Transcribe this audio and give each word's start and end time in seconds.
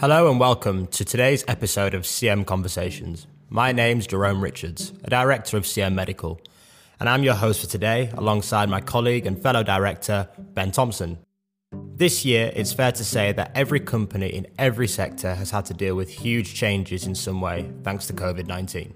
Hello 0.00 0.30
and 0.30 0.40
welcome 0.40 0.86
to 0.86 1.04
today's 1.04 1.44
episode 1.46 1.92
of 1.92 2.04
CM 2.04 2.46
Conversations. 2.46 3.26
My 3.50 3.70
name's 3.70 4.06
Jerome 4.06 4.42
Richards, 4.42 4.94
a 5.04 5.10
director 5.10 5.58
of 5.58 5.64
CM 5.64 5.92
Medical, 5.92 6.40
and 6.98 7.06
I'm 7.06 7.22
your 7.22 7.34
host 7.34 7.60
for 7.60 7.66
today 7.66 8.10
alongside 8.14 8.70
my 8.70 8.80
colleague 8.80 9.26
and 9.26 9.42
fellow 9.42 9.62
director, 9.62 10.26
Ben 10.38 10.72
Thompson. 10.72 11.18
This 11.72 12.24
year, 12.24 12.50
it's 12.56 12.72
fair 12.72 12.92
to 12.92 13.04
say 13.04 13.32
that 13.32 13.52
every 13.54 13.78
company 13.78 14.28
in 14.28 14.46
every 14.58 14.88
sector 14.88 15.34
has 15.34 15.50
had 15.50 15.66
to 15.66 15.74
deal 15.74 15.96
with 15.96 16.08
huge 16.08 16.54
changes 16.54 17.06
in 17.06 17.14
some 17.14 17.42
way 17.42 17.70
thanks 17.82 18.06
to 18.06 18.14
COVID 18.14 18.46
19. 18.46 18.94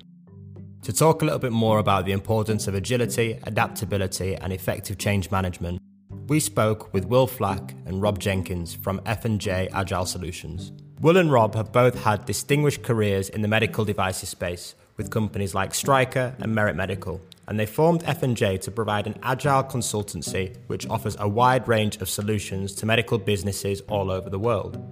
To 0.84 0.93
talk 0.94 1.21
a 1.21 1.26
little 1.26 1.39
bit 1.39 1.52
more 1.52 1.80
about 1.80 2.07
the 2.07 2.12
importance 2.12 2.66
of 2.66 2.75
agility, 2.75 3.39
adaptability, 3.43 4.36
and 4.36 4.54
effective 4.54 4.96
change 4.96 5.30
management, 5.30 5.82
we 6.29 6.40
spoke 6.40 6.94
with 6.94 7.04
Will 7.04 7.26
Flack 7.26 7.75
and 7.84 8.00
Rob 8.00 8.18
Jenkins 8.18 8.72
from 8.72 9.02
F&J 9.04 9.68
Agile 9.71 10.07
Solutions. 10.07 10.72
Will 11.04 11.18
and 11.18 11.31
Rob 11.31 11.54
have 11.54 11.71
both 11.71 12.03
had 12.03 12.25
distinguished 12.25 12.82
careers 12.82 13.29
in 13.29 13.43
the 13.43 13.46
medical 13.46 13.85
devices 13.85 14.31
space 14.31 14.75
with 14.96 15.11
companies 15.11 15.54
like 15.54 15.75
Stryker 15.75 16.35
and 16.39 16.54
Merit 16.54 16.76
Medical, 16.76 17.21
and 17.46 17.61
they 17.61 17.67
formed 17.67 18.03
F&J 18.07 18.57
to 18.57 18.71
provide 18.71 19.07
an 19.07 19.18
agile 19.22 19.64
consultancy 19.64 20.57
which 20.67 20.89
offers 20.89 21.14
a 21.21 21.29
wide 21.29 21.68
range 21.68 21.98
of 21.98 22.09
solutions 22.09 22.75
to 22.76 22.86
medical 22.86 23.18
businesses 23.18 23.82
all 23.82 24.11
over 24.11 24.31
the 24.31 24.39
world. 24.39 24.82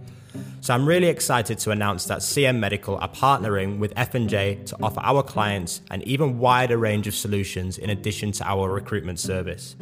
So 0.61 0.75
I'm 0.75 0.85
really 0.85 1.07
excited 1.07 1.59
to 1.61 1.71
announce 1.71 2.05
that 2.05 2.19
CM 2.19 2.59
Medical 2.59 2.99
are 2.99 3.09
partnering 3.09 3.79
with 3.79 3.95
F&J 3.97 4.65
to 4.67 4.77
offer 4.83 5.01
our 5.03 5.23
clients 5.23 5.81
an 5.91 6.03
even 6.03 6.39
wider 6.39 6.77
range 6.77 7.07
of 7.07 7.15
solutions 7.15 7.79
in 7.79 7.89
addition 7.89 8.33
to 8.33 8.45
our 8.47 8.71
recruitment 8.71 9.19
service. 9.19 9.77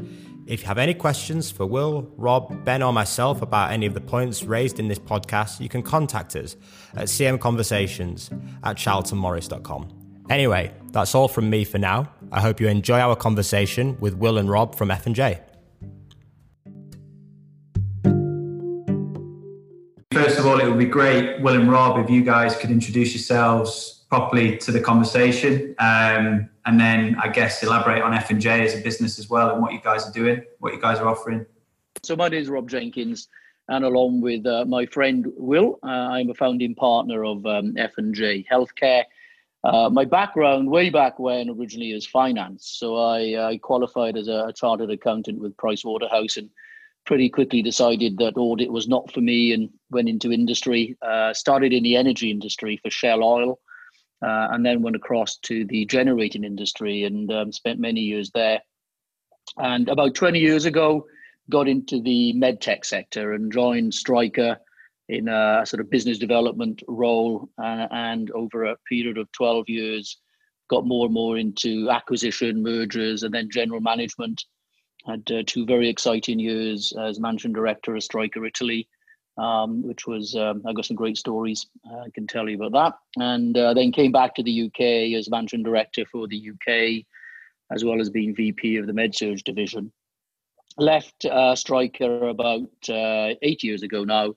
If 0.51 0.63
you 0.63 0.67
have 0.67 0.79
any 0.79 0.95
questions 0.95 1.49
for 1.49 1.65
Will, 1.65 2.13
Rob, 2.17 2.65
Ben, 2.65 2.83
or 2.83 2.93
myself 2.93 3.41
about 3.41 3.71
any 3.71 3.87
of 3.87 3.95
the 3.95 4.01
points 4.01 4.43
raised 4.43 4.81
in 4.81 4.89
this 4.89 4.99
podcast, 4.99 5.61
you 5.61 5.69
can 5.69 5.81
contact 5.81 6.35
us 6.35 6.57
at 6.97 7.07
cmconversations 7.07 8.33
at 8.65 8.77
charltonmorris.com. 8.77 10.25
Anyway, 10.29 10.73
that's 10.91 11.15
all 11.15 11.29
from 11.29 11.49
me 11.49 11.63
for 11.63 11.79
now. 11.79 12.13
I 12.33 12.41
hope 12.41 12.61
you 12.61 12.67
enjoy 12.67 12.99
our 12.99 13.15
conversation 13.15 13.97
with 14.01 14.15
Will 14.15 14.39
and 14.39 14.51
Rob 14.51 14.75
from 14.75 14.91
F&J. 14.91 15.39
First 20.13 20.41
of 20.41 20.47
all, 20.47 20.59
it 20.59 20.67
would 20.67 20.79
be 20.81 20.85
great, 20.85 21.41
Will 21.43 21.55
and 21.55 21.71
Rob, 21.71 22.05
if 22.05 22.11
you 22.11 22.25
guys 22.25 22.57
could 22.57 22.73
introduce 22.73 23.15
yourselves 23.15 24.00
properly 24.11 24.59
to 24.59 24.73
the 24.73 24.81
conversation, 24.81 25.75
um, 25.79 26.51
and 26.67 26.79
then 26.79 27.17
I 27.23 27.29
guess 27.29 27.63
elaborate 27.63 28.03
on 28.03 28.13
F 28.13 28.31
and 28.31 28.41
J 28.41 28.67
as 28.67 28.75
a 28.75 28.83
business 28.83 29.19
as 29.19 29.31
well 29.31 29.53
and 29.53 29.63
what 29.63 29.73
you 29.73 29.81
guys 29.81 30.07
are 30.07 30.13
doing, 30.13 30.43
what 30.59 30.75
you 30.75 30.81
guys 30.81 30.99
are 30.99 31.09
offering. 31.09 31.47
So 32.03 32.17
my 32.17 32.29
name 32.29 32.43
is 32.43 32.49
Rob 32.49 32.69
Jenkins, 32.69 33.29
and 33.69 33.85
along 33.85 34.21
with 34.21 34.45
uh, 34.47 34.65
my 34.67 34.85
friend 34.87 35.27
Will, 35.37 35.79
uh, 35.85 35.87
I'm 35.87 36.29
a 36.29 36.35
founding 36.35 36.75
partner 36.75 37.25
of 37.25 37.47
um, 37.47 37.75
F 37.79 37.93
and 37.99 38.15
J 38.15 38.45
Healthcare. 38.51 39.05
Uh, 39.63 39.91
my 39.91 40.05
background, 40.05 40.69
way 40.69 40.91
back 40.91 41.19
when, 41.19 41.51
originally 41.51 41.93
is 41.93 42.07
finance. 42.07 42.67
So 42.67 42.97
I, 42.97 43.51
I 43.51 43.59
qualified 43.59 44.17
as 44.17 44.27
a, 44.27 44.47
a 44.49 44.53
chartered 44.53 44.91
accountant 44.91 45.39
with 45.39 45.57
Price 45.57 45.85
Waterhouse 45.85 46.37
and 46.37 46.49
pretty 47.05 47.29
quickly 47.29 47.63
decided 47.63 48.19
that 48.19 48.37
audit 48.37 48.73
was 48.73 48.89
not 48.89 49.13
for 49.13 49.21
me 49.21 49.53
and 49.53 49.69
went 49.91 50.09
into 50.09 50.33
industry. 50.33 50.97
Uh, 51.03 51.33
started 51.35 51.73
in 51.73 51.83
the 51.83 51.97
energy 51.97 52.31
industry 52.31 52.81
for 52.83 52.91
Shell 52.91 53.23
Oil, 53.23 53.59
uh, 54.23 54.49
and 54.51 54.65
then 54.65 54.83
went 54.83 54.97
across 54.97 55.37
to 55.39 55.65
the 55.67 55.87
generating 55.87 56.45
industry 56.45 57.05
and 57.05 57.33
um, 57.33 57.53
spent 57.53 57.79
many 57.79 58.01
years 58.01 58.31
there. 58.35 58.61
And 59.57 59.89
about 59.89 60.15
20 60.15 60.39
years 60.39 60.65
ago, 60.65 61.07
got 61.49 61.69
into 61.69 62.01
the 62.01 62.33
medtech 62.37 62.85
sector 62.85 63.33
and 63.33 63.53
joined 63.53 63.95
Stryker 63.95 64.59
in 65.09 65.29
a 65.29 65.63
sort 65.65 65.81
of 65.81 65.91
business 65.91 66.19
development 66.19 66.83
role. 66.87 67.49
Uh, 67.61 67.87
and 67.91 68.31
over 68.31 68.65
a 68.65 68.77
period 68.89 69.19
of 69.19 69.31
12 69.33 69.69
years, 69.69 70.19
got 70.69 70.87
more 70.87 71.07
and 71.07 71.15
more 71.15 71.37
into 71.37 71.91
acquisition, 71.91 72.63
mergers, 72.63 73.25
and 73.25 73.35
then 73.35 73.51
general 73.51 73.81
management. 73.81 74.45
Had 75.07 75.23
uh, 75.33 75.43
two 75.47 75.67
very 75.67 75.89
exciting 75.89 76.39
years 76.39 76.93
as 77.01 77.19
managing 77.19 77.53
director 77.53 77.97
of 77.97 78.03
Stryker 78.03 78.45
Italy 78.47 78.89
um, 79.41 79.83
which 79.83 80.07
was 80.07 80.37
um, 80.37 80.63
I 80.67 80.73
got 80.75 80.85
some 80.85 80.97
great 80.97 81.17
stories 81.17 81.67
uh, 81.91 82.01
I 82.01 82.11
can 82.11 82.27
tell 82.27 82.49
you 82.49 82.63
about 82.63 82.73
that. 82.73 83.23
And 83.23 83.57
uh, 83.57 83.73
then 83.73 83.91
came 83.91 84.13
back 84.13 84.35
to 84.35 84.43
the 84.43 84.67
UK 84.67 85.17
as 85.19 85.31
managing 85.31 85.63
director 85.63 86.05
for 86.05 86.29
the 86.29 86.51
UK, 86.51 87.05
as 87.75 87.83
well 87.85 88.01
as 88.01 88.11
being 88.11 88.35
VP 88.35 88.77
of 88.77 88.87
the 88.87 88.93
MedSurg 88.93 89.43
division. 89.43 89.93
Left 90.77 91.25
uh, 91.25 91.57
Stryker 91.57 92.29
about 92.29 92.69
uh, 92.89 93.35
eight 93.43 93.65
years 93.65 93.83
ago 93.83 94.05
now, 94.05 94.35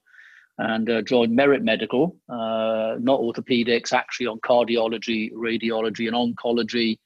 and 0.57 0.89
uh, 0.89 1.01
joined 1.01 1.35
Merit 1.35 1.63
Medical, 1.63 2.15
uh, 2.29 2.95
not 2.99 3.19
orthopedics, 3.19 3.91
actually 3.91 4.27
on 4.27 4.39
cardiology, 4.39 5.33
radiology, 5.33 6.07
and 6.07 6.15
oncology. 6.15 6.97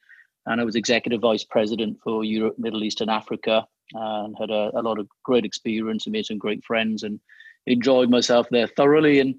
And 0.45 0.61
I 0.61 0.63
was 0.63 0.75
executive 0.75 1.21
vice 1.21 1.43
president 1.43 1.97
for 2.03 2.23
Europe, 2.23 2.59
Middle 2.59 2.83
East, 2.83 3.01
and 3.01 3.09
Africa, 3.09 3.67
and 3.93 4.35
had 4.39 4.49
a, 4.51 4.71
a 4.75 4.81
lot 4.81 4.99
of 4.99 5.07
great 5.23 5.45
experience 5.45 6.05
and 6.05 6.13
made 6.13 6.25
some 6.25 6.37
great 6.37 6.63
friends 6.63 7.03
and 7.03 7.19
enjoyed 7.67 8.09
myself 8.09 8.47
there 8.49 8.67
thoroughly 8.67 9.19
and 9.19 9.35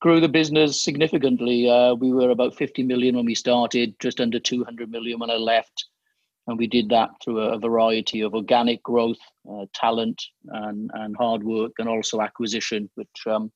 grew 0.00 0.20
the 0.20 0.28
business 0.28 0.80
significantly. 0.80 1.68
Uh, 1.68 1.94
we 1.94 2.12
were 2.12 2.30
about 2.30 2.54
50 2.54 2.82
million 2.82 3.16
when 3.16 3.26
we 3.26 3.34
started, 3.34 3.94
just 4.00 4.20
under 4.20 4.38
200 4.38 4.90
million 4.90 5.18
when 5.18 5.30
I 5.30 5.36
left. 5.36 5.86
And 6.46 6.58
we 6.58 6.66
did 6.66 6.88
that 6.88 7.10
through 7.22 7.40
a, 7.40 7.58
variety 7.58 8.22
of 8.22 8.34
organic 8.34 8.82
growth, 8.82 9.18
uh, 9.50 9.66
talent, 9.74 10.20
and, 10.48 10.90
and 10.94 11.16
hard 11.16 11.44
work, 11.44 11.72
and 11.78 11.88
also 11.88 12.20
acquisition, 12.20 12.90
which 12.94 13.26
um, 13.26 13.52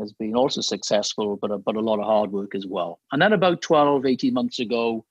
has 0.00 0.12
been 0.12 0.34
also 0.34 0.60
successful, 0.60 1.36
but 1.36 1.50
a, 1.50 1.58
but 1.58 1.76
a 1.76 1.80
lot 1.80 2.00
of 2.00 2.06
hard 2.06 2.32
work 2.32 2.54
as 2.54 2.66
well. 2.66 2.98
And 3.12 3.20
then 3.20 3.34
about 3.34 3.62
12, 3.62 4.06
18 4.06 4.34
months 4.34 4.58
ago, 4.58 5.04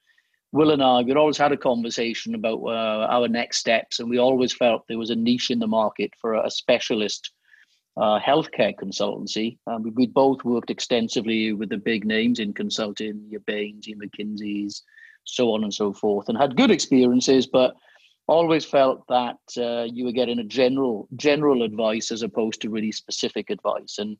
Will 0.51 0.71
and 0.71 0.83
I, 0.83 1.01
we'd 1.01 1.17
always 1.17 1.37
had 1.37 1.51
a 1.51 1.57
conversation 1.57 2.35
about 2.35 2.61
uh, 2.63 3.07
our 3.09 3.27
next 3.27 3.57
steps, 3.57 3.99
and 3.99 4.09
we 4.09 4.17
always 4.17 4.51
felt 4.51 4.87
there 4.87 4.97
was 4.97 5.09
a 5.09 5.15
niche 5.15 5.49
in 5.49 5.59
the 5.59 5.67
market 5.67 6.11
for 6.19 6.33
a, 6.33 6.47
a 6.47 6.51
specialist 6.51 7.31
uh, 7.97 8.19
healthcare 8.19 8.73
consultancy. 8.75 9.57
Um, 9.67 9.83
we, 9.83 9.91
we 9.91 10.07
both 10.07 10.43
worked 10.43 10.69
extensively 10.69 11.53
with 11.53 11.69
the 11.69 11.77
big 11.77 12.05
names 12.05 12.39
in 12.39 12.53
consulting, 12.53 13.25
your 13.29 13.41
Bains, 13.41 13.87
your 13.87 13.99
McKinseys, 13.99 14.81
so 15.25 15.53
on 15.53 15.63
and 15.63 15.73
so 15.73 15.93
forth, 15.93 16.29
and 16.29 16.37
had 16.37 16.57
good 16.57 16.71
experiences, 16.71 17.47
but 17.47 17.75
always 18.27 18.65
felt 18.65 19.05
that 19.09 19.37
uh, 19.57 19.83
you 19.83 20.05
were 20.05 20.11
getting 20.11 20.39
a 20.39 20.43
general 20.43 21.07
general 21.15 21.63
advice 21.63 22.11
as 22.11 22.21
opposed 22.23 22.61
to 22.61 22.69
really 22.69 22.91
specific 22.91 23.49
advice. 23.49 23.97
And 23.97 24.17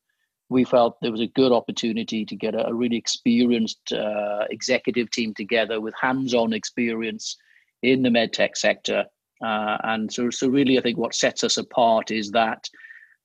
we 0.50 0.64
felt 0.66 0.98
there 1.02 1.12
was 1.12 1.22
a 1.22 1.28
good 1.28 1.52
opportunity 1.52 2.26
to 2.26 2.36
get 2.36 2.54
a, 2.54 2.68
a 2.68 2.74
really 2.74 2.98
experienced 2.98 3.92
uh, 3.94 4.46
executive 4.50 5.10
team 5.10 5.34
together 5.34 5.80
with 5.80 5.94
hands-on 6.00 6.54
experience 6.54 7.38
in 7.82 8.04
the 8.04 8.10
medtech 8.10 8.56
sector. 8.56 9.06
Uh, 9.44 9.78
and 9.84 10.12
so, 10.12 10.30
so 10.30 10.48
really, 10.48 10.78
I 10.78 10.82
think 10.82 10.98
what 10.98 11.16
sets 11.16 11.44
us 11.44 11.58
apart 11.58 12.12
is 12.12 12.32
that 12.32 12.70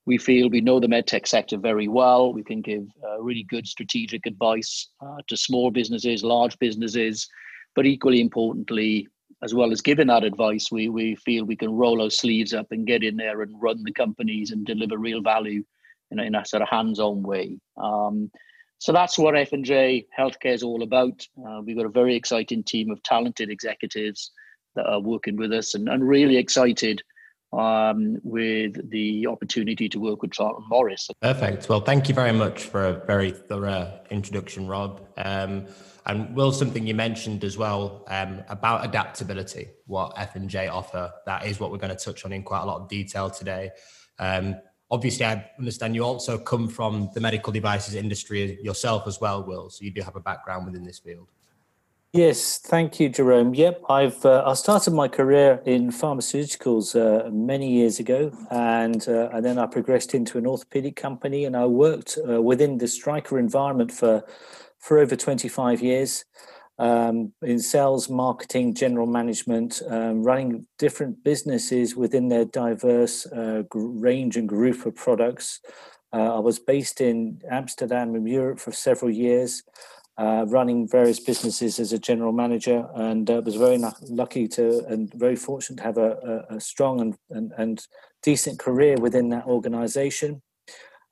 we 0.08 0.16
feel 0.16 0.48
we 0.48 0.62
know 0.62 0.80
the 0.80 0.86
medtech 0.86 1.28
sector 1.28 1.58
very 1.58 1.86
well. 1.86 2.32
We 2.32 2.42
can 2.42 2.62
give 2.62 2.86
uh, 3.06 3.20
really 3.20 3.42
good 3.42 3.66
strategic 3.66 4.24
advice 4.24 4.88
uh, 5.02 5.18
to 5.28 5.36
small 5.36 5.70
businesses, 5.70 6.24
large 6.24 6.58
businesses, 6.58 7.28
but 7.76 7.84
equally 7.84 8.22
importantly, 8.22 9.06
as 9.42 9.52
well 9.52 9.70
as 9.70 9.82
giving 9.82 10.06
that 10.06 10.24
advice, 10.24 10.72
we, 10.72 10.88
we 10.88 11.14
feel 11.16 11.44
we 11.44 11.56
can 11.56 11.70
roll 11.70 12.00
our 12.00 12.08
sleeves 12.08 12.54
up 12.54 12.68
and 12.70 12.86
get 12.86 13.04
in 13.04 13.18
there 13.18 13.42
and 13.42 13.62
run 13.62 13.84
the 13.84 13.92
companies 13.92 14.50
and 14.50 14.64
deliver 14.64 14.96
real 14.96 15.20
value 15.20 15.62
in 16.10 16.18
a, 16.18 16.22
in 16.22 16.34
a 16.34 16.44
sort 16.46 16.62
of 16.62 16.70
hands-on 16.70 17.22
way. 17.22 17.58
Um, 17.76 18.30
so 18.78 18.92
that's 18.92 19.18
what 19.18 19.36
F&J 19.36 20.06
Healthcare 20.18 20.54
is 20.54 20.62
all 20.62 20.82
about. 20.82 21.26
Uh, 21.46 21.60
we've 21.62 21.76
got 21.76 21.84
a 21.84 21.90
very 21.90 22.16
exciting 22.16 22.64
team 22.64 22.90
of 22.90 23.02
talented 23.02 23.50
executives 23.50 24.30
that 24.74 24.86
are 24.86 25.00
working 25.00 25.36
with 25.36 25.52
us 25.52 25.74
and, 25.74 25.86
and 25.86 26.08
really 26.08 26.38
excited 26.38 27.02
um, 27.52 28.18
with 28.22 28.90
the 28.90 29.26
opportunity 29.26 29.88
to 29.88 29.98
work 29.98 30.22
with 30.22 30.32
Charlton 30.32 30.64
Morris. 30.68 31.08
Perfect. 31.20 31.68
Well, 31.68 31.80
thank 31.80 32.08
you 32.08 32.14
very 32.14 32.32
much 32.32 32.64
for 32.64 32.86
a 32.86 32.92
very 33.06 33.30
thorough 33.30 34.00
introduction, 34.10 34.66
Rob. 34.66 35.00
Um, 35.16 35.66
and 36.06 36.34
Will, 36.34 36.52
something 36.52 36.86
you 36.86 36.94
mentioned 36.94 37.44
as 37.44 37.58
well 37.58 38.04
um, 38.08 38.42
about 38.48 38.84
adaptability, 38.84 39.68
what 39.86 40.14
F 40.16 40.36
and 40.36 40.48
J 40.48 40.68
offer. 40.68 41.12
That 41.26 41.46
is 41.46 41.60
what 41.60 41.70
we're 41.70 41.78
going 41.78 41.94
to 41.94 42.02
touch 42.02 42.24
on 42.24 42.32
in 42.32 42.42
quite 42.42 42.62
a 42.62 42.64
lot 42.64 42.80
of 42.80 42.88
detail 42.88 43.28
today. 43.28 43.70
Um, 44.18 44.56
obviously, 44.90 45.26
I 45.26 45.50
understand 45.58 45.94
you 45.94 46.04
also 46.04 46.38
come 46.38 46.68
from 46.68 47.10
the 47.12 47.20
medical 47.20 47.52
devices 47.52 47.94
industry 47.94 48.58
yourself 48.62 49.06
as 49.06 49.20
well, 49.20 49.44
Will. 49.44 49.68
So 49.68 49.84
you 49.84 49.90
do 49.90 50.00
have 50.00 50.16
a 50.16 50.20
background 50.20 50.64
within 50.64 50.82
this 50.82 50.98
field. 50.98 51.28
Yes, 52.14 52.58
thank 52.58 52.98
you, 53.00 53.10
Jerome. 53.10 53.54
Yep, 53.54 53.82
I've 53.90 54.24
uh, 54.24 54.42
I 54.46 54.54
started 54.54 54.92
my 54.92 55.08
career 55.08 55.60
in 55.66 55.90
pharmaceuticals 55.90 56.96
uh, 56.96 57.30
many 57.30 57.70
years 57.70 58.00
ago, 58.00 58.32
and 58.50 59.06
uh, 59.06 59.28
and 59.32 59.44
then 59.44 59.58
I 59.58 59.66
progressed 59.66 60.14
into 60.14 60.38
an 60.38 60.46
orthopedic 60.46 60.96
company, 60.96 61.44
and 61.44 61.54
I 61.54 61.66
worked 61.66 62.16
uh, 62.26 62.40
within 62.40 62.78
the 62.78 62.88
Stryker 62.88 63.38
environment 63.38 63.92
for 63.92 64.24
for 64.78 64.98
over 64.98 65.16
twenty 65.16 65.48
five 65.48 65.82
years 65.82 66.24
um, 66.78 67.34
in 67.42 67.58
sales, 67.58 68.08
marketing, 68.08 68.72
general 68.74 69.06
management, 69.06 69.82
um, 69.90 70.22
running 70.22 70.66
different 70.78 71.22
businesses 71.22 71.94
within 71.94 72.28
their 72.28 72.46
diverse 72.46 73.26
uh, 73.26 73.64
range 73.74 74.38
and 74.38 74.48
group 74.48 74.86
of 74.86 74.96
products. 74.96 75.60
Uh, 76.10 76.36
I 76.36 76.38
was 76.38 76.58
based 76.58 77.02
in 77.02 77.42
Amsterdam 77.50 78.14
in 78.14 78.26
Europe 78.26 78.60
for 78.60 78.72
several 78.72 79.10
years, 79.10 79.62
uh, 80.18 80.44
running 80.48 80.88
various 80.88 81.20
businesses 81.20 81.78
as 81.78 81.92
a 81.92 81.98
general 81.98 82.32
manager, 82.32 82.88
and 82.96 83.30
uh, 83.30 83.40
was 83.44 83.54
very 83.54 83.78
lucky 84.08 84.48
to 84.48 84.84
and 84.86 85.12
very 85.14 85.36
fortunate 85.36 85.76
to 85.76 85.82
have 85.84 85.96
a, 85.96 86.44
a, 86.50 86.56
a 86.56 86.60
strong 86.60 87.00
and, 87.00 87.16
and, 87.30 87.52
and, 87.56 87.86
decent 88.20 88.58
career 88.58 88.96
within 88.96 89.28
that 89.28 89.46
organization. 89.46 90.42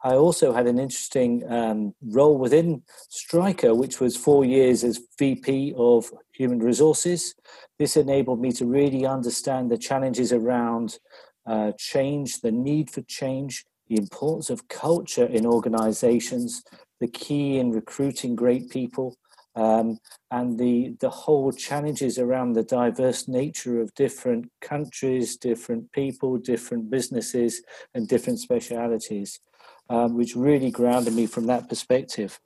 I 0.02 0.14
also 0.14 0.52
had 0.52 0.66
an 0.66 0.80
interesting 0.80 1.48
um, 1.48 1.94
role 2.02 2.36
within 2.36 2.82
Stryker, 3.08 3.76
which 3.76 4.00
was 4.00 4.16
four 4.16 4.44
years 4.44 4.82
as 4.82 5.00
VP 5.16 5.74
of 5.76 6.10
Human 6.32 6.58
Resources. 6.58 7.34
This 7.78 7.96
enabled 7.96 8.40
me 8.40 8.50
to 8.52 8.66
really 8.66 9.06
understand 9.06 9.70
the 9.70 9.78
challenges 9.78 10.32
around 10.32 10.98
uh, 11.46 11.72
change, 11.78 12.40
the 12.40 12.50
need 12.50 12.90
for 12.90 13.02
change, 13.02 13.64
the 13.88 13.96
importance 13.96 14.50
of 14.50 14.66
culture 14.66 15.26
in 15.26 15.46
organizations, 15.46 16.64
the 17.00 17.08
key 17.08 17.58
in 17.58 17.72
recruiting 17.72 18.34
great 18.34 18.70
people, 18.70 19.16
um, 19.54 19.98
and 20.30 20.58
the, 20.58 20.96
the 21.00 21.10
whole 21.10 21.50
challenges 21.52 22.18
around 22.18 22.52
the 22.52 22.62
diverse 22.62 23.26
nature 23.26 23.80
of 23.80 23.94
different 23.94 24.50
countries, 24.60 25.36
different 25.36 25.90
people, 25.92 26.36
different 26.36 26.90
businesses, 26.90 27.62
and 27.94 28.08
different 28.08 28.38
specialities 28.38 29.40
um, 29.88 30.14
which 30.14 30.34
really 30.34 30.70
grounded 30.70 31.14
me 31.14 31.26
from 31.26 31.46
that 31.46 31.68
perspective. 31.68 32.40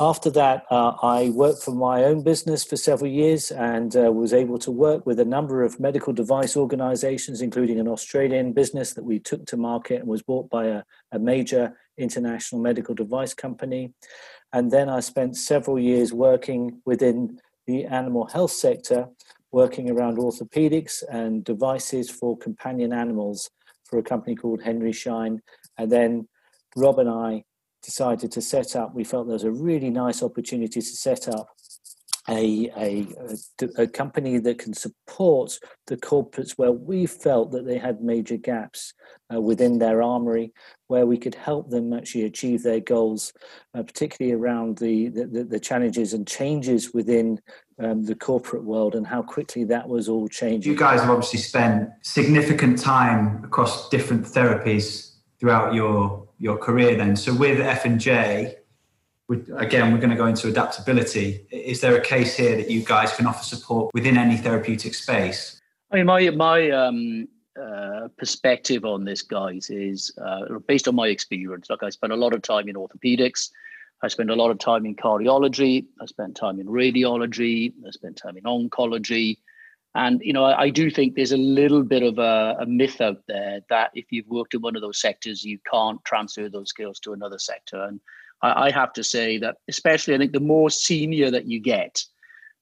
After 0.00 0.28
that, 0.30 0.64
uh, 0.72 0.94
I 1.02 1.30
worked 1.30 1.62
for 1.62 1.70
my 1.70 2.02
own 2.02 2.24
business 2.24 2.64
for 2.64 2.76
several 2.76 3.08
years 3.08 3.52
and 3.52 3.94
uh, 3.96 4.10
was 4.10 4.32
able 4.32 4.58
to 4.58 4.72
work 4.72 5.06
with 5.06 5.20
a 5.20 5.24
number 5.24 5.62
of 5.62 5.78
medical 5.78 6.12
device 6.12 6.56
organizations, 6.56 7.40
including 7.40 7.78
an 7.78 7.86
Australian 7.86 8.52
business 8.52 8.92
that 8.94 9.04
we 9.04 9.20
took 9.20 9.46
to 9.46 9.56
market 9.56 10.00
and 10.00 10.08
was 10.08 10.20
bought 10.20 10.50
by 10.50 10.66
a, 10.66 10.82
a 11.12 11.20
major 11.20 11.78
international 11.96 12.60
medical 12.60 12.92
device 12.92 13.34
company. 13.34 13.92
And 14.52 14.72
then 14.72 14.88
I 14.88 14.98
spent 14.98 15.36
several 15.36 15.78
years 15.78 16.12
working 16.12 16.80
within 16.84 17.38
the 17.68 17.84
animal 17.84 18.26
health 18.26 18.50
sector, 18.50 19.06
working 19.52 19.88
around 19.88 20.18
orthopedics 20.18 21.04
and 21.08 21.44
devices 21.44 22.10
for 22.10 22.36
companion 22.36 22.92
animals 22.92 23.48
for 23.84 24.00
a 24.00 24.02
company 24.02 24.34
called 24.34 24.60
Henry 24.60 24.92
Schein. 24.92 25.40
And 25.78 25.92
then 25.92 26.26
Rob 26.74 26.98
and 26.98 27.08
I 27.08 27.44
decided 27.84 28.32
to 28.32 28.40
set 28.40 28.76
up, 28.76 28.94
we 28.94 29.04
felt 29.04 29.26
there 29.26 29.34
was 29.34 29.44
a 29.44 29.52
really 29.52 29.90
nice 29.90 30.22
opportunity 30.22 30.80
to 30.80 30.86
set 30.86 31.28
up 31.28 31.48
a, 32.28 32.70
a, 32.76 33.06
a, 33.76 33.86
company 33.86 34.38
that 34.38 34.58
can 34.58 34.72
support 34.72 35.58
the 35.86 35.96
corporates 35.96 36.52
where 36.52 36.72
we 36.72 37.04
felt 37.04 37.52
that 37.52 37.66
they 37.66 37.76
had 37.76 38.00
major 38.00 38.38
gaps 38.38 38.94
uh, 39.34 39.38
within 39.38 39.78
their 39.78 40.02
armory, 40.02 40.52
where 40.86 41.04
we 41.04 41.18
could 41.18 41.34
help 41.34 41.68
them 41.68 41.92
actually 41.92 42.24
achieve 42.24 42.62
their 42.62 42.80
goals, 42.80 43.32
uh, 43.74 43.82
particularly 43.82 44.34
around 44.34 44.78
the, 44.78 45.08
the, 45.08 45.44
the, 45.44 45.60
challenges 45.60 46.14
and 46.14 46.26
changes 46.26 46.94
within 46.94 47.38
um, 47.78 48.04
the 48.04 48.14
corporate 48.14 48.64
world 48.64 48.94
and 48.94 49.06
how 49.06 49.22
quickly 49.22 49.64
that 49.64 49.86
was 49.86 50.08
all 50.08 50.26
changing. 50.26 50.72
You 50.72 50.78
guys 50.78 51.00
have 51.00 51.10
obviously 51.10 51.40
spent 51.40 51.90
significant 52.02 52.78
time 52.78 53.44
across 53.44 53.90
different 53.90 54.24
therapies 54.24 55.12
throughout 55.38 55.74
your 55.74 56.23
your 56.38 56.56
career 56.56 56.96
then. 56.96 57.16
So 57.16 57.34
with 57.34 57.60
F 57.60 57.84
and 57.84 58.00
J, 58.00 58.56
again, 59.56 59.92
we're 59.92 59.98
going 59.98 60.10
to 60.10 60.16
go 60.16 60.26
into 60.26 60.48
adaptability. 60.48 61.46
Is 61.50 61.80
there 61.80 61.96
a 61.96 62.00
case 62.00 62.36
here 62.36 62.56
that 62.56 62.70
you 62.70 62.84
guys 62.84 63.14
can 63.14 63.26
offer 63.26 63.44
support 63.44 63.92
within 63.94 64.16
any 64.16 64.36
therapeutic 64.36 64.94
space? 64.94 65.60
I 65.90 65.96
mean, 65.96 66.06
my 66.06 66.30
my 66.30 66.70
um, 66.70 67.28
uh, 67.60 68.08
perspective 68.18 68.84
on 68.84 69.04
this, 69.04 69.22
guys, 69.22 69.70
is 69.70 70.12
uh, 70.18 70.58
based 70.66 70.88
on 70.88 70.94
my 70.94 71.08
experience. 71.08 71.70
Like 71.70 71.82
I 71.82 71.90
spent 71.90 72.12
a 72.12 72.16
lot 72.16 72.34
of 72.34 72.42
time 72.42 72.68
in 72.68 72.76
orthopedics. 72.76 73.50
I 74.02 74.08
spent 74.08 74.30
a 74.30 74.34
lot 74.34 74.50
of 74.50 74.58
time 74.58 74.84
in 74.84 74.96
cardiology. 74.96 75.86
I 76.00 76.06
spent 76.06 76.36
time 76.36 76.60
in 76.60 76.66
radiology. 76.66 77.72
I 77.86 77.90
spent 77.90 78.16
time 78.16 78.36
in 78.36 78.44
oncology. 78.44 79.38
And 79.94 80.20
you 80.24 80.32
know, 80.32 80.44
I, 80.44 80.62
I, 80.62 80.70
do 80.70 80.90
think 80.90 81.14
there's 81.14 81.32
a 81.32 81.36
little 81.36 81.84
bit 81.84 82.02
of 82.02 82.18
a, 82.18 82.56
a, 82.60 82.66
myth 82.66 83.00
out 83.00 83.22
there 83.28 83.60
that 83.68 83.92
if 83.94 84.06
you've 84.10 84.26
worked 84.26 84.54
in 84.54 84.60
one 84.60 84.74
of 84.74 84.82
those 84.82 85.00
sectors, 85.00 85.44
you 85.44 85.58
can't 85.70 86.04
transfer 86.04 86.48
those 86.48 86.70
skills 86.70 86.98
to 87.00 87.12
another 87.12 87.38
sector. 87.38 87.80
And 87.80 88.00
I, 88.42 88.66
I 88.66 88.70
have 88.72 88.92
to 88.94 89.04
say 89.04 89.38
that, 89.38 89.58
especially, 89.68 90.14
I 90.14 90.18
think 90.18 90.32
the 90.32 90.40
more 90.40 90.68
senior 90.68 91.30
that 91.30 91.46
you 91.46 91.60
get, 91.60 92.02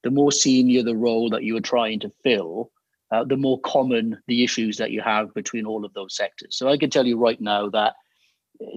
the 0.03 0.11
more 0.11 0.31
senior 0.31 0.83
the 0.83 0.95
role 0.95 1.29
that 1.31 1.43
you 1.43 1.57
are 1.57 1.61
trying 1.61 1.99
to 2.01 2.11
fill, 2.23 2.71
uh, 3.11 3.23
the 3.23 3.37
more 3.37 3.59
common 3.61 4.21
the 4.27 4.43
issues 4.43 4.77
that 4.77 4.91
you 4.91 5.01
have 5.01 5.33
between 5.33 5.65
all 5.65 5.85
of 5.85 5.93
those 5.93 6.15
sectors. 6.15 6.55
So 6.55 6.67
I 6.67 6.77
can 6.77 6.91
tell 6.91 7.05
you 7.05 7.17
right 7.17 7.39
now 7.41 7.69
that 7.69 7.95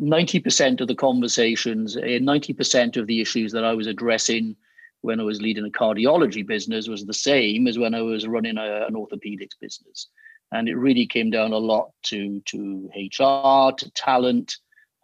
90% 0.01 0.81
of 0.81 0.89
the 0.89 0.95
conversations, 0.95 1.97
90% 1.97 2.97
of 2.97 3.07
the 3.07 3.21
issues 3.21 3.53
that 3.53 3.65
I 3.65 3.75
was 3.75 3.87
addressing 3.87 4.57
when 5.07 5.21
I 5.21 5.23
was 5.23 5.41
leading 5.41 5.65
a 5.65 5.71
cardiology 5.71 6.45
business 6.45 6.89
was 6.89 7.07
the 7.07 7.15
same 7.15 7.69
as 7.69 7.79
when 7.79 7.95
I 7.95 8.03
was 8.03 8.27
running 8.27 8.59
a, 8.59 8.87
an 8.87 8.95
orthopedics 8.95 9.59
business. 9.61 10.09
And 10.53 10.69
it 10.69 10.75
really 10.75 11.07
came 11.07 11.31
down 11.31 11.53
a 11.53 11.59
lot 11.59 11.91
to, 12.07 12.43
to 12.47 12.91
HR, 12.95 13.73
to 13.73 13.91
talent, 13.95 14.57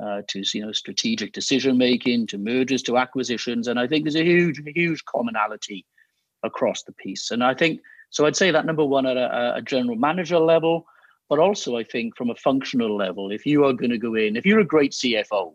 uh, 0.03 0.23
to 0.29 0.43
you 0.53 0.67
know 0.67 0.73
strategic 0.73 1.33
decision 1.33 1.79
making, 1.79 2.27
to 2.29 2.39
mergers, 2.39 2.83
to 2.83 2.99
acquisitions. 2.99 3.69
And 3.69 3.79
I 3.79 3.87
think 3.87 4.05
there's 4.05 4.17
a 4.17 4.25
huge, 4.25 4.61
huge 4.75 5.05
commonality 5.05 5.87
across 6.43 6.83
the 6.83 6.93
piece. 6.93 7.31
And 7.31 7.45
I 7.45 7.55
think 7.55 7.81
so. 8.11 8.27
I'd 8.27 8.37
say 8.37 8.51
that 8.51 8.67
number 8.67 8.85
one 8.85 9.07
at 9.07 9.17
a, 9.17 9.55
a 9.57 9.63
general 9.63 9.97
manager 9.97 10.41
level, 10.41 10.85
but 11.29 11.39
also 11.39 11.77
I 11.77 11.85
think 11.85 12.17
from 12.17 12.31
a 12.31 12.35
functional 12.35 12.97
level, 12.97 13.31
if 13.31 13.47
you 13.47 13.65
are 13.65 13.73
going 13.73 13.91
to 13.91 13.99
go 13.99 14.15
in, 14.17 14.37
if 14.37 14.45
you're 14.45 14.61
a 14.61 14.65
great 14.65 14.93
CFO, 14.93 15.55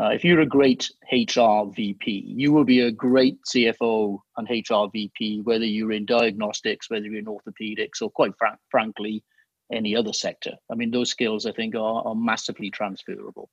uh, 0.00 0.08
if 0.08 0.24
you're 0.24 0.40
a 0.40 0.46
great 0.46 0.90
HR 1.12 1.64
VP, 1.70 2.24
you 2.26 2.50
will 2.50 2.64
be 2.64 2.80
a 2.80 2.90
great 2.90 3.38
CFO 3.44 4.18
and 4.38 4.48
HR 4.48 4.90
VP, 4.90 5.42
whether 5.42 5.66
you're 5.66 5.92
in 5.92 6.06
diagnostics, 6.06 6.88
whether 6.88 7.04
you're 7.04 7.18
in 7.18 7.26
orthopedics, 7.26 8.00
or 8.00 8.10
quite 8.10 8.32
fr- 8.38 8.58
frankly, 8.70 9.22
any 9.70 9.94
other 9.94 10.14
sector. 10.14 10.52
I 10.70 10.76
mean, 10.76 10.90
those 10.90 11.10
skills 11.10 11.44
I 11.44 11.52
think 11.52 11.74
are, 11.74 12.06
are 12.06 12.14
massively 12.14 12.70
transferable. 12.70 13.50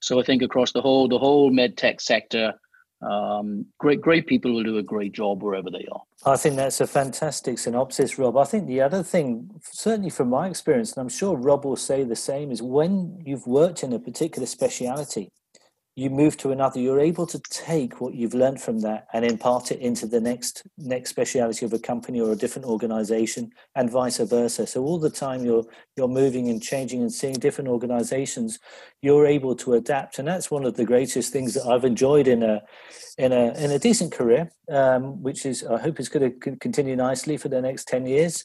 So 0.00 0.20
I 0.20 0.22
think 0.22 0.42
across 0.42 0.72
the 0.72 0.80
whole 0.80 1.08
the 1.08 1.18
whole 1.18 1.50
med 1.50 1.76
tech 1.76 2.00
sector, 2.00 2.54
um, 3.02 3.66
great 3.78 4.00
great 4.00 4.28
people 4.28 4.52
will 4.52 4.62
do 4.62 4.78
a 4.78 4.84
great 4.84 5.12
job 5.12 5.42
wherever 5.42 5.70
they 5.70 5.88
are. 5.90 6.02
I 6.24 6.36
think 6.36 6.54
that's 6.54 6.80
a 6.80 6.86
fantastic 6.86 7.58
synopsis, 7.58 8.16
Rob. 8.16 8.36
I 8.36 8.44
think 8.44 8.68
the 8.68 8.80
other 8.80 9.02
thing, 9.02 9.50
certainly 9.60 10.10
from 10.10 10.28
my 10.28 10.48
experience, 10.48 10.92
and 10.92 11.02
I'm 11.02 11.08
sure 11.08 11.36
Rob 11.36 11.64
will 11.64 11.74
say 11.76 12.04
the 12.04 12.14
same, 12.14 12.52
is 12.52 12.62
when 12.62 13.20
you've 13.24 13.48
worked 13.48 13.82
in 13.82 13.92
a 13.92 13.98
particular 13.98 14.46
speciality 14.46 15.30
you 16.00 16.08
move 16.08 16.34
to 16.34 16.50
another 16.50 16.80
you're 16.80 16.98
able 16.98 17.26
to 17.26 17.38
take 17.50 18.00
what 18.00 18.14
you've 18.14 18.32
learned 18.32 18.58
from 18.58 18.80
that 18.80 19.06
and 19.12 19.22
impart 19.22 19.70
it 19.70 19.78
into 19.80 20.06
the 20.06 20.18
next 20.18 20.62
next 20.78 21.10
speciality 21.10 21.66
of 21.66 21.74
a 21.74 21.78
company 21.78 22.18
or 22.18 22.32
a 22.32 22.36
different 22.36 22.66
organization 22.66 23.52
and 23.74 23.90
vice 23.90 24.16
versa 24.16 24.66
so 24.66 24.82
all 24.82 24.98
the 24.98 25.10
time 25.10 25.44
you're 25.44 25.64
you're 25.96 26.08
moving 26.08 26.48
and 26.48 26.62
changing 26.62 27.02
and 27.02 27.12
seeing 27.12 27.34
different 27.34 27.68
organizations 27.68 28.58
you're 29.02 29.26
able 29.26 29.54
to 29.54 29.74
adapt 29.74 30.18
and 30.18 30.26
that's 30.26 30.50
one 30.50 30.64
of 30.64 30.74
the 30.74 30.86
greatest 30.86 31.34
things 31.34 31.52
that 31.52 31.66
i've 31.66 31.84
enjoyed 31.84 32.26
in 32.26 32.42
a 32.42 32.62
in 33.18 33.32
a 33.32 33.52
in 33.62 33.70
a 33.70 33.78
decent 33.78 34.10
career 34.10 34.50
um, 34.70 35.22
which 35.22 35.44
is 35.44 35.64
i 35.66 35.78
hope 35.78 36.00
is 36.00 36.08
going 36.08 36.40
to 36.40 36.56
continue 36.56 36.96
nicely 36.96 37.36
for 37.36 37.50
the 37.50 37.60
next 37.60 37.86
10 37.88 38.06
years 38.06 38.42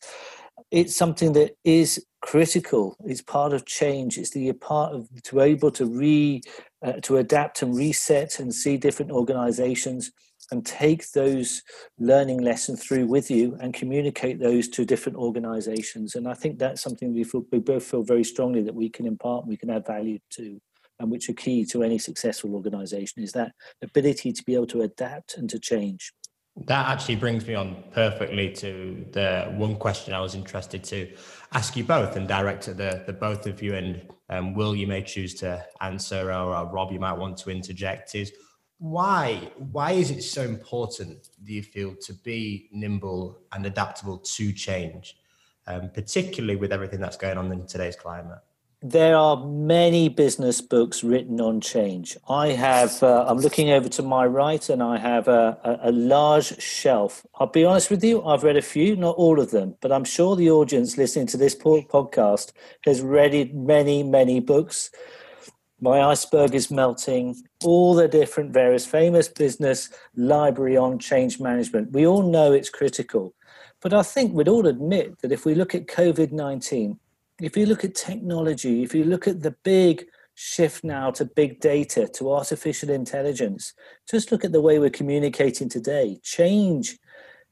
it's 0.71 0.95
something 0.95 1.33
that 1.33 1.55
is 1.63 2.05
critical. 2.21 2.95
It's 3.05 3.21
part 3.21 3.53
of 3.53 3.65
change. 3.65 4.17
It's 4.17 4.31
the 4.31 4.51
part 4.53 4.93
of 4.93 5.07
to 5.24 5.35
be 5.35 5.41
able 5.41 5.71
to 5.71 5.85
re 5.85 6.41
uh, 6.86 6.94
to 7.01 7.18
adapt 7.18 7.63
and 7.63 7.75
reset 7.75 8.39
and 8.39 8.54
see 8.54 8.77
different 8.77 9.12
organizations 9.12 10.12
and 10.51 10.63
take 10.63 11.10
those 11.12 11.63
learning 11.98 12.42
lessons 12.42 12.84
through 12.84 13.08
with 13.08 13.32
you 13.32 13.58
and 13.60 13.74
communicate 13.74 14.39
those 14.39 14.68
to 14.70 14.86
different 14.86 15.18
organizations. 15.18 16.13
And 16.13 16.27
I 16.27 16.36
think 16.36 16.60
that's 16.60 16.82
something 16.84 17.12
we, 17.13 17.24
feel, 17.24 17.44
we 17.51 17.58
both 17.58 17.84
feel 17.84 18.04
very 18.04 18.24
strongly 18.24 18.62
that 18.62 18.75
we 18.75 18.89
can 18.89 19.08
impart, 19.08 19.48
we 19.48 19.58
can 19.58 19.72
add 19.72 19.88
value 19.88 20.20
to, 20.34 20.62
and 21.00 21.10
which 21.10 21.27
are 21.27 21.34
key 21.34 21.65
to 21.65 21.82
any 21.82 21.98
successful 21.98 22.54
organization 22.54 23.24
is 23.24 23.32
that 23.32 23.54
ability 23.82 24.32
to 24.32 24.44
be 24.44 24.54
able 24.54 24.68
to 24.68 24.82
adapt 24.82 25.38
and 25.38 25.50
to 25.50 25.60
change. 25.60 26.13
That 26.63 26.88
actually 26.88 27.17
brings 27.17 27.45
me 27.45 27.53
on 27.53 27.83
perfectly 27.91 28.50
to 28.53 29.05
the 29.12 29.53
one 29.57 29.75
question 29.75 30.13
I 30.13 30.21
was 30.21 30.35
interested 30.35 30.85
to 30.85 31.13
ask 31.51 31.75
you 31.75 31.83
both 31.83 32.15
and 32.15 32.27
direct 32.27 32.69
at 32.69 32.77
the, 32.77 33.03
the 33.05 33.12
both 33.12 33.45
of 33.45 33.62
you. 33.62 33.75
And 33.75 34.01
um, 34.29 34.53
Will, 34.53 34.74
you 34.74 34.88
may 34.88 35.01
choose 35.01 35.33
to 35.35 35.65
answer, 35.81 36.31
or, 36.31 36.55
or 36.55 36.65
Rob, 36.71 36.93
you 36.93 37.00
might 37.00 37.17
want 37.17 37.38
to 37.39 37.50
interject. 37.50 38.15
Is 38.15 38.31
why 38.77 39.51
why 39.57 39.91
is 39.91 40.12
it 40.12 40.21
so 40.21 40.43
important, 40.43 41.29
do 41.43 41.53
you 41.53 41.62
feel, 41.62 41.95
to 41.95 42.13
be 42.13 42.69
nimble 42.71 43.39
and 43.51 43.65
adaptable 43.65 44.19
to 44.19 44.53
change, 44.53 45.17
um, 45.67 45.89
particularly 45.93 46.55
with 46.55 46.71
everything 46.71 47.01
that's 47.01 47.17
going 47.17 47.38
on 47.38 47.51
in 47.51 47.67
today's 47.67 47.97
climate? 47.97 48.39
There 48.82 49.15
are 49.15 49.38
many 49.46 50.10
business 50.10 50.62
books 50.62 51.03
written 51.03 51.41
on 51.41 51.62
change. 51.62 52.17
I 52.29 52.50
have, 52.50 53.01
uh, 53.01 53.25
I'm 53.27 53.38
looking 53.38 53.72
over 53.72 53.89
to 53.89 54.03
my 54.03 54.25
right 54.25 54.70
and 54.70 54.84
I 54.84 54.98
have 54.98 55.27
a, 55.27 55.58
a, 55.63 55.89
a, 55.89 55.91
large 55.91 56.62
shelf. 56.62 57.25
I'll 57.39 57.48
be 57.48 57.65
honest 57.65 57.89
with 57.89 58.03
you, 58.03 58.24
I've 58.24 58.44
read 58.44 58.58
a 58.58 58.62
few, 58.62 58.96
not 58.96 59.15
all 59.15 59.39
of 59.39 59.51
them, 59.51 59.75
but 59.82 59.91
I'm 59.91 60.03
sure 60.03 60.36
the 60.36 60.51
audience 60.51 60.98
listening 60.98 61.27
to 61.27 61.38
this 61.38 61.55
podcast 61.55 62.51
has 62.84 63.01
read 63.01 63.55
many, 63.55 64.03
many 64.03 64.39
books. 64.39 64.91
My 65.82 66.01
iceberg 66.01 66.53
is 66.53 66.72
melting. 66.72 67.36
All 67.63 67.96
the 67.96 68.08
different 68.08 68.53
various 68.53 68.86
famous 68.86 69.27
business 69.27 69.89
library 70.15 70.77
on 70.77 71.00
change 71.00 71.39
management. 71.39 71.91
We 71.91 72.05
all 72.05 72.24
know 72.24 72.53
it's 72.53 72.70
critical. 72.70 73.34
But 73.82 73.94
I 73.94 74.03
think 74.03 74.34
we'd 74.34 74.48
all 74.48 74.67
admit 74.67 75.22
that 75.22 75.32
if 75.32 75.46
we 75.46 75.53
look 75.53 75.75
at 75.75 75.88
COVID 75.88 76.32
19, 76.32 77.00
if 77.42 77.58
you 77.58 77.65
look 77.65 77.84
at 77.84 77.96
technology, 77.96 78.84
if 78.84 78.96
you 78.96 79.04
look 79.04 79.27
at 79.27 79.42
the 79.42 79.56
big 79.63 80.06
shift 80.36 80.84
now 80.84 81.12
to 81.12 81.25
big 81.25 81.60
data, 81.60 82.08
to 82.08 82.32
artificial 82.32 82.89
intelligence, 82.89 83.74
just 84.10 84.32
look 84.32 84.46
at 84.46 84.51
the 84.51 84.62
way 84.62 84.80
we're 84.80 84.89
communicating 84.89 85.70
today. 85.70 86.20
Change 86.24 86.98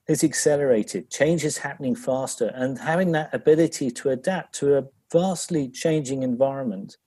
is 0.07 0.23
accelerated, 0.23 1.09
change 1.09 1.45
is 1.45 1.57
happening 1.57 1.95
faster, 1.95 2.51
and 2.55 2.77
having 2.77 3.11
that 3.13 3.33
ability 3.33 3.89
to 3.89 4.09
adapt 4.09 4.53
to 4.55 4.77
a 4.77 4.83
vastly 5.11 5.69
changing 5.69 6.23
environment, 6.23 6.97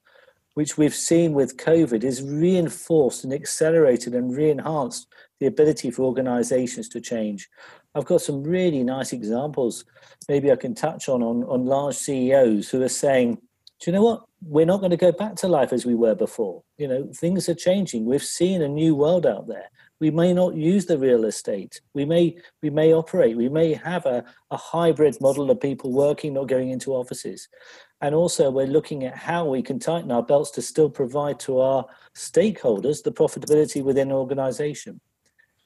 which 0.55 0.77
we've 0.77 0.95
seen 0.95 1.33
with 1.33 1.57
COVID, 1.57 2.03
is 2.03 2.23
reinforced 2.23 3.23
and 3.23 3.33
accelerated 3.33 4.15
and 4.15 4.35
re-enhanced 4.35 5.07
the 5.39 5.47
ability 5.47 5.91
for 5.91 6.03
organizations 6.03 6.89
to 6.89 7.01
change. 7.01 7.49
I've 7.95 8.05
got 8.05 8.21
some 8.21 8.43
really 8.43 8.83
nice 8.83 9.13
examples. 9.13 9.85
Maybe 10.29 10.51
I 10.51 10.55
can 10.55 10.75
touch 10.75 11.09
on, 11.09 11.23
on 11.23 11.43
on 11.43 11.65
large 11.65 11.95
CEOs 11.95 12.69
who 12.69 12.81
are 12.81 12.89
saying, 12.89 13.35
"Do 13.35 13.91
you 13.91 13.91
know 13.93 14.03
what? 14.03 14.23
We're 14.45 14.65
not 14.65 14.79
going 14.79 14.91
to 14.91 14.97
go 14.97 15.11
back 15.11 15.35
to 15.37 15.47
life 15.47 15.73
as 15.73 15.85
we 15.85 15.95
were 15.95 16.15
before. 16.15 16.63
You 16.77 16.87
know, 16.87 17.09
things 17.15 17.49
are 17.49 17.55
changing. 17.55 18.05
We've 18.05 18.23
seen 18.23 18.61
a 18.61 18.67
new 18.67 18.93
world 18.95 19.25
out 19.25 19.47
there. 19.47 19.69
We 19.99 20.11
may 20.11 20.31
not 20.31 20.55
use 20.55 20.85
the 20.85 20.99
real 20.99 21.25
estate. 21.25 21.81
We 21.95 22.05
may 22.05 22.37
we 22.61 22.69
may 22.69 22.93
operate. 22.93 23.35
We 23.35 23.49
may 23.49 23.73
have 23.73 24.05
a, 24.05 24.23
a 24.51 24.57
hybrid 24.57 25.19
model 25.19 25.49
of 25.49 25.59
people 25.59 25.91
working, 25.91 26.33
not 26.33 26.47
going 26.47 26.69
into 26.69 26.93
offices. 26.93 27.47
And 28.01 28.13
also, 28.13 28.51
we're 28.51 28.67
looking 28.67 29.05
at 29.05 29.17
how 29.17 29.45
we 29.45 29.63
can 29.63 29.79
tighten 29.79 30.11
our 30.11 30.21
belts 30.21 30.51
to 30.51 30.61
still 30.61 30.89
provide 30.89 31.39
to 31.41 31.59
our 31.59 31.85
stakeholders 32.15 33.01
the 33.01 33.11
profitability 33.11 33.83
within 33.83 34.09
an 34.09 34.13
organization. 34.13 35.01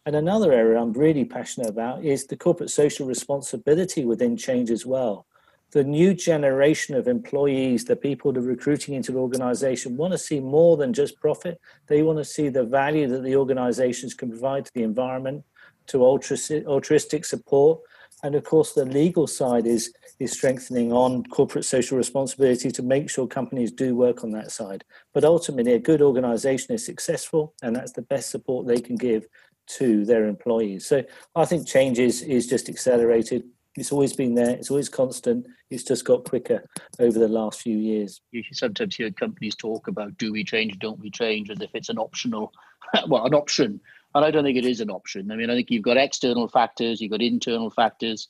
And 0.06 0.16
another 0.16 0.52
area 0.52 0.82
I'm 0.82 0.94
really 0.94 1.26
passionate 1.26 1.70
about 1.70 2.04
is 2.04 2.26
the 2.26 2.36
corporate 2.36 2.72
social 2.72 3.06
responsibility 3.06 4.04
within 4.04 4.36
change 4.36 4.72
as 4.72 4.86
well. 4.86 5.28
The 5.72 5.84
new 5.84 6.14
generation 6.14 6.96
of 6.96 7.08
employees, 7.08 7.86
the 7.86 7.96
people 7.96 8.34
that 8.34 8.40
are 8.40 8.44
recruiting 8.44 8.96
into 8.96 9.12
the 9.12 9.20
organization, 9.20 9.96
want 9.96 10.12
to 10.12 10.18
see 10.18 10.40
more 10.40 10.76
than 10.76 10.92
just 10.92 11.20
profit. 11.20 11.62
They 11.88 12.02
want 12.02 12.18
to 12.18 12.26
see 12.26 12.50
the 12.50 12.66
value 12.66 13.08
that 13.10 13.24
the 13.24 13.36
organizations 13.36 14.14
can 14.14 14.30
provide 14.30 14.66
to 14.66 14.74
the 14.74 14.84
environment, 14.84 15.46
to 15.88 16.04
altruistic 16.04 17.24
support. 17.24 17.80
And 18.24 18.36
of 18.36 18.44
course, 18.44 18.74
the 18.74 18.86
legal 18.86 19.28
side 19.28 19.66
is, 19.66 19.94
is 20.20 20.32
strengthening 20.34 20.92
on 20.92 21.24
corporate 21.26 21.66
social 21.66 21.98
responsibility 21.98 22.70
to 22.72 22.84
make 22.84 23.10
sure 23.10 23.28
companies 23.28 23.72
do 23.72 23.96
work 23.96 24.24
on 24.24 24.32
that 24.32 24.52
side. 24.52 24.84
But 25.14 25.24
ultimately, 25.24 25.74
a 25.74 25.80
good 25.80 26.02
organization 26.02 26.74
is 26.74 26.86
successful, 26.86 27.54
and 27.62 27.76
that's 27.76 27.94
the 27.94 28.02
best 28.02 28.30
support 28.30 28.68
they 28.68 28.82
can 28.82 28.96
give 28.96 29.28
to 29.68 30.06
their 30.06 30.26
employees. 30.26 30.86
So 30.86 31.04
I 31.36 31.46
think 31.46 31.68
change 31.68 32.00
is, 32.00 32.22
is 32.22 32.48
just 32.48 32.70
accelerated. 32.70 33.44
It's 33.78 33.92
always 33.92 34.14
been 34.14 34.36
there. 34.36 34.50
It's 34.50 34.70
always 34.70 34.90
constant. 34.90 35.48
It's 35.70 35.84
just 35.84 36.04
got 36.04 36.26
quicker 36.26 36.66
over 37.00 37.18
the 37.18 37.28
last 37.28 37.62
few 37.62 37.78
years. 37.78 38.22
You 38.32 38.44
sometimes 38.52 38.96
hear 38.96 39.12
companies 39.12 39.56
talk 39.56 39.88
about 39.88 40.18
do 40.18 40.32
we 40.32 40.44
change, 40.44 40.78
don't 40.80 41.00
we 41.00 41.10
change, 41.10 41.50
as 41.50 41.62
if 41.62 41.70
it's 41.74 41.90
an 41.90 41.98
optional, 41.98 42.52
well, 43.08 43.26
an 43.26 43.34
option. 43.34 43.80
And 44.14 44.26
I 44.26 44.32
don't 44.32 44.44
think 44.44 44.58
it 44.58 44.66
is 44.66 44.82
an 44.82 44.90
option. 44.90 45.32
I 45.32 45.36
mean, 45.36 45.50
I 45.50 45.56
think 45.56 45.72
you've 45.72 45.84
got 45.84 45.98
external 45.98 46.50
factors, 46.50 47.00
you've 47.00 47.12
got 47.12 47.22
internal 47.22 47.70
factors. 47.70 48.28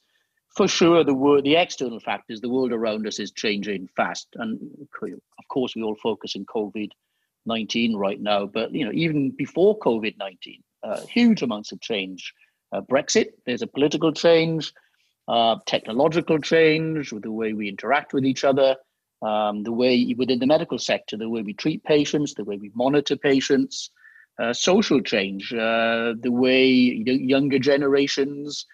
For 0.55 0.67
sure, 0.67 1.03
the 1.03 1.13
world, 1.13 1.45
the 1.45 1.55
external 1.55 1.99
factors, 1.99 2.41
the 2.41 2.49
world 2.49 2.73
around 2.73 3.07
us 3.07 3.19
is 3.19 3.31
changing 3.31 3.87
fast, 3.95 4.27
and 4.35 4.59
of 4.91 5.47
course, 5.47 5.75
we 5.75 5.81
all 5.81 5.95
focus 5.95 6.35
on 6.35 6.45
COVID 6.45 6.91
nineteen 7.45 7.95
right 7.95 8.19
now. 8.19 8.47
But 8.47 8.73
you 8.73 8.83
know, 8.83 8.91
even 8.91 9.31
before 9.31 9.79
COVID 9.79 10.17
nineteen, 10.17 10.61
uh, 10.61 10.70
huge 11.07 11.41
amounts 11.41 11.71
of 11.71 11.81
change. 11.81 12.33
Uh, 12.71 12.81
Brexit, 12.81 13.27
there's 13.45 13.61
a 13.61 13.67
political 13.67 14.11
change, 14.13 14.73
uh, 15.27 15.57
technological 15.65 16.39
change 16.39 17.11
with 17.11 17.23
the 17.23 17.31
way 17.31 17.53
we 17.53 17.69
interact 17.69 18.13
with 18.13 18.25
each 18.25 18.43
other, 18.43 18.75
um, 19.21 19.63
the 19.63 19.71
way 19.71 20.13
within 20.17 20.39
the 20.39 20.47
medical 20.47 20.79
sector, 20.79 21.17
the 21.17 21.29
way 21.29 21.41
we 21.41 21.53
treat 21.53 21.83
patients, 21.83 22.33
the 22.33 22.43
way 22.43 22.57
we 22.57 22.71
monitor 22.73 23.15
patients, 23.15 23.91
uh, 24.39 24.53
social 24.53 25.01
change, 25.01 25.49
the 25.49 26.19
way 26.25 26.65
younger 26.65 27.59
generations 27.59 28.65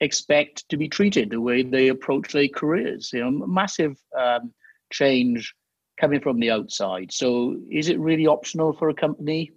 expect 0.00 0.68
to 0.68 0.76
be 0.76 0.88
treated, 0.88 1.30
the 1.30 1.40
way 1.40 1.62
they 1.62 1.88
approach 1.88 2.32
their 2.32 2.48
careers. 2.48 3.10
You 3.12 3.30
know, 3.30 3.46
massive 3.46 3.98
um, 4.16 4.52
change 4.92 5.54
coming 6.00 6.20
from 6.20 6.38
the 6.38 6.50
outside. 6.50 7.12
So, 7.12 7.56
is 7.70 7.88
it 7.88 7.98
really 7.98 8.26
optional 8.26 8.72
for 8.74 8.88
a 8.88 8.94
company? 8.94 9.52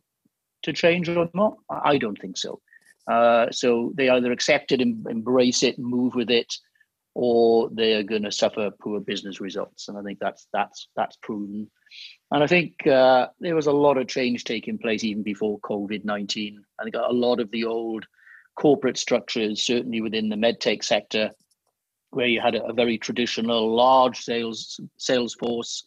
To 0.64 0.74
change 0.74 1.10
or 1.10 1.30
not? 1.34 1.58
I 1.70 1.98
don't 1.98 2.20
think 2.20 2.38
so. 2.38 2.62
Uh, 3.10 3.48
so 3.52 3.92
they 3.96 4.10
either 4.10 4.32
accept 4.32 4.72
it 4.72 4.82
and 4.82 5.06
embrace 5.08 5.64
it 5.64 5.80
move 5.80 6.16
with 6.16 6.30
it, 6.30 6.54
or 7.14 7.70
they 7.72 7.94
are 7.94 8.04
going 8.04 8.24
to 8.24 8.32
suffer 8.32 8.72
poor 8.82 9.00
business 9.00 9.42
results. 9.42 9.88
And 9.88 9.98
I 9.98 10.02
think 10.02 10.20
that's 10.20 10.48
that's 10.54 10.88
that's 10.96 11.18
proven. 11.18 11.70
And 12.32 12.44
I 12.44 12.48
think 12.48 12.88
uh, 12.88 13.28
there 13.40 13.56
was 13.56 13.68
a 13.68 13.72
lot 13.72 13.98
of 13.98 14.08
change 14.08 14.44
taking 14.44 14.78
place 14.78 15.04
even 15.04 15.24
before 15.24 15.60
COVID 15.60 16.06
nineteen. 16.06 16.64
I 16.80 16.84
think 16.84 16.96
a 16.96 17.12
lot 17.12 17.40
of 17.40 17.52
the 17.52 17.66
old 17.66 18.06
corporate 18.56 18.98
structures, 18.98 19.64
certainly 19.64 20.02
within 20.02 20.30
the 20.30 20.36
medtech 20.36 20.84
sector, 20.84 21.32
where 22.12 22.28
you 22.28 22.40
had 22.40 22.56
a, 22.56 22.64
a 22.66 22.74
very 22.74 22.98
traditional 22.98 23.76
large 23.76 24.20
sales 24.20 24.80
sales 24.98 25.34
force 25.34 25.84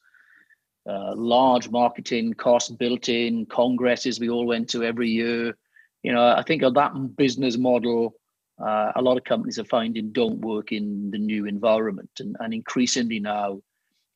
uh, 0.89 1.15
large 1.17 1.71
marketing 1.71 2.35
costs 2.35 2.71
built 2.71 3.09
in, 3.09 3.47
congresses 3.47 4.21
we 4.21 4.29
all 4.29 4.47
went 4.47 4.69
to 4.71 4.85
every 4.85 5.09
year. 5.09 5.57
You 6.03 6.13
know, 6.13 6.29
I 6.29 6.43
think 6.43 6.63
of 6.63 6.75
that 6.75 7.17
business 7.17 7.57
model, 7.57 8.15
uh, 8.63 8.93
a 8.95 9.03
lot 9.03 9.17
of 9.17 9.25
companies 9.25 9.59
are 9.59 9.65
finding 9.65 10.13
don't 10.13 10.41
work 10.41 10.73
in 10.73 11.11
the 11.11 11.19
new 11.19 11.47
environment. 11.47 12.11
And, 12.21 12.37
and 12.41 12.53
increasingly 12.53 13.19
now, 13.19 13.63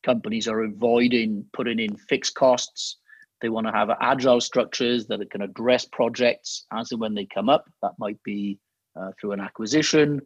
companies 0.02 0.46
are 0.46 0.64
avoiding 0.64 1.46
putting 1.52 1.78
in 1.78 1.96
fixed 1.96 2.34
costs. 2.34 2.96
They 3.40 3.48
want 3.48 3.66
to 3.66 3.72
have 3.72 3.90
agile 4.00 4.40
structures 4.40 5.06
that 5.06 5.30
can 5.30 5.42
address 5.42 5.86
projects 5.86 6.66
as 6.72 6.92
and 6.92 7.00
when 7.00 7.14
they 7.14 7.24
come 7.24 7.48
up. 7.48 7.64
That 7.82 7.92
might 7.98 8.22
be 8.22 8.58
uh, 8.94 9.12
through 9.18 9.32
an 9.32 9.40
acquisition 9.40 10.20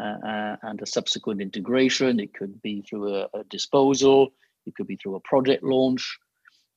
uh, 0.00 0.16
uh, 0.24 0.56
and 0.62 0.80
a 0.80 0.86
subsequent 0.86 1.40
integration. 1.40 2.20
It 2.20 2.34
could 2.34 2.60
be 2.62 2.82
through 2.82 3.14
a, 3.16 3.28
a 3.34 3.44
disposal 3.50 4.32
it 4.66 4.74
could 4.74 4.86
be 4.86 4.96
through 4.96 5.16
a 5.16 5.20
project 5.20 5.62
launch. 5.62 6.18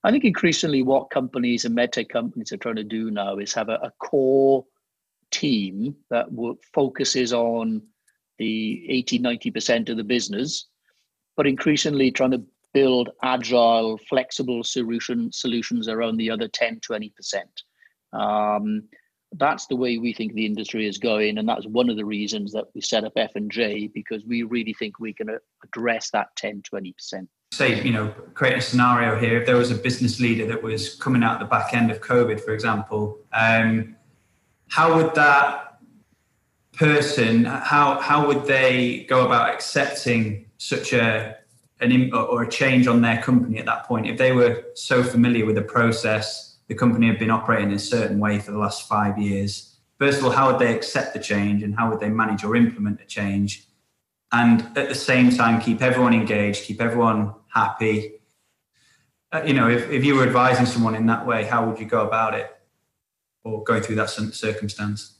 I 0.03 0.11
think 0.11 0.23
increasingly 0.23 0.81
what 0.81 1.11
companies 1.11 1.65
and 1.65 1.77
medtech 1.77 2.09
companies 2.09 2.51
are 2.51 2.57
trying 2.57 2.77
to 2.77 2.83
do 2.83 3.11
now 3.11 3.37
is 3.37 3.53
have 3.53 3.69
a, 3.69 3.79
a 3.83 3.91
core 3.99 4.65
team 5.31 5.95
that 6.09 6.27
focuses 6.73 7.33
on 7.33 7.81
the 8.39 8.85
80, 8.89 9.19
90% 9.19 9.89
of 9.89 9.97
the 9.97 10.03
business, 10.03 10.67
but 11.37 11.45
increasingly 11.47 12.11
trying 12.11 12.31
to 12.31 12.43
build 12.73 13.09
agile, 13.21 13.99
flexible 14.09 14.63
solution 14.63 15.31
solutions 15.31 15.87
around 15.87 16.17
the 16.17 16.31
other 16.31 16.47
10, 16.47 16.79
20%. 16.79 17.11
Um, 18.13 18.83
that's 19.33 19.67
the 19.67 19.75
way 19.75 19.97
we 19.97 20.13
think 20.13 20.33
the 20.33 20.45
industry 20.45 20.87
is 20.87 20.97
going, 20.97 21.37
and 21.37 21.47
that's 21.47 21.65
one 21.67 21.89
of 21.89 21.95
the 21.95 22.05
reasons 22.05 22.51
that 22.51 22.65
we 22.73 22.81
set 22.81 23.05
up 23.05 23.13
F 23.15 23.35
and 23.35 23.49
J 23.49 23.87
because 23.87 24.25
we 24.25 24.43
really 24.43 24.73
think 24.73 24.99
we 24.99 25.13
can 25.13 25.29
address 25.63 26.09
that 26.11 26.35
10, 26.35 26.63
20% 26.73 27.27
say, 27.51 27.83
you 27.83 27.91
know, 27.91 28.07
create 28.33 28.57
a 28.57 28.61
scenario 28.61 29.19
here. 29.19 29.39
If 29.39 29.45
there 29.45 29.57
was 29.57 29.71
a 29.71 29.75
business 29.75 30.19
leader 30.19 30.45
that 30.47 30.63
was 30.63 30.95
coming 30.95 31.21
out 31.21 31.39
the 31.39 31.45
back 31.45 31.73
end 31.73 31.91
of 31.91 31.99
COVID, 31.99 32.39
for 32.39 32.53
example, 32.53 33.19
um, 33.33 33.95
how 34.69 34.95
would 34.95 35.13
that 35.15 35.79
person, 36.71 37.43
how 37.43 37.99
how 37.99 38.25
would 38.25 38.45
they 38.45 39.03
go 39.09 39.25
about 39.25 39.53
accepting 39.53 40.45
such 40.57 40.93
a 40.93 41.37
an 41.81 42.13
or 42.13 42.43
a 42.43 42.49
change 42.49 42.87
on 42.87 43.01
their 43.01 43.21
company 43.21 43.59
at 43.59 43.65
that 43.65 43.85
point? 43.85 44.07
If 44.07 44.17
they 44.17 44.31
were 44.31 44.63
so 44.75 45.03
familiar 45.03 45.45
with 45.45 45.55
the 45.55 45.61
process, 45.61 46.57
the 46.67 46.75
company 46.75 47.07
had 47.07 47.19
been 47.19 47.31
operating 47.31 47.69
in 47.71 47.75
a 47.75 47.79
certain 47.79 48.17
way 48.17 48.39
for 48.39 48.51
the 48.51 48.57
last 48.57 48.87
five 48.87 49.17
years. 49.17 49.75
First 49.99 50.19
of 50.19 50.25
all, 50.25 50.31
how 50.31 50.49
would 50.49 50.59
they 50.59 50.73
accept 50.73 51.13
the 51.13 51.19
change, 51.19 51.63
and 51.63 51.75
how 51.75 51.89
would 51.89 51.99
they 51.99 52.09
manage 52.09 52.45
or 52.45 52.55
implement 52.55 53.01
a 53.01 53.05
change? 53.05 53.67
And 54.31 54.61
at 54.77 54.89
the 54.89 54.95
same 54.95 55.29
time, 55.29 55.59
keep 55.59 55.81
everyone 55.81 56.13
engaged, 56.13 56.63
keep 56.63 56.81
everyone 56.81 57.33
happy. 57.53 58.21
Uh, 59.31 59.43
you 59.45 59.53
know, 59.53 59.69
if, 59.69 59.89
if 59.89 60.05
you 60.05 60.15
were 60.15 60.23
advising 60.23 60.65
someone 60.65 60.95
in 60.95 61.05
that 61.07 61.25
way, 61.25 61.43
how 61.43 61.65
would 61.67 61.79
you 61.79 61.85
go 61.85 62.05
about 62.05 62.33
it 62.33 62.49
or 63.43 63.63
go 63.63 63.81
through 63.81 63.95
that 63.95 64.09
circumstance? 64.09 65.17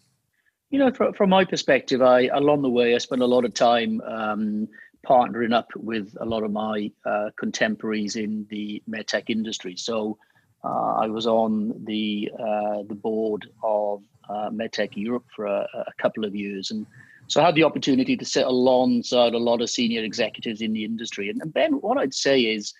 You 0.69 0.79
know, 0.79 0.91
from, 0.91 1.13
from 1.13 1.29
my 1.29 1.43
perspective, 1.43 2.01
I 2.01 2.27
along 2.27 2.61
the 2.61 2.69
way 2.69 2.95
I 2.95 2.97
spent 2.99 3.21
a 3.21 3.25
lot 3.25 3.43
of 3.43 3.53
time 3.53 3.99
um, 4.01 4.67
partnering 5.05 5.53
up 5.53 5.67
with 5.75 6.15
a 6.19 6.25
lot 6.25 6.43
of 6.43 6.51
my 6.51 6.91
uh, 7.05 7.31
contemporaries 7.37 8.15
in 8.15 8.45
the 8.49 8.81
medtech 8.89 9.29
industry. 9.29 9.75
So 9.75 10.17
uh, 10.63 10.93
I 10.93 11.07
was 11.07 11.27
on 11.27 11.73
the 11.85 12.29
uh, 12.33 12.83
the 12.87 12.95
board 12.95 13.49
of 13.63 14.03
uh, 14.29 14.49
MedTech 14.49 14.95
Europe 14.95 15.25
for 15.35 15.45
a, 15.45 15.67
a, 15.73 15.93
couple 16.01 16.23
of 16.23 16.35
years, 16.35 16.71
and 16.71 16.85
so 17.31 17.41
I 17.41 17.45
had 17.45 17.55
the 17.55 17.63
opportunity 17.63 18.17
to 18.17 18.25
sit 18.25 18.45
alongside 18.45 19.33
a 19.33 19.37
lot 19.37 19.61
of 19.61 19.69
senior 19.69 20.03
executives 20.03 20.61
in 20.61 20.73
the 20.73 20.83
industry. 20.83 21.29
And, 21.29 21.41
and 21.41 21.53
Ben, 21.53 21.71
what 21.75 21.97
I'd 21.97 22.13
say 22.13 22.41
is, 22.41 22.73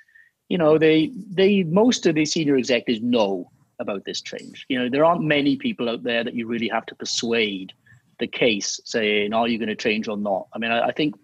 you 0.50 0.58
know, 0.58 0.78
they 0.78 1.10
they 1.30 1.64
most 1.64 2.06
of 2.06 2.16
the 2.16 2.26
senior 2.26 2.58
executives 2.58 3.02
know 3.02 3.50
about 3.80 4.04
this 4.04 4.22
change. 4.22 4.66
You 4.68 4.78
know, 4.78 4.90
there 4.90 5.06
aren't 5.06 5.24
many 5.24 5.56
people 5.56 5.88
out 5.88 6.04
there 6.04 6.26
that 6.26 6.36
you 6.36 6.48
really 6.48 6.68
have 6.68 6.86
to 6.88 6.96
persuade 6.96 7.72
the 8.20 8.28
case, 8.28 8.82
saying, 8.84 9.34
"Are 9.34 9.48
you 9.48 9.58
going 9.58 9.70
to 9.70 9.76
change 9.76 10.10
or 10.10 10.18
not?" 10.18 10.48
I 10.54 10.60
mean, 10.60 10.72
I, 10.72 10.88
I 10.88 10.92
think 10.92 11.16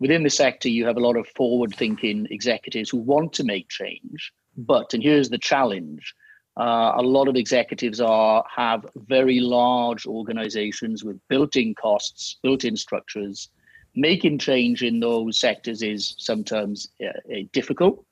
within 0.00 0.22
the 0.22 0.30
sector 0.30 0.70
you 0.70 0.86
have 0.86 0.96
a 0.96 1.06
lot 1.06 1.18
of 1.18 1.28
forward-thinking 1.36 2.28
executives 2.30 2.88
who 2.88 2.96
want 2.96 3.34
to 3.34 3.44
make 3.44 3.68
change, 3.68 4.32
but 4.56 4.94
and 4.94 5.02
here's 5.02 5.28
the 5.28 5.36
challenge: 5.36 6.14
uh, 6.56 6.92
a 6.96 7.02
lot 7.02 7.28
of 7.28 7.36
executives 7.36 8.00
are 8.00 8.44
have 8.54 8.84
very 8.96 9.40
large 9.40 10.06
organizations 10.06 11.02
with 11.02 11.18
built-in 11.28 11.74
costs, 11.74 12.36
built-in 12.42 12.76
structures. 12.76 13.48
Making 13.94 14.38
change 14.38 14.82
in 14.82 15.00
those 15.00 15.38
sectors 15.38 15.82
is 15.82 16.14
sometimes 16.18 16.88
uh, 17.04 17.40
difficult, 17.52 18.04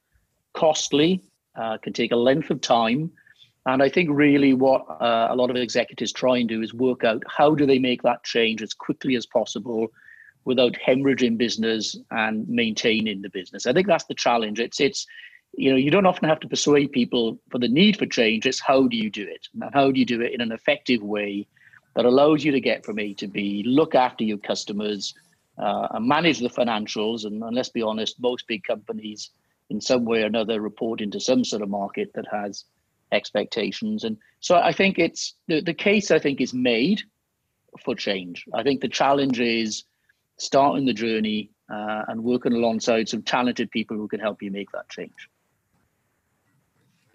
costly, 0.54 1.22
uh, 1.54 1.78
can 1.78 1.92
take 1.92 2.12
a 2.12 2.16
length 2.16 2.50
of 2.50 2.60
time. 2.60 3.10
And 3.66 3.82
I 3.82 3.90
think 3.90 4.08
really 4.10 4.54
what 4.54 4.86
uh, 4.88 5.28
a 5.30 5.36
lot 5.36 5.50
of 5.50 5.56
executives 5.56 6.12
try 6.12 6.38
and 6.38 6.48
do 6.48 6.62
is 6.62 6.72
work 6.72 7.04
out 7.04 7.22
how 7.28 7.54
do 7.54 7.66
they 7.66 7.78
make 7.78 8.02
that 8.02 8.24
change 8.24 8.62
as 8.62 8.72
quickly 8.72 9.16
as 9.16 9.26
possible 9.26 9.88
without 10.46 10.72
hemorrhaging 10.72 11.36
business 11.36 11.96
and 12.10 12.48
maintaining 12.48 13.20
the 13.20 13.28
business. 13.28 13.66
I 13.66 13.74
think 13.74 13.86
that's 13.86 14.04
the 14.04 14.14
challenge. 14.14 14.58
It's 14.58 14.80
it's 14.80 15.06
you 15.52 15.70
know 15.70 15.76
you 15.76 15.90
don't 15.90 16.06
often 16.06 16.28
have 16.28 16.40
to 16.40 16.48
persuade 16.48 16.92
people 16.92 17.38
for 17.50 17.58
the 17.58 17.68
need 17.68 17.98
for 17.98 18.06
change. 18.06 18.46
It's 18.46 18.60
how 18.60 18.86
do 18.86 18.96
you 18.96 19.10
do 19.10 19.26
it, 19.26 19.48
and 19.54 19.64
how 19.74 19.90
do 19.90 19.98
you 19.98 20.06
do 20.06 20.20
it 20.20 20.32
in 20.32 20.40
an 20.40 20.52
effective 20.52 21.02
way 21.02 21.46
that 21.94 22.04
allows 22.04 22.44
you 22.44 22.52
to 22.52 22.60
get 22.60 22.84
from 22.84 22.98
A 22.98 23.14
to 23.14 23.26
B, 23.26 23.64
look 23.66 23.94
after 23.94 24.24
your 24.24 24.38
customers, 24.38 25.14
uh, 25.58 25.88
and 25.92 26.06
manage 26.06 26.38
the 26.38 26.48
financials. 26.48 27.24
And, 27.24 27.42
and 27.42 27.54
let's 27.54 27.68
be 27.68 27.82
honest, 27.82 28.20
most 28.20 28.46
big 28.46 28.62
companies 28.64 29.30
in 29.70 29.80
some 29.80 30.04
way 30.04 30.22
or 30.22 30.26
another 30.26 30.60
report 30.60 31.00
into 31.00 31.20
some 31.20 31.44
sort 31.44 31.62
of 31.62 31.68
market 31.68 32.12
that 32.14 32.26
has 32.30 32.64
expectations. 33.12 34.04
And 34.04 34.16
so 34.40 34.56
I 34.56 34.72
think 34.72 34.98
it's 34.98 35.34
the, 35.48 35.60
the 35.60 35.74
case 35.74 36.10
I 36.10 36.18
think 36.18 36.40
is 36.40 36.54
made 36.54 37.02
for 37.84 37.94
change. 37.94 38.44
I 38.54 38.62
think 38.62 38.80
the 38.80 38.88
challenge 38.88 39.40
is 39.40 39.84
starting 40.38 40.86
the 40.86 40.92
journey 40.92 41.50
uh, 41.72 42.02
and 42.08 42.24
working 42.24 42.52
alongside 42.52 43.08
some 43.08 43.22
talented 43.22 43.70
people 43.70 43.96
who 43.96 44.08
can 44.08 44.20
help 44.20 44.42
you 44.42 44.50
make 44.50 44.70
that 44.72 44.88
change. 44.88 45.28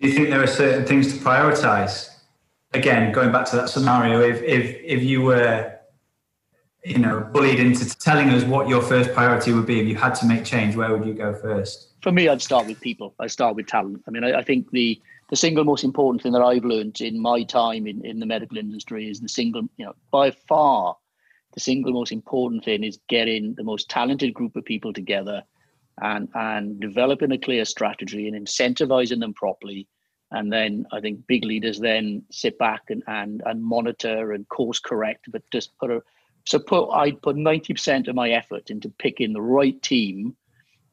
Do 0.01 0.07
you 0.07 0.13
think 0.13 0.29
there 0.29 0.43
are 0.43 0.47
certain 0.47 0.85
things 0.85 1.13
to 1.13 1.19
prioritize? 1.19 2.09
Again, 2.73 3.11
going 3.13 3.31
back 3.31 3.45
to 3.47 3.55
that 3.55 3.69
scenario, 3.69 4.21
if 4.21 4.41
if 4.43 4.75
if 4.83 5.03
you 5.03 5.21
were 5.21 5.71
you 6.83 6.97
know 6.97 7.21
bullied 7.31 7.59
into 7.59 7.89
telling 7.97 8.29
us 8.29 8.43
what 8.43 8.67
your 8.67 8.81
first 8.81 9.13
priority 9.13 9.53
would 9.53 9.65
be 9.65 9.79
if 9.79 9.87
you 9.87 9.95
had 9.95 10.13
to 10.15 10.25
make 10.25 10.43
change, 10.43 10.75
where 10.75 10.95
would 10.95 11.07
you 11.07 11.13
go 11.13 11.33
first? 11.33 11.93
For 12.01 12.11
me, 12.11 12.27
I'd 12.27 12.41
start 12.41 12.67
with 12.67 12.79
people. 12.81 13.15
I 13.19 13.27
start 13.27 13.55
with 13.55 13.67
talent. 13.67 14.03
I 14.07 14.11
mean, 14.11 14.23
I, 14.23 14.39
I 14.39 14.43
think 14.43 14.69
the 14.71 15.01
the 15.29 15.35
single 15.35 15.63
most 15.63 15.83
important 15.83 16.21
thing 16.21 16.33
that 16.33 16.41
I've 16.41 16.65
learned 16.65 17.01
in 17.01 17.19
my 17.19 17.43
time 17.43 17.87
in, 17.87 18.05
in 18.05 18.19
the 18.19 18.25
medical 18.25 18.57
industry 18.57 19.09
is 19.09 19.19
the 19.19 19.29
single, 19.29 19.63
you 19.77 19.85
know, 19.85 19.95
by 20.11 20.31
far, 20.31 20.95
the 21.53 21.59
single 21.59 21.93
most 21.93 22.11
important 22.11 22.63
thing 22.63 22.83
is 22.83 22.99
getting 23.07 23.55
the 23.55 23.63
most 23.63 23.89
talented 23.89 24.33
group 24.33 24.55
of 24.55 24.65
people 24.65 24.93
together 24.93 25.43
and 26.01 26.29
and 26.33 26.79
developing 26.79 27.31
a 27.31 27.37
clear 27.37 27.65
strategy 27.65 28.27
and 28.27 28.47
incentivizing 28.47 29.19
them 29.19 29.33
properly. 29.33 29.87
And 30.31 30.51
then 30.51 30.85
I 30.91 30.99
think 30.99 31.27
big 31.27 31.45
leaders 31.45 31.79
then 31.79 32.23
sit 32.31 32.57
back 32.57 32.83
and 32.89 33.03
and, 33.07 33.41
and 33.45 33.63
monitor 33.63 34.33
and 34.33 34.47
course 34.49 34.79
correct, 34.79 35.25
but 35.31 35.43
just 35.51 35.77
put 35.77 35.91
a 35.91 36.01
so 36.45 36.59
put 36.59 36.89
I'd 36.91 37.21
put 37.21 37.35
90% 37.35 38.07
of 38.07 38.15
my 38.15 38.31
effort 38.31 38.69
into 38.69 38.89
picking 38.89 39.33
the 39.33 39.41
right 39.41 39.81
team 39.81 40.35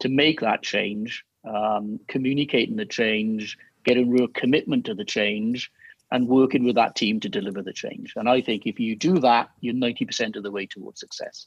to 0.00 0.08
make 0.08 0.40
that 0.40 0.62
change, 0.62 1.24
um, 1.44 2.00
communicating 2.08 2.76
the 2.76 2.86
change, 2.86 3.58
getting 3.84 4.10
real 4.10 4.28
commitment 4.28 4.86
to 4.86 4.94
the 4.94 5.04
change 5.04 5.70
and 6.10 6.28
working 6.28 6.64
with 6.64 6.76
that 6.76 6.94
team 6.94 7.20
to 7.20 7.28
deliver 7.28 7.62
the 7.62 7.72
change. 7.72 8.12
And 8.16 8.28
I 8.28 8.40
think 8.40 8.66
if 8.66 8.78
you 8.78 8.94
do 8.94 9.18
that, 9.20 9.50
you're 9.60 9.74
90% 9.74 10.36
of 10.36 10.42
the 10.42 10.50
way 10.50 10.66
towards 10.66 11.00
success. 11.00 11.46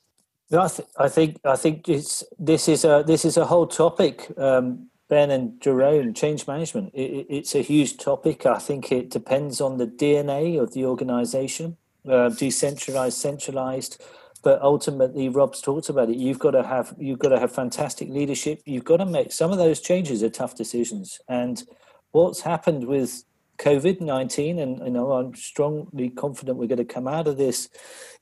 I, 0.54 0.68
th- 0.68 0.88
I 0.98 1.10
think 1.10 1.40
I 1.44 1.56
think 1.56 1.90
it's 1.90 2.24
this 2.38 2.68
is 2.68 2.86
a 2.86 3.04
this 3.06 3.26
is 3.26 3.38
a 3.38 3.46
whole 3.46 3.66
topic, 3.66 4.32
um, 4.38 4.90
Ben 5.10 5.32
and 5.32 5.60
Jerome. 5.60 6.14
Change 6.14 6.48
management. 6.48 6.94
It, 6.94 7.26
it's 7.30 7.56
a 7.56 7.62
huge 7.62 7.98
topic. 7.98 8.46
I 8.46 8.60
think 8.60 8.92
it 8.92 9.10
depends 9.10 9.60
on 9.60 9.78
the 9.78 9.88
DNA 9.88 10.62
of 10.62 10.74
the 10.74 10.86
organisation, 10.86 11.78
uh, 12.08 12.30
decentralized, 12.30 13.18
centralized. 13.18 14.02
But 14.44 14.62
ultimately, 14.62 15.28
Rob's 15.28 15.60
talked 15.60 15.90
about 15.90 16.10
it. 16.10 16.18
You've 16.18 16.38
got 16.38 16.52
to 16.52 16.62
have 16.62 16.94
you've 17.00 17.20
got 17.20 17.30
to 17.30 17.40
have 17.40 17.52
fantastic 17.52 18.10
leadership. 18.10 18.62
You've 18.66 18.86
got 18.86 18.98
to 18.98 19.06
make 19.06 19.32
some 19.32 19.52
of 19.52 19.58
those 19.58 19.82
changes 19.82 20.22
are 20.22 20.30
tough 20.30 20.56
decisions, 20.56 21.20
and 21.28 21.64
what's 22.12 22.42
happened 22.42 22.86
with 22.86 23.24
COVID 23.58 24.02
19, 24.02 24.60
and 24.60 24.80
you 24.80 24.90
know, 24.90 25.12
I'm 25.14 25.36
strongly 25.36 26.10
confident 26.10 26.58
we're 26.58 26.68
going 26.68 26.78
to 26.78 26.86
come 26.86 27.08
out 27.08 27.28
of 27.28 27.38
this 27.38 27.70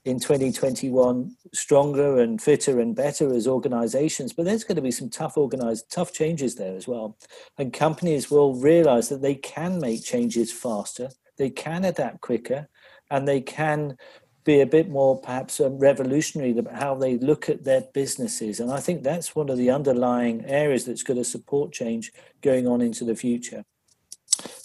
in 0.06 0.19
2021 0.19 1.36
stronger 1.54 2.19
and 2.19 2.41
fitter 2.41 2.80
and 2.80 2.96
better 2.96 3.34
as 3.34 3.48
organizations. 3.48 4.34
But 4.34 4.46
there's 4.46 4.63
going 4.63 4.76
to 4.76 4.82
be 4.82 4.91
some 4.91 5.10
tough 5.10 5.38
organized, 5.38 5.91
tough 5.91 6.13
changes 6.13 6.56
there 6.56 6.76
as 6.76 6.88
well. 6.88 7.17
And 7.58 7.74
companies 7.74 8.30
will 8.30 8.56
realize 8.56 9.10
that 9.10 9.22
they 9.22 9.36
can 9.36 9.80
make 9.80 10.04
changes 10.04 10.52
faster, 10.52 11.10
they 11.38 11.50
can 11.50 11.86
adapt 11.86 12.22
quicker, 12.22 12.67
and 13.10 13.28
they 13.28 13.41
can 13.41 13.98
be 14.43 14.60
a 14.60 14.65
bit 14.65 14.89
more 14.89 15.19
perhaps 15.22 15.62
um, 15.62 15.78
revolutionary 15.78 16.58
about 16.58 16.76
how 16.76 16.96
they 16.96 17.17
look 17.17 17.48
at 17.48 17.63
their 17.63 17.86
businesses. 17.93 18.60
And 18.60 18.72
I 18.72 18.82
think 18.82 19.02
that's 19.02 19.36
one 19.36 19.50
of 19.50 19.58
the 19.58 19.72
underlying 19.72 20.43
areas 20.46 20.86
that's 20.86 21.04
going 21.04 21.17
to 21.17 21.24
support 21.24 21.72
change 21.72 22.12
going 22.41 22.67
on 22.67 22.82
into 22.82 23.06
the 23.06 23.15
future 23.15 23.63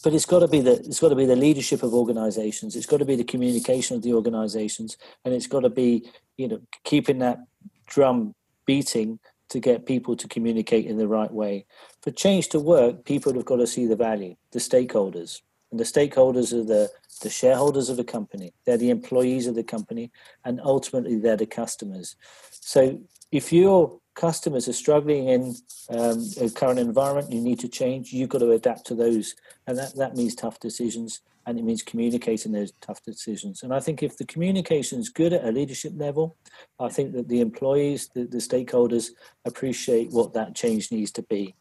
but 0.03 0.15
it's 0.15 0.27
got 0.27 0.41
to 0.41 0.49
be 0.49 0.61
the 0.61 0.73
it's 0.73 1.01
got 1.01 1.11
to 1.11 1.17
be 1.17 1.27
the 1.27 1.37
leadership 1.37 1.83
of 1.83 1.95
organizations. 1.95 2.77
It's 2.77 2.87
got 2.87 2.99
to 2.99 3.05
be 3.05 3.17
the 3.17 3.25
communication 3.25 3.97
of 3.97 4.03
the 4.03 4.13
organizations. 4.15 4.97
And 5.25 5.35
it's 5.35 5.47
got 5.47 5.61
to 5.61 5.71
be 5.71 6.09
you 6.37 6.49
know 6.49 6.61
keeping 6.85 7.19
that 7.19 7.39
drum 7.87 8.35
beating 8.67 9.19
to 9.51 9.61
get 9.61 9.87
people 9.87 10.15
to 10.15 10.29
communicate 10.29 10.87
in 10.87 10.99
the 10.99 11.09
right 11.09 11.33
way. 11.33 11.67
For 12.03 12.11
change 12.11 12.49
to 12.51 12.61
work 12.61 13.05
people 13.05 13.33
have 13.35 13.45
got 13.45 13.57
to 13.57 13.67
see 13.67 13.87
the 13.87 13.97
value 13.97 14.37
the 14.53 14.59
stakeholders. 14.59 15.41
And 15.71 15.79
the 15.79 15.85
stakeholders 15.85 16.53
are 16.53 16.65
the 16.65 16.91
the 17.23 17.31
shareholders 17.31 17.89
of 17.89 17.97
the 17.97 18.05
company. 18.05 18.53
They're 18.65 18.79
the 18.79 18.91
employees 18.91 19.47
of 19.47 19.55
the 19.55 19.65
company. 19.65 20.11
And 20.45 20.61
ultimately 20.63 21.19
they're 21.19 21.37
the 21.37 21.47
customers. 21.47 22.17
So 22.51 23.01
if 23.33 23.53
you're 23.53 23.99
customers 24.19 24.67
are 24.69 24.73
struggling 24.73 25.29
in 25.29 25.55
um, 25.91 26.29
a 26.41 26.51
current 26.51 26.81
environment, 26.81 27.33
you 27.33 27.41
need 27.41 27.61
to 27.61 27.69
change. 27.69 28.13
You've 28.13 28.29
got 28.29 28.41
to 28.41 28.51
adapt 28.51 28.85
to 28.89 28.95
those, 28.95 29.37
and 29.67 29.79
that 29.79 29.95
that 29.95 30.17
means 30.17 30.35
tough 30.35 30.59
decisions, 30.59 31.21
and 31.47 31.57
it 31.57 31.65
means 31.65 31.83
communicating 31.85 32.51
those 32.51 32.73
tough 32.81 33.01
decisions. 33.05 33.63
And 33.63 33.73
I 33.73 33.79
think 33.79 34.03
if 34.03 34.19
the 34.19 34.27
communication 34.27 34.99
is 34.99 35.09
good 35.09 35.33
at 35.33 35.45
a 35.45 35.53
leadership 35.53 35.93
level, 35.97 36.37
I 36.81 36.89
think 36.89 37.13
that 37.13 37.29
the 37.29 37.41
employees, 37.41 38.11
the, 38.13 38.25
the 38.25 38.39
stakeholders, 38.39 39.11
appreciate 39.45 40.11
what 40.11 40.35
that 40.35 40.57
change 40.57 40.91
needs 40.91 41.13
to 41.13 41.23
be. 41.23 41.55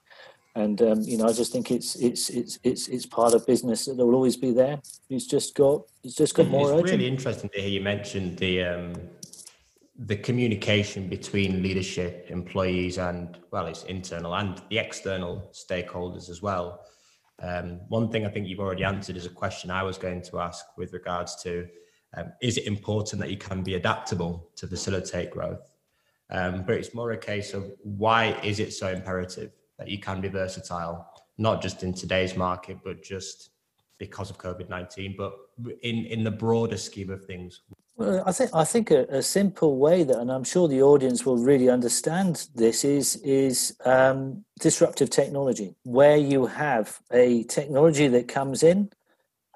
And 0.55 0.81
um, 0.81 1.01
you 1.03 1.19
know, 1.19 1.27
I 1.27 1.33
just 1.33 1.51
think 1.51 1.69
it's 1.69 1.95
it's 1.97 2.31
it's 2.31 2.57
it's 2.63 2.87
it's 2.87 3.05
part 3.05 3.35
of 3.35 3.45
business 3.45 3.85
that 3.85 3.97
will 3.97 4.15
always 4.15 4.35
be 4.35 4.51
there. 4.51 4.81
It's 5.11 5.27
just 5.27 5.53
got 5.53 5.83
it's 6.03 6.15
just 6.15 6.33
got 6.33 6.47
more. 6.47 6.71
It's 6.71 6.81
urgent. 6.81 6.91
really 6.97 7.07
interesting 7.07 7.51
to 7.51 7.61
hear 7.61 7.69
you 7.69 7.81
mention 7.81 8.35
the 8.37 8.63
um, 8.63 8.93
the 9.97 10.15
communication 10.15 11.07
between 11.07 11.63
leadership, 11.63 12.27
employees, 12.29 12.97
and 12.97 13.37
well, 13.51 13.65
it's 13.65 13.83
internal 13.83 14.35
and 14.35 14.61
the 14.69 14.77
external 14.77 15.51
stakeholders 15.53 16.29
as 16.29 16.41
well. 16.41 16.85
Um, 17.41 17.81
one 17.87 18.09
thing 18.11 18.25
I 18.25 18.29
think 18.29 18.47
you've 18.47 18.59
already 18.59 18.83
answered 18.83 19.15
is 19.15 19.25
a 19.25 19.29
question 19.29 19.71
I 19.71 19.83
was 19.83 19.97
going 19.97 20.21
to 20.23 20.39
ask 20.39 20.65
with 20.77 20.93
regards 20.93 21.41
to 21.43 21.67
um, 22.15 22.31
is 22.41 22.57
it 22.57 22.67
important 22.67 23.21
that 23.21 23.29
you 23.29 23.37
can 23.37 23.63
be 23.63 23.75
adaptable 23.75 24.49
to 24.55 24.67
facilitate 24.67 25.31
growth? 25.31 25.71
Um, 26.29 26.63
but 26.63 26.75
it's 26.75 26.93
more 26.93 27.11
a 27.11 27.17
case 27.17 27.53
of 27.53 27.71
why 27.83 28.39
is 28.43 28.59
it 28.59 28.73
so 28.73 28.89
imperative 28.89 29.51
that 29.77 29.87
you 29.87 29.99
can 29.99 30.21
be 30.21 30.27
versatile, 30.27 31.07
not 31.37 31.61
just 31.61 31.83
in 31.83 31.93
today's 31.93 32.35
market, 32.35 32.77
but 32.83 33.03
just 33.03 33.51
because 33.97 34.29
of 34.29 34.37
COVID 34.37 34.69
19, 34.69 35.15
but 35.17 35.33
in, 35.81 36.05
in 36.05 36.23
the 36.23 36.31
broader 36.31 36.77
scheme 36.77 37.09
of 37.09 37.25
things, 37.25 37.61
well, 37.97 38.23
I 38.27 38.31
think 38.31 38.51
I 38.53 38.63
think 38.63 38.91
a, 38.91 39.05
a, 39.09 39.23
simple 39.23 39.77
way 39.77 40.03
that, 40.03 40.19
and 40.19 40.31
I'm 40.31 40.43
sure 40.43 40.67
the 40.67 40.83
audience 40.83 41.25
will 41.25 41.37
really 41.37 41.67
understand 41.67 42.47
this, 42.53 42.85
is 42.85 43.15
is 43.17 43.75
um, 43.85 44.45
disruptive 44.59 45.09
technology, 45.09 45.73
where 45.83 46.15
you 46.15 46.45
have 46.45 46.99
a 47.11 47.43
technology 47.45 48.07
that 48.07 48.27
comes 48.27 48.61
in, 48.61 48.91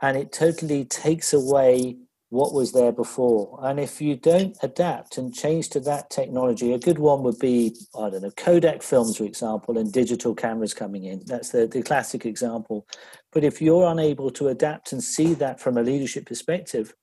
and 0.02 0.18
it 0.18 0.32
totally 0.32 0.86
takes 0.86 1.34
away 1.34 1.98
what 2.30 2.52
was 2.52 2.72
there 2.72 2.92
before. 2.92 3.60
And 3.62 3.80
if 3.80 4.02
you 4.02 4.16
don't 4.16 4.58
adapt 4.64 5.20
and 5.20 5.36
change 5.36 5.70
to 5.70 5.80
that 5.82 6.10
technology, 6.10 6.74
a 6.74 6.80
good 6.80 6.98
one 6.98 7.22
would 7.22 7.38
be 7.38 7.76
I 7.96 8.10
don't 8.10 8.24
know 8.24 8.32
Kodak 8.32 8.82
films, 8.82 9.18
for 9.18 9.26
example, 9.26 9.78
and 9.78 9.94
digital 9.94 10.34
cameras 10.34 10.74
coming 10.74 11.04
in. 11.04 11.22
That's 11.28 11.50
the 11.50 11.68
the 11.68 11.84
classic 11.84 12.26
example. 12.26 12.88
But 13.32 13.44
if 13.44 13.62
you're 13.62 13.86
unable 13.86 14.32
to 14.32 14.48
adapt 14.48 14.94
and 14.94 15.04
see 15.04 15.36
that 15.36 15.60
from 15.60 15.78
a 15.78 15.84
leadership 15.84 16.26
perspective 16.26 16.96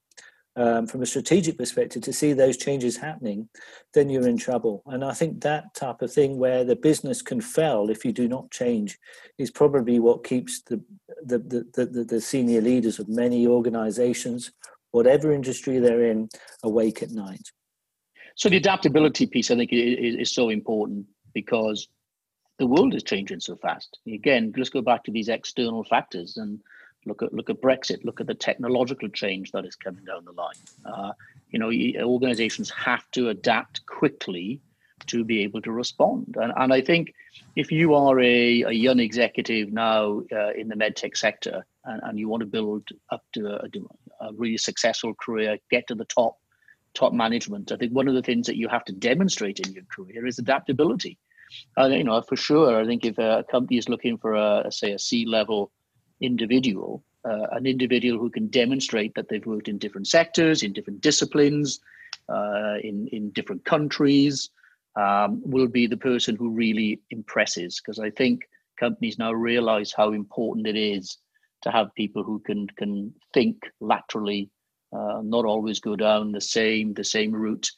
um, 0.59 0.89
from 0.89 1.03
a 1.03 1.07
strategic 1.07 1.57
perspective 1.57 2.03
to 2.03 2.13
see 2.13 2.33
those 2.33 2.57
changes 2.57 2.97
happening, 2.97 3.49
then 3.95 4.11
you're 4.11 4.27
in 4.27 4.37
trouble. 4.37 4.83
And 4.87 5.05
I 5.05 5.15
think 5.15 5.41
that 5.41 5.73
type 5.75 6.03
of 6.03 6.13
thing 6.13 6.37
where 6.37 6.65
the 6.65 6.75
business 6.75 7.23
can 7.23 7.41
fail 7.41 7.91
if 7.91 8.05
you 8.05 8.13
do 8.13 8.27
not 8.27 8.51
change 8.51 8.99
is 9.39 9.53
probably 9.53 10.01
what 10.01 10.25
keeps 10.25 10.63
the 10.63 10.83
the, 11.25 11.39
the, 11.75 11.87
the, 11.87 12.05
the 12.05 12.21
senior 12.21 12.61
leaders 12.61 12.99
of 12.99 13.09
many 13.09 13.47
organizations, 13.47 14.53
whatever 14.91 15.33
industry 15.33 15.79
they're 15.79 16.05
in, 16.05 16.29
awake 16.63 17.03
at 17.03 17.11
night. 17.11 17.51
So 18.35 18.49
the 18.49 18.57
adaptability 18.57 19.27
piece, 19.27 19.51
I 19.51 19.57
think, 19.57 19.73
is, 19.73 20.17
is 20.17 20.33
so 20.33 20.49
important 20.49 21.07
because 21.35 21.89
the 22.59 22.67
world 22.67 22.95
is 22.95 23.03
changing 23.03 23.41
so 23.41 23.57
fast. 23.57 23.99
Again, 24.13 24.53
let's 24.57 24.71
go 24.71 24.83
back 24.83 25.05
to 25.05 25.13
these 25.13 25.29
external 25.29 25.85
factors 25.85 26.37
and 26.37 26.61
look 27.09 27.23
at 27.23 27.33
look 27.33 27.51
at 27.51 27.61
Brexit. 27.61 28.05
Look 28.05 28.21
at 28.21 28.27
the 28.27 28.35
technological 28.35 29.09
change 29.09 29.51
that 29.53 29.65
is 29.65 29.77
coming 29.77 30.05
down 30.05 30.25
the 30.25 30.33
line. 30.33 30.55
Uh, 30.85 31.13
you 31.51 31.59
know, 31.59 31.71
organizations 32.05 32.71
have 32.71 33.11
to 33.13 33.31
adapt 33.31 33.85
quickly 33.87 34.61
to 35.07 35.25
be 35.25 35.43
able 35.43 35.63
to 35.63 35.73
respond. 35.73 36.37
And, 36.39 36.53
and 36.57 36.73
I 36.73 36.81
think 36.81 37.15
if 37.57 37.73
you 37.73 37.95
are 37.95 38.21
a, 38.21 38.63
a 38.63 38.73
young 38.73 39.01
executive 39.01 39.73
now 39.73 40.23
uh, 40.33 40.53
in 40.53 40.69
the 40.69 40.75
medtech 40.75 41.17
sector 41.17 41.65
and, 41.85 42.01
and 42.05 42.19
you 42.19 42.29
want 42.29 42.43
to 42.43 42.47
build 42.47 42.89
up 43.11 43.23
to 43.35 43.47
a, 43.47 43.69
a 44.27 44.33
really 44.35 44.59
successful 44.59 45.15
career, 45.15 45.59
get 45.71 45.87
to 45.89 45.95
the 45.95 46.05
top 46.05 46.37
top 46.95 47.13
management, 47.13 47.71
I 47.71 47.77
think 47.77 47.93
one 47.93 48.09
of 48.09 48.15
the 48.15 48.23
things 48.23 48.47
that 48.47 48.57
you 48.57 48.69
have 48.69 48.85
to 48.87 48.93
demonstrate 48.93 49.61
in 49.61 49.73
your 49.73 49.85
career 49.85 50.27
is 50.27 50.39
adaptability. 50.39 51.19
Uh, 51.79 51.87
you 51.87 52.05
know, 52.05 52.21
for 52.23 52.37
sure, 52.37 52.81
I 52.81 52.87
think 52.87 53.05
if 53.05 53.19
a 53.19 53.45
company 53.51 53.79
is 53.79 53.89
looking 53.89 54.19
for 54.19 54.35
a, 54.35 54.71
say, 54.71 54.93
a 54.93 54.99
C-level 54.99 55.71
individual, 56.21 57.03
uh, 57.25 57.47
an 57.53 57.67
individual 57.67 58.19
who 58.19 58.31
can 58.31 58.49
demonstrate 58.49 59.15
that 59.15 59.29
they've 59.29 59.47
worked 59.47 59.69
in 59.69 59.79
different 59.79 60.07
sectors, 60.07 60.63
in 60.63 60.73
different 60.73 61.01
disciplines, 61.01 61.81
uh, 62.29 62.77
in 62.83 63.09
in 63.09 63.31
different 63.31 63.65
countries, 63.65 64.51
um, 64.97 65.41
will 65.45 65.69
be 65.69 65.87
the 65.87 65.97
person 65.97 66.37
who 66.37 66.51
really 66.51 67.01
impresses. 67.11 67.81
Because 67.81 67.99
I 67.99 68.11
think 68.11 68.43
companies 68.79 69.19
now 69.19 69.33
realize 69.33 69.93
how 69.93 70.13
important 70.13 70.67
it 70.67 70.77
is 70.77 71.19
to 71.63 71.71
have 71.71 71.95
people 71.95 72.23
who 72.23 72.39
can 72.41 72.67
can 72.69 73.15
think 73.35 73.57
laterally, 73.81 74.51
uh, 74.93 75.21
not 75.23 75.45
always 75.45 75.81
go 75.81 75.97
down 75.97 76.33
the 76.33 76.41
same 76.41 76.95
the 76.95 77.05
same 77.05 77.33
route. 77.33 77.71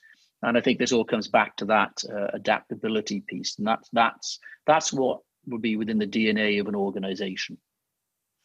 And 0.43 0.57
I 0.57 0.63
think 0.63 0.79
this 0.79 0.93
all 0.93 1.05
comes 1.05 1.29
back 1.29 1.57
to 1.57 1.67
that 1.67 2.03
uh, 2.11 2.29
adaptability 2.33 3.21
piece, 3.27 3.59
and 3.59 3.67
that's 3.67 3.89
that's 3.93 4.39
that's 4.67 4.93
what 4.93 5.21
would 5.47 5.63
be 5.63 5.77
within 5.77 5.99
the 5.99 6.07
DNA 6.07 6.61
of 6.61 6.69
an 6.69 6.75
organization. 6.75 7.59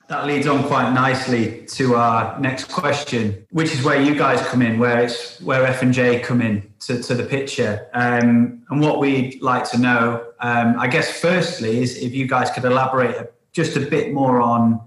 That 0.07 0.27
leads 0.27 0.45
on 0.45 0.63
quite 0.63 0.93
nicely 0.93 1.65
to 1.65 1.95
our 1.95 2.39
next 2.39 2.65
question, 2.65 3.43
which 3.49 3.73
is 3.73 3.83
where 3.83 3.99
you 3.99 4.13
guys 4.13 4.39
come 4.47 4.61
in, 4.61 4.77
where 4.77 4.99
it's 4.99 5.41
where 5.41 5.65
F 5.65 5.81
and 5.81 5.91
J 5.91 6.19
come 6.19 6.41
in 6.41 6.71
to, 6.81 7.01
to 7.01 7.15
the 7.15 7.23
picture, 7.23 7.87
um, 7.93 8.63
and 8.69 8.81
what 8.81 8.99
we'd 8.99 9.41
like 9.41 9.67
to 9.71 9.79
know. 9.79 10.27
Um, 10.41 10.75
I 10.77 10.87
guess 10.87 11.19
firstly 11.19 11.81
is 11.81 11.97
if 11.97 12.13
you 12.13 12.27
guys 12.27 12.51
could 12.51 12.65
elaborate 12.65 13.33
just 13.51 13.77
a 13.77 13.79
bit 13.79 14.13
more 14.13 14.41
on 14.41 14.79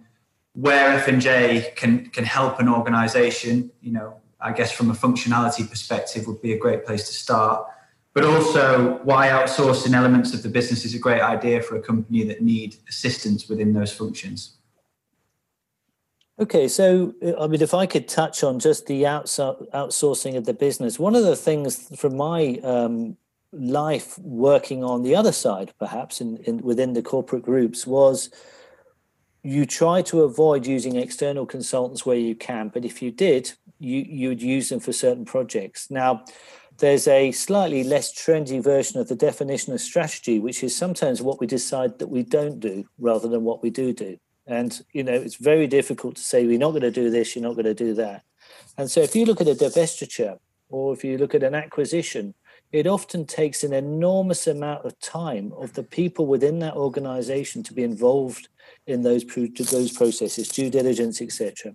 where 0.53 0.93
F 0.93 1.09
and 1.09 1.21
J 1.21 1.73
can 1.75 2.07
can 2.11 2.25
help 2.25 2.61
an 2.61 2.69
organisation. 2.69 3.73
You 3.81 3.93
know, 3.93 4.21
I 4.41 4.53
guess 4.53 4.71
from 4.71 4.89
a 4.89 4.95
functionality 4.95 5.69
perspective 5.69 6.29
would 6.29 6.41
be 6.41 6.53
a 6.53 6.59
great 6.59 6.87
place 6.87 7.09
to 7.09 7.13
start, 7.13 7.67
but 8.15 8.23
also 8.23 9.01
why 9.03 9.31
outsourcing 9.31 9.95
elements 9.95 10.33
of 10.33 10.45
the 10.45 10.49
business 10.49 10.85
is 10.85 10.95
a 10.95 10.99
great 11.01 11.23
idea 11.23 11.61
for 11.61 11.75
a 11.75 11.83
company 11.83 12.23
that 12.23 12.41
need 12.41 12.77
assistance 12.89 13.49
within 13.49 13.73
those 13.73 13.93
functions. 13.93 14.58
Okay, 16.41 16.69
so 16.69 17.15
I 17.41 17.49
mean, 17.49 17.61
if 17.61 17.75
I 17.75 17.87
could 17.87 18.07
touch 18.07 18.45
on 18.45 18.61
just 18.61 18.87
the 18.87 19.03
outsourcing 19.03 20.37
of 20.37 20.45
the 20.45 20.55
business, 20.55 20.97
one 20.97 21.17
of 21.17 21.25
the 21.25 21.35
things 21.35 21.89
from 21.99 22.17
my 22.17 22.61
um, 22.63 23.17
life 23.53 24.17
working 24.21 24.85
on 24.85 25.03
the 25.03 25.17
other 25.17 25.33
side, 25.33 25.73
perhaps 25.81 26.21
in, 26.21 26.37
in 26.39 26.59
within 26.59 26.93
the 26.93 27.03
corporate 27.03 27.43
groups, 27.43 27.89
was 27.89 28.31
you 29.43 29.67
try 29.67 30.01
to 30.03 30.23
avoid 30.23 30.65
using 30.65 30.95
external 30.95 31.45
consultants 31.45 32.07
where 32.07 32.17
you 32.17 32.37
can, 32.37 32.69
but 32.69 32.85
if 32.85 33.03
you 33.03 33.11
did, 33.11 33.53
you 33.81 34.07
you 34.09 34.29
would 34.29 34.43
use 34.43 34.69
them 34.69 34.79
for 34.79 34.93
certain 34.93 35.25
projects. 35.25 35.91
Now, 35.91 36.25
there's 36.79 37.09
a 37.09 37.33
slightly 37.33 37.83
less 37.83 38.15
trendy 38.15 38.63
version 38.63 39.01
of 39.01 39.09
the 39.09 39.17
definition 39.17 39.73
of 39.73 39.81
strategy, 39.81 40.39
which 40.39 40.63
is 40.63 40.77
sometimes 40.77 41.21
what 41.21 41.41
we 41.41 41.49
decide 41.49 41.99
that 41.99 42.07
we 42.07 42.23
don't 42.23 42.61
do 42.61 42.85
rather 42.97 43.27
than 43.27 43.43
what 43.43 43.61
we 43.61 43.71
do 43.71 43.93
do. 43.93 44.19
And, 44.49 44.83
you 44.93 45.05
know, 45.05 45.13
it's 45.13 45.37
very 45.37 45.67
difficult 45.67 46.17
to 46.17 46.23
say, 46.23 46.47
we're 46.47 46.59
not 46.59 46.71
going 46.71 46.83
to 46.83 46.91
do 46.91 47.11
this, 47.11 47.37
you're 47.37 47.45
not 47.45 47.55
going 47.55 47.67
to 47.67 47.75
do 47.75 47.95
that. 47.95 48.25
And 48.79 48.91
so 48.91 49.01
if 49.01 49.15
you 49.15 49.27
look 49.27 49.41
at 49.41 49.49
a 49.49 49.55
divestiture 49.55 50.39
or 50.71 50.93
if 50.95 51.05
you 51.05 51.19
look 51.19 51.35
at 51.35 51.43
an 51.43 51.55
acquisition, 51.55 52.35
it 52.73 52.87
often 52.87 53.25
takes 53.25 53.65
an 53.65 53.73
enormous 53.73 54.47
amount 54.47 54.85
of 54.85 54.99
time 55.01 55.53
of 55.57 55.73
the 55.75 55.83
people 55.83 56.27
within 56.27 56.59
that 56.59 56.75
organization 56.75 57.63
to 57.63 57.75
be 57.75 57.83
involved 57.83 58.49
in 58.87 59.03
those, 59.03 59.25
those 59.25 59.93
processes, 59.93 60.49
due 60.49 60.71
diligence, 60.71 61.23
etc. 61.23 61.73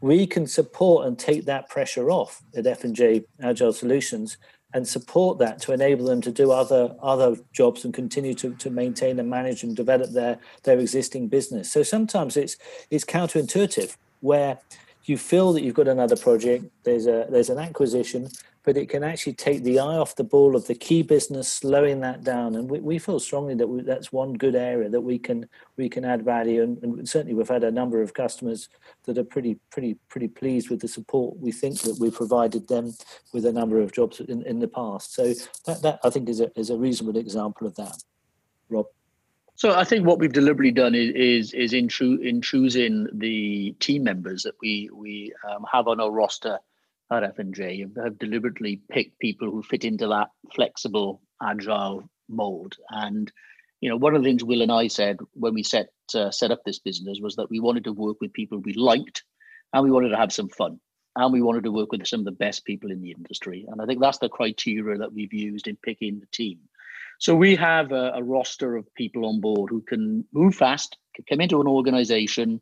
We 0.00 0.26
can 0.26 0.46
support 0.46 1.06
and 1.06 1.18
take 1.18 1.46
that 1.46 1.68
pressure 1.68 2.10
off 2.10 2.42
at 2.54 2.66
F&J 2.66 3.24
Agile 3.40 3.72
Solutions 3.72 4.36
and 4.74 4.86
support 4.86 5.38
that 5.38 5.60
to 5.60 5.72
enable 5.72 6.06
them 6.06 6.20
to 6.20 6.30
do 6.30 6.50
other 6.50 6.94
other 7.02 7.36
jobs 7.52 7.84
and 7.84 7.94
continue 7.94 8.34
to, 8.34 8.54
to 8.54 8.70
maintain 8.70 9.18
and 9.18 9.30
manage 9.30 9.62
and 9.62 9.76
develop 9.76 10.10
their 10.12 10.38
their 10.64 10.78
existing 10.78 11.28
business. 11.28 11.70
So 11.70 11.82
sometimes 11.82 12.36
it's 12.36 12.56
it's 12.90 13.04
counterintuitive 13.04 13.96
where 14.20 14.58
you 15.08 15.18
feel 15.18 15.52
that 15.52 15.62
you've 15.62 15.74
got 15.74 15.88
another 15.88 16.16
project, 16.16 16.64
there's 16.84 17.06
a 17.06 17.26
there's 17.30 17.50
an 17.50 17.58
acquisition, 17.58 18.28
but 18.66 18.76
it 18.76 18.88
can 18.88 19.04
actually 19.04 19.34
take 19.34 19.62
the 19.62 19.78
eye 19.78 19.96
off 19.96 20.16
the 20.16 20.24
ball 20.24 20.56
of 20.56 20.66
the 20.66 20.74
key 20.74 21.02
business, 21.02 21.48
slowing 21.48 22.00
that 22.00 22.24
down. 22.24 22.56
And 22.56 22.68
we, 22.68 22.80
we 22.80 22.98
feel 22.98 23.20
strongly 23.20 23.54
that 23.54 23.66
we, 23.66 23.82
that's 23.82 24.10
one 24.10 24.34
good 24.34 24.56
area 24.56 24.88
that 24.88 25.00
we 25.00 25.18
can 25.18 25.48
we 25.76 25.88
can 25.88 26.04
add 26.04 26.24
value. 26.24 26.62
And, 26.62 26.82
and, 26.82 27.08
certainly, 27.08 27.34
we've 27.34 27.48
had 27.48 27.62
a 27.62 27.70
number 27.70 28.02
of 28.02 28.14
customers 28.14 28.68
that 29.04 29.16
are 29.18 29.24
pretty 29.24 29.58
pretty 29.70 29.94
pretty 30.08 30.28
pleased 30.28 30.68
with 30.68 30.80
the 30.80 30.88
support 30.88 31.38
we 31.38 31.52
think 31.52 31.80
that 31.82 31.98
we 32.00 32.10
provided 32.10 32.66
them 32.66 32.92
with 33.32 33.46
a 33.46 33.52
number 33.52 33.80
of 33.80 33.92
jobs 33.92 34.18
in, 34.20 34.42
in 34.42 34.58
the 34.58 34.68
past. 34.68 35.14
So 35.14 35.32
that, 35.66 35.82
that 35.82 36.00
I 36.02 36.10
think 36.10 36.28
is 36.28 36.40
a 36.40 36.50
is 36.58 36.70
a 36.70 36.76
reasonable 36.76 37.18
example 37.20 37.66
of 37.68 37.76
that. 37.76 38.02
Rob. 38.68 38.86
So 39.56 39.72
I 39.72 39.84
think 39.84 40.06
what 40.06 40.18
we've 40.18 40.32
deliberately 40.32 40.72
done 40.72 40.94
is 40.94 41.10
is, 41.14 41.54
is 41.54 41.72
in, 41.72 41.88
cho- 41.88 42.18
in 42.20 42.42
choosing 42.42 43.06
the 43.12 43.72
team 43.80 44.04
members 44.04 44.42
that 44.42 44.54
we 44.60 44.90
we 44.92 45.32
um, 45.48 45.64
have 45.72 45.88
on 45.88 46.00
our 46.00 46.10
roster 46.10 46.58
at 47.10 47.22
F&J 47.22 47.86
have 48.02 48.18
deliberately 48.18 48.82
picked 48.90 49.18
people 49.18 49.50
who 49.50 49.62
fit 49.62 49.84
into 49.84 50.08
that 50.08 50.28
flexible, 50.54 51.22
agile 51.42 52.08
mold. 52.28 52.74
And 52.90 53.32
you 53.80 53.88
know, 53.88 53.96
one 53.96 54.14
of 54.14 54.22
the 54.22 54.28
things 54.28 54.44
Will 54.44 54.62
and 54.62 54.72
I 54.72 54.88
said 54.88 55.18
when 55.32 55.54
we 55.54 55.62
set 55.62 55.88
uh, 56.14 56.30
set 56.30 56.50
up 56.50 56.62
this 56.64 56.78
business 56.78 57.18
was 57.22 57.36
that 57.36 57.50
we 57.50 57.60
wanted 57.60 57.84
to 57.84 57.92
work 57.92 58.18
with 58.20 58.32
people 58.32 58.58
we 58.58 58.74
liked, 58.74 59.24
and 59.72 59.84
we 59.84 59.90
wanted 59.90 60.10
to 60.10 60.16
have 60.16 60.32
some 60.32 60.48
fun, 60.48 60.80
and 61.14 61.32
we 61.32 61.40
wanted 61.40 61.64
to 61.64 61.72
work 61.72 61.92
with 61.92 62.06
some 62.06 62.20
of 62.20 62.26
the 62.26 62.32
best 62.32 62.64
people 62.64 62.90
in 62.90 63.00
the 63.00 63.12
industry. 63.12 63.64
And 63.68 63.80
I 63.80 63.86
think 63.86 64.00
that's 64.00 64.18
the 64.18 64.28
criteria 64.28 64.98
that 64.98 65.12
we've 65.12 65.32
used 65.32 65.66
in 65.66 65.76
picking 65.76 66.20
the 66.20 66.26
team. 66.32 66.58
So 67.18 67.34
we 67.34 67.56
have 67.56 67.92
a, 67.92 68.12
a 68.14 68.22
roster 68.22 68.76
of 68.76 68.92
people 68.94 69.26
on 69.26 69.40
board 69.40 69.70
who 69.70 69.80
can 69.82 70.24
move 70.32 70.54
fast, 70.54 70.96
can 71.14 71.24
come 71.28 71.40
into 71.40 71.60
an 71.60 71.66
organization, 71.66 72.60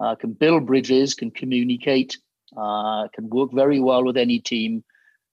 uh, 0.00 0.14
can 0.14 0.32
build 0.32 0.66
bridges, 0.66 1.14
can 1.14 1.30
communicate, 1.30 2.16
uh, 2.56 3.08
can 3.08 3.28
work 3.28 3.50
very 3.52 3.80
well 3.80 4.04
with 4.04 4.16
any 4.16 4.38
team, 4.38 4.84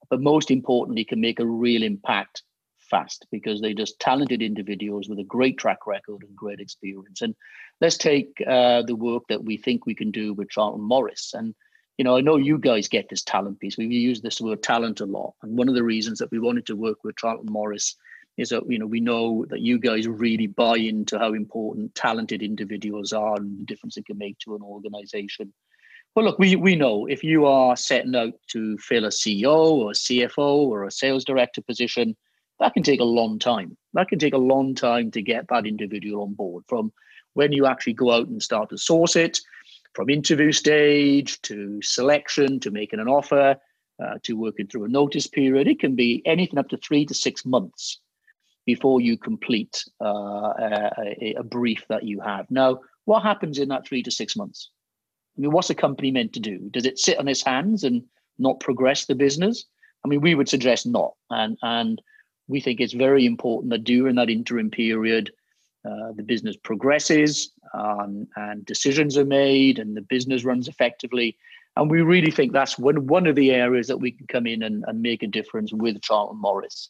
but 0.09 0.21
most 0.21 0.51
importantly, 0.51 1.05
can 1.05 1.21
make 1.21 1.39
a 1.39 1.45
real 1.45 1.83
impact 1.83 2.43
fast 2.79 3.25
because 3.31 3.61
they're 3.61 3.73
just 3.73 3.99
talented 3.99 4.41
individuals 4.41 5.09
with 5.09 5.19
a 5.19 5.23
great 5.23 5.57
track 5.57 5.87
record 5.87 6.23
and 6.23 6.35
great 6.35 6.59
experience. 6.59 7.21
And 7.21 7.35
let's 7.81 7.97
take 7.97 8.41
uh, 8.47 8.83
the 8.83 8.95
work 8.95 9.23
that 9.29 9.43
we 9.43 9.57
think 9.57 9.85
we 9.85 9.95
can 9.95 10.11
do 10.11 10.33
with 10.33 10.49
Charlton 10.49 10.83
Morris. 10.83 11.33
And 11.33 11.55
you 11.97 12.03
know, 12.03 12.17
I 12.17 12.21
know 12.21 12.35
you 12.35 12.57
guys 12.57 12.89
get 12.89 13.07
this 13.09 13.23
talent 13.23 13.59
piece. 13.59 13.77
We 13.77 13.85
use 13.85 14.21
this 14.21 14.41
word 14.41 14.61
talent 14.61 14.99
a 14.99 15.05
lot, 15.05 15.33
and 15.41 15.57
one 15.57 15.69
of 15.69 15.75
the 15.75 15.83
reasons 15.83 16.19
that 16.19 16.31
we 16.31 16.39
wanted 16.39 16.65
to 16.67 16.75
work 16.75 17.03
with 17.03 17.15
Charlton 17.15 17.51
Morris 17.51 17.95
is 18.37 18.49
that 18.49 18.63
you 18.69 18.79
know 18.79 18.85
we 18.85 18.99
know 18.99 19.45
that 19.49 19.61
you 19.61 19.79
guys 19.79 20.07
really 20.07 20.47
buy 20.47 20.77
into 20.77 21.17
how 21.17 21.33
important 21.33 21.95
talented 21.95 22.41
individuals 22.41 23.13
are 23.13 23.35
and 23.35 23.59
the 23.59 23.65
difference 23.65 23.97
it 23.97 24.05
can 24.05 24.17
make 24.17 24.37
to 24.39 24.55
an 24.55 24.61
organization 24.61 25.53
well, 26.15 26.23
look, 26.23 26.39
we, 26.39 26.55
we 26.55 26.77
know 26.77 27.07
if 27.07 27.25
you 27.25 27.45
are 27.45 27.75
setting 27.75 28.15
out 28.15 28.33
to 28.47 28.77
fill 28.77 29.03
a 29.03 29.09
CEO 29.09 29.53
or 29.53 29.91
a 29.91 29.93
CFO 29.93 30.37
or 30.37 30.85
a 30.85 30.91
sales 30.91 31.25
director 31.25 31.61
position, 31.61 32.15
that 32.61 32.73
can 32.73 32.83
take 32.83 33.01
a 33.01 33.05
long 33.05 33.37
time. 33.37 33.75
That 33.93 34.07
can 34.07 34.17
take 34.17 34.33
a 34.33 34.37
long 34.37 34.75
time 34.75 35.11
to 35.11 35.21
get 35.21 35.49
that 35.49 35.67
individual 35.67 36.23
on 36.23 36.33
board 36.33 36.63
from 36.69 36.93
when 37.33 37.51
you 37.51 37.65
actually 37.65 37.93
go 37.95 38.11
out 38.11 38.29
and 38.29 38.41
start 38.41 38.69
to 38.69 38.77
source 38.77 39.17
it, 39.17 39.41
from 39.93 40.09
interview 40.09 40.53
stage 40.53 41.41
to 41.41 41.81
selection 41.81 42.61
to 42.61 42.71
making 42.71 43.01
an 43.01 43.09
offer 43.09 43.57
uh, 44.01 44.15
to 44.23 44.37
working 44.37 44.67
through 44.67 44.85
a 44.85 44.89
notice 44.89 45.27
period. 45.27 45.67
It 45.67 45.81
can 45.81 45.95
be 45.95 46.21
anything 46.25 46.57
up 46.57 46.69
to 46.69 46.77
three 46.77 47.05
to 47.07 47.13
six 47.13 47.45
months 47.45 47.99
before 48.65 48.99
you 49.01 49.17
complete 49.17 49.83
uh, 50.01 50.53
a, 50.59 51.35
a 51.37 51.43
brief 51.43 51.85
that 51.89 52.03
you 52.03 52.19
have. 52.19 52.49
Now, 52.49 52.79
what 53.05 53.23
happens 53.23 53.59
in 53.59 53.69
that 53.69 53.85
three 53.87 54.03
to 54.03 54.11
six 54.11 54.35
months? 54.35 54.69
I 55.37 55.41
mean, 55.41 55.51
what's 55.51 55.69
a 55.69 55.75
company 55.75 56.11
meant 56.11 56.33
to 56.33 56.39
do? 56.39 56.69
Does 56.71 56.85
it 56.85 56.97
sit 56.97 57.19
on 57.19 57.27
its 57.27 57.43
hands 57.43 57.83
and 57.83 58.03
not 58.39 58.59
progress 58.59 59.05
the 59.05 59.15
business? 59.15 59.65
I 60.03 60.07
mean, 60.07 60.21
we 60.21 60.35
would 60.35 60.49
suggest 60.49 60.85
not. 60.85 61.13
And, 61.29 61.57
and 61.61 62.01
we 62.47 62.61
think 62.61 62.79
it's 62.79 62.93
very 62.93 63.25
important 63.25 63.71
that 63.71 63.83
during 63.83 64.15
that 64.15 64.29
interim 64.29 64.71
period, 64.71 65.31
uh, 65.83 66.13
the 66.15 66.23
business 66.23 66.55
progresses 66.55 67.51
um, 67.73 68.27
and 68.35 68.65
decisions 68.65 69.17
are 69.17 69.25
made 69.25 69.77
and 69.77 69.95
the 69.95 70.01
business 70.01 70.43
runs 70.43 70.67
effectively. 70.67 71.37
And 71.75 71.91
we 71.91 72.01
really 72.01 72.31
think 72.31 72.53
that's 72.53 72.79
one, 72.79 73.05
one 73.07 73.27
of 73.27 73.35
the 73.35 73.51
areas 73.51 73.87
that 73.87 73.97
we 73.97 74.11
can 74.11 74.25
come 74.27 74.47
in 74.47 74.63
and, 74.63 74.83
and 74.87 75.01
make 75.01 75.21
a 75.21 75.27
difference 75.27 75.73
with 75.73 76.01
Charlton 76.01 76.39
Morris. 76.39 76.89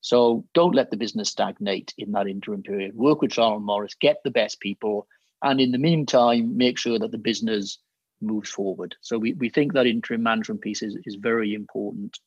So 0.00 0.44
don't 0.54 0.74
let 0.74 0.90
the 0.90 0.96
business 0.96 1.30
stagnate 1.30 1.92
in 1.98 2.12
that 2.12 2.28
interim 2.28 2.62
period. 2.62 2.94
Work 2.94 3.20
with 3.20 3.32
Charlton 3.32 3.64
Morris, 3.64 3.94
get 3.94 4.18
the 4.24 4.30
best 4.30 4.60
people, 4.60 5.06
and 5.42 5.60
in 5.60 5.72
the 5.72 5.78
meantime, 5.78 6.56
make 6.56 6.78
sure 6.78 6.98
that 6.98 7.10
the 7.10 7.18
business 7.18 7.78
moves 8.20 8.50
forward. 8.50 8.96
So 9.00 9.18
we, 9.18 9.34
we 9.34 9.48
think 9.48 9.72
that 9.72 9.86
interim 9.86 10.22
management 10.22 10.60
piece 10.60 10.82
is, 10.82 10.96
is 11.04 11.16
very 11.16 11.54
important. 11.54 12.18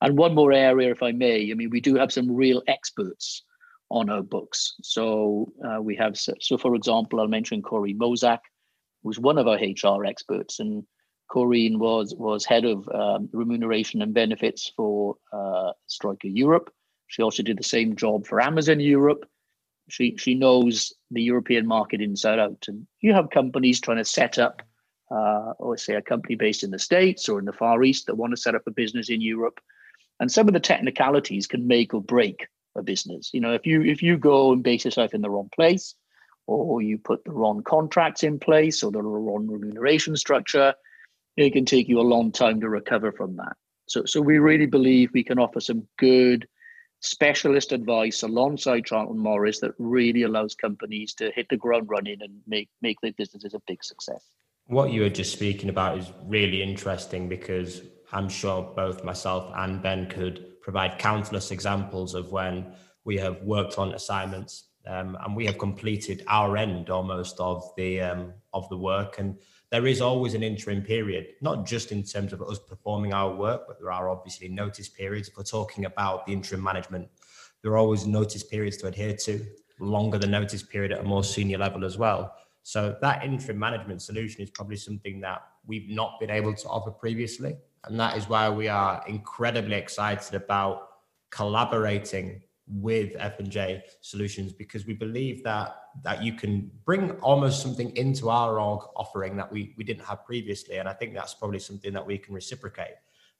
And 0.00 0.18
one 0.18 0.34
more 0.34 0.52
area, 0.52 0.90
if 0.90 1.02
I 1.02 1.12
may, 1.12 1.50
I 1.50 1.54
mean, 1.54 1.70
we 1.70 1.80
do 1.80 1.94
have 1.96 2.12
some 2.12 2.30
real 2.30 2.62
experts 2.66 3.42
on 3.90 4.10
our 4.10 4.22
books. 4.22 4.74
So 4.82 5.52
uh, 5.66 5.80
we 5.80 5.96
have, 5.96 6.16
so 6.16 6.58
for 6.58 6.74
example, 6.74 7.20
I'll 7.20 7.28
mention 7.28 7.62
Corey 7.62 7.94
Mozak, 7.94 8.40
who's 9.02 9.18
one 9.18 9.38
of 9.38 9.46
our 9.46 9.56
HR 9.56 10.04
experts, 10.04 10.60
and 10.60 10.84
Corrine 11.34 11.78
was 11.78 12.14
was 12.14 12.44
head 12.44 12.64
of 12.64 12.88
um, 12.90 13.28
remuneration 13.32 14.02
and 14.02 14.14
benefits 14.14 14.72
for 14.76 15.16
uh, 15.32 15.72
Stryker 15.88 16.28
Europe. 16.28 16.72
She 17.08 17.22
also 17.22 17.42
did 17.42 17.58
the 17.58 17.64
same 17.64 17.96
job 17.96 18.26
for 18.26 18.40
Amazon 18.40 18.78
Europe. 18.78 19.28
She 19.88 20.16
she 20.16 20.34
knows 20.34 20.92
the 21.10 21.22
European 21.22 21.66
market 21.66 22.00
inside 22.00 22.38
out. 22.38 22.64
And 22.68 22.86
you 23.00 23.12
have 23.12 23.30
companies 23.30 23.80
trying 23.80 23.96
to 23.98 24.04
set 24.04 24.38
up, 24.38 24.62
uh, 25.10 25.52
or 25.58 25.76
say 25.76 25.94
a 25.94 26.02
company 26.02 26.36
based 26.36 26.62
in 26.62 26.70
the 26.70 26.78
States 26.78 27.28
or 27.28 27.40
in 27.40 27.46
the 27.46 27.52
Far 27.52 27.82
East 27.82 28.06
that 28.06 28.16
want 28.16 28.30
to 28.30 28.36
set 28.36 28.54
up 28.54 28.66
a 28.66 28.70
business 28.70 29.10
in 29.10 29.20
Europe. 29.20 29.58
And 30.20 30.30
some 30.30 30.46
of 30.46 30.54
the 30.54 30.60
technicalities 30.60 31.48
can 31.48 31.66
make 31.66 31.92
or 31.94 32.00
break 32.00 32.46
a 32.76 32.82
business. 32.82 33.30
You 33.34 33.40
know, 33.40 33.52
if 33.52 33.66
you 33.66 33.82
if 33.82 34.02
you 34.02 34.16
go 34.16 34.52
and 34.52 34.62
base 34.62 34.84
yourself 34.84 35.14
in 35.14 35.22
the 35.22 35.30
wrong 35.30 35.50
place, 35.52 35.96
or 36.46 36.80
you 36.80 36.98
put 36.98 37.24
the 37.24 37.32
wrong 37.32 37.62
contracts 37.64 38.22
in 38.22 38.38
place, 38.38 38.84
or 38.84 38.92
the 38.92 39.02
wrong 39.02 39.48
remuneration 39.48 40.16
structure, 40.16 40.74
it 41.36 41.52
can 41.52 41.64
take 41.64 41.88
you 41.88 42.00
a 42.00 42.02
long 42.02 42.32
time 42.32 42.60
to 42.60 42.68
recover 42.68 43.12
from 43.12 43.36
that. 43.36 43.56
So, 43.86 44.04
so 44.04 44.20
we 44.20 44.38
really 44.38 44.66
believe 44.66 45.10
we 45.12 45.24
can 45.24 45.38
offer 45.38 45.60
some 45.60 45.86
good 45.98 46.46
specialist 47.00 47.72
advice 47.72 48.22
alongside 48.22 48.86
Charlton 48.86 49.18
Morris 49.18 49.60
that 49.60 49.72
really 49.78 50.22
allows 50.22 50.54
companies 50.54 51.12
to 51.14 51.30
hit 51.32 51.46
the 51.50 51.56
ground 51.56 51.88
running 51.90 52.22
and 52.22 52.40
make 52.46 52.70
make 52.80 52.98
their 53.02 53.12
businesses 53.12 53.52
a 53.52 53.60
big 53.66 53.84
success. 53.84 54.24
What 54.66 54.90
you 54.90 55.02
were 55.02 55.10
just 55.10 55.32
speaking 55.32 55.68
about 55.68 55.98
is 55.98 56.10
really 56.24 56.62
interesting 56.62 57.28
because 57.28 57.82
I'm 58.12 58.30
sure 58.30 58.72
both 58.74 59.04
myself 59.04 59.52
and 59.54 59.82
Ben 59.82 60.08
could 60.08 60.60
provide 60.62 60.98
countless 60.98 61.50
examples 61.50 62.14
of 62.14 62.32
when 62.32 62.72
we 63.04 63.18
have 63.18 63.42
worked 63.42 63.76
on 63.76 63.92
assignments 63.92 64.68
um, 64.86 65.18
and 65.22 65.36
we 65.36 65.44
have 65.44 65.58
completed 65.58 66.24
our 66.28 66.56
end 66.56 66.88
almost 66.88 67.38
of 67.38 67.70
the 67.76 68.00
um, 68.00 68.32
of 68.54 68.66
the 68.70 68.78
work 68.78 69.18
and 69.18 69.36
there 69.74 69.88
is 69.88 70.00
always 70.00 70.34
an 70.34 70.44
interim 70.44 70.80
period 70.82 71.26
not 71.40 71.66
just 71.66 71.90
in 71.90 72.04
terms 72.04 72.32
of 72.32 72.40
us 72.40 72.60
performing 72.60 73.12
our 73.12 73.34
work 73.34 73.62
but 73.66 73.76
there 73.80 73.90
are 73.90 74.08
obviously 74.08 74.48
notice 74.48 74.88
periods. 74.88 75.26
If 75.26 75.36
we're 75.36 75.42
talking 75.42 75.84
about 75.84 76.26
the 76.26 76.32
interim 76.32 76.62
management 76.62 77.08
there 77.60 77.72
are 77.72 77.76
always 77.76 78.06
notice 78.06 78.44
periods 78.44 78.76
to 78.76 78.86
adhere 78.86 79.16
to 79.24 79.44
longer 79.80 80.16
the 80.16 80.28
notice 80.28 80.62
period 80.62 80.92
at 80.92 81.00
a 81.00 81.02
more 81.02 81.24
senior 81.24 81.58
level 81.58 81.84
as 81.84 81.98
well. 81.98 82.36
So 82.62 82.96
that 83.02 83.24
interim 83.24 83.58
management 83.58 84.00
solution 84.00 84.42
is 84.42 84.50
probably 84.50 84.76
something 84.76 85.18
that 85.22 85.42
we've 85.66 85.88
not 85.88 86.20
been 86.20 86.30
able 86.30 86.54
to 86.54 86.68
offer 86.68 86.92
previously 86.92 87.56
and 87.82 87.98
that 87.98 88.16
is 88.16 88.28
why 88.28 88.48
we 88.48 88.68
are 88.68 89.02
incredibly 89.08 89.74
excited 89.74 90.36
about 90.36 90.88
collaborating 91.30 92.43
with 92.66 93.12
F&J 93.18 93.84
Solutions 94.00 94.52
because 94.52 94.86
we 94.86 94.94
believe 94.94 95.44
that 95.44 95.76
that 96.02 96.22
you 96.22 96.32
can 96.32 96.70
bring 96.84 97.12
almost 97.20 97.62
something 97.62 97.94
into 97.96 98.30
our 98.30 98.58
org 98.58 98.80
offering 98.96 99.36
that 99.36 99.50
we, 99.50 99.74
we 99.76 99.84
didn't 99.84 100.04
have 100.04 100.24
previously. 100.24 100.78
And 100.78 100.88
I 100.88 100.92
think 100.92 101.14
that's 101.14 101.34
probably 101.34 101.60
something 101.60 101.92
that 101.92 102.04
we 102.04 102.18
can 102.18 102.34
reciprocate, 102.34 102.96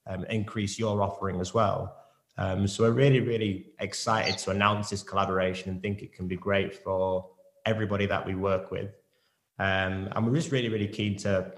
um, 0.06 0.24
increase 0.26 0.78
your 0.78 1.02
offering 1.02 1.40
as 1.40 1.52
well. 1.52 1.96
Um, 2.36 2.66
so 2.66 2.84
we're 2.84 2.90
really, 2.90 3.20
really 3.20 3.72
excited 3.80 4.38
to 4.38 4.50
announce 4.50 4.90
this 4.90 5.02
collaboration 5.02 5.70
and 5.70 5.80
think 5.80 6.02
it 6.02 6.12
can 6.12 6.28
be 6.28 6.36
great 6.36 6.74
for 6.74 7.30
everybody 7.64 8.06
that 8.06 8.24
we 8.24 8.34
work 8.34 8.70
with. 8.70 8.90
Um, 9.58 10.08
and 10.14 10.26
we're 10.26 10.34
just 10.34 10.52
really, 10.52 10.68
really 10.68 10.88
keen 10.88 11.16
to 11.18 11.52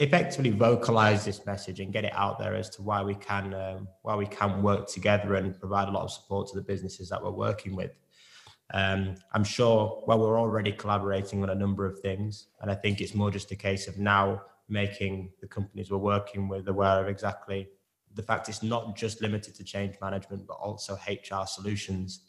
effectively 0.00 0.50
vocalize 0.50 1.26
this 1.26 1.44
message 1.44 1.78
and 1.78 1.92
get 1.92 2.06
it 2.06 2.12
out 2.14 2.38
there 2.38 2.54
as 2.54 2.70
to 2.70 2.82
why 2.82 3.02
we 3.02 3.14
can 3.14 3.52
um, 3.52 3.86
why 4.02 4.16
we 4.16 4.26
can 4.26 4.62
work 4.62 4.88
together 4.88 5.34
and 5.34 5.58
provide 5.60 5.88
a 5.88 5.90
lot 5.90 6.04
of 6.04 6.10
support 6.10 6.48
to 6.48 6.56
the 6.56 6.62
businesses 6.62 7.10
that 7.10 7.22
we're 7.22 7.30
working 7.30 7.76
with. 7.76 7.92
Um, 8.72 9.14
I'm 9.34 9.44
sure 9.44 10.02
well 10.06 10.18
we're 10.18 10.40
already 10.40 10.72
collaborating 10.72 11.42
on 11.42 11.50
a 11.50 11.54
number 11.54 11.84
of 11.84 12.00
things, 12.00 12.46
and 12.62 12.70
I 12.70 12.74
think 12.74 13.00
it's 13.00 13.14
more 13.14 13.30
just 13.30 13.52
a 13.52 13.56
case 13.56 13.88
of 13.88 13.98
now 13.98 14.42
making 14.68 15.30
the 15.40 15.46
companies 15.46 15.90
we're 15.90 15.98
working 15.98 16.48
with 16.48 16.66
aware 16.68 17.00
of 17.00 17.08
exactly 17.08 17.68
the 18.14 18.22
fact 18.22 18.48
it's 18.48 18.62
not 18.62 18.96
just 18.96 19.20
limited 19.20 19.54
to 19.56 19.64
change 19.64 19.96
management, 20.00 20.46
but 20.46 20.54
also 20.54 20.98
HR 21.08 21.46
solutions. 21.46 22.22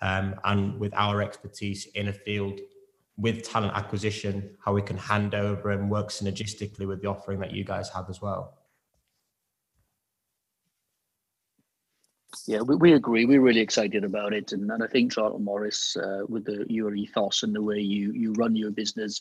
Um, 0.00 0.34
and 0.44 0.80
with 0.80 0.92
our 0.94 1.22
expertise 1.22 1.86
in 1.94 2.08
a 2.08 2.12
field 2.12 2.58
with 3.16 3.42
talent 3.42 3.74
acquisition, 3.74 4.56
how 4.64 4.72
we 4.72 4.82
can 4.82 4.96
hand 4.96 5.34
over 5.34 5.70
and 5.70 5.90
work 5.90 6.08
synergistically 6.08 6.86
with 6.86 7.02
the 7.02 7.08
offering 7.08 7.40
that 7.40 7.52
you 7.52 7.64
guys 7.64 7.88
have 7.90 8.08
as 8.08 8.20
well. 8.20 8.58
Yeah, 12.46 12.62
we, 12.62 12.76
we 12.76 12.92
agree. 12.94 13.24
We're 13.26 13.42
really 13.42 13.60
excited 13.60 14.04
about 14.04 14.32
it, 14.32 14.52
and, 14.52 14.70
and 14.70 14.82
I 14.82 14.86
think 14.86 15.12
Charlton 15.12 15.44
Morris, 15.44 15.96
uh, 15.96 16.22
with 16.28 16.46
the, 16.46 16.64
your 16.68 16.94
ethos 16.94 17.42
and 17.42 17.54
the 17.54 17.62
way 17.62 17.78
you 17.78 18.12
you 18.12 18.32
run 18.32 18.56
your 18.56 18.70
business, 18.70 19.20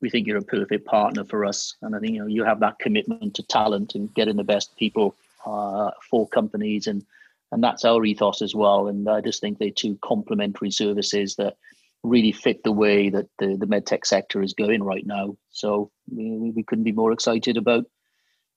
we 0.00 0.10
think 0.10 0.26
you're 0.26 0.36
a 0.36 0.42
perfect 0.42 0.84
partner 0.84 1.24
for 1.24 1.46
us. 1.46 1.76
And 1.80 1.96
I 1.96 1.98
think 1.98 2.12
you 2.12 2.20
know 2.20 2.26
you 2.26 2.44
have 2.44 2.60
that 2.60 2.78
commitment 2.78 3.34
to 3.34 3.42
talent 3.42 3.94
and 3.94 4.12
getting 4.14 4.36
the 4.36 4.44
best 4.44 4.76
people 4.76 5.14
uh, 5.46 5.92
for 6.10 6.28
companies, 6.28 6.86
and 6.86 7.04
and 7.52 7.64
that's 7.64 7.84
our 7.84 8.04
ethos 8.04 8.42
as 8.42 8.54
well. 8.54 8.88
And 8.88 9.08
I 9.08 9.22
just 9.22 9.40
think 9.40 9.58
they're 9.58 9.70
two 9.70 9.98
complementary 10.02 10.70
services 10.70 11.36
that 11.36 11.56
really 12.02 12.32
fit 12.32 12.64
the 12.64 12.72
way 12.72 13.08
that 13.10 13.28
the, 13.38 13.56
the 13.56 13.66
medtech 13.66 14.04
sector 14.04 14.42
is 14.42 14.54
going 14.54 14.82
right 14.82 15.06
now. 15.06 15.36
So 15.50 15.90
we, 16.10 16.50
we 16.50 16.62
couldn't 16.62 16.84
be 16.84 16.92
more 16.92 17.12
excited 17.12 17.56
about 17.56 17.84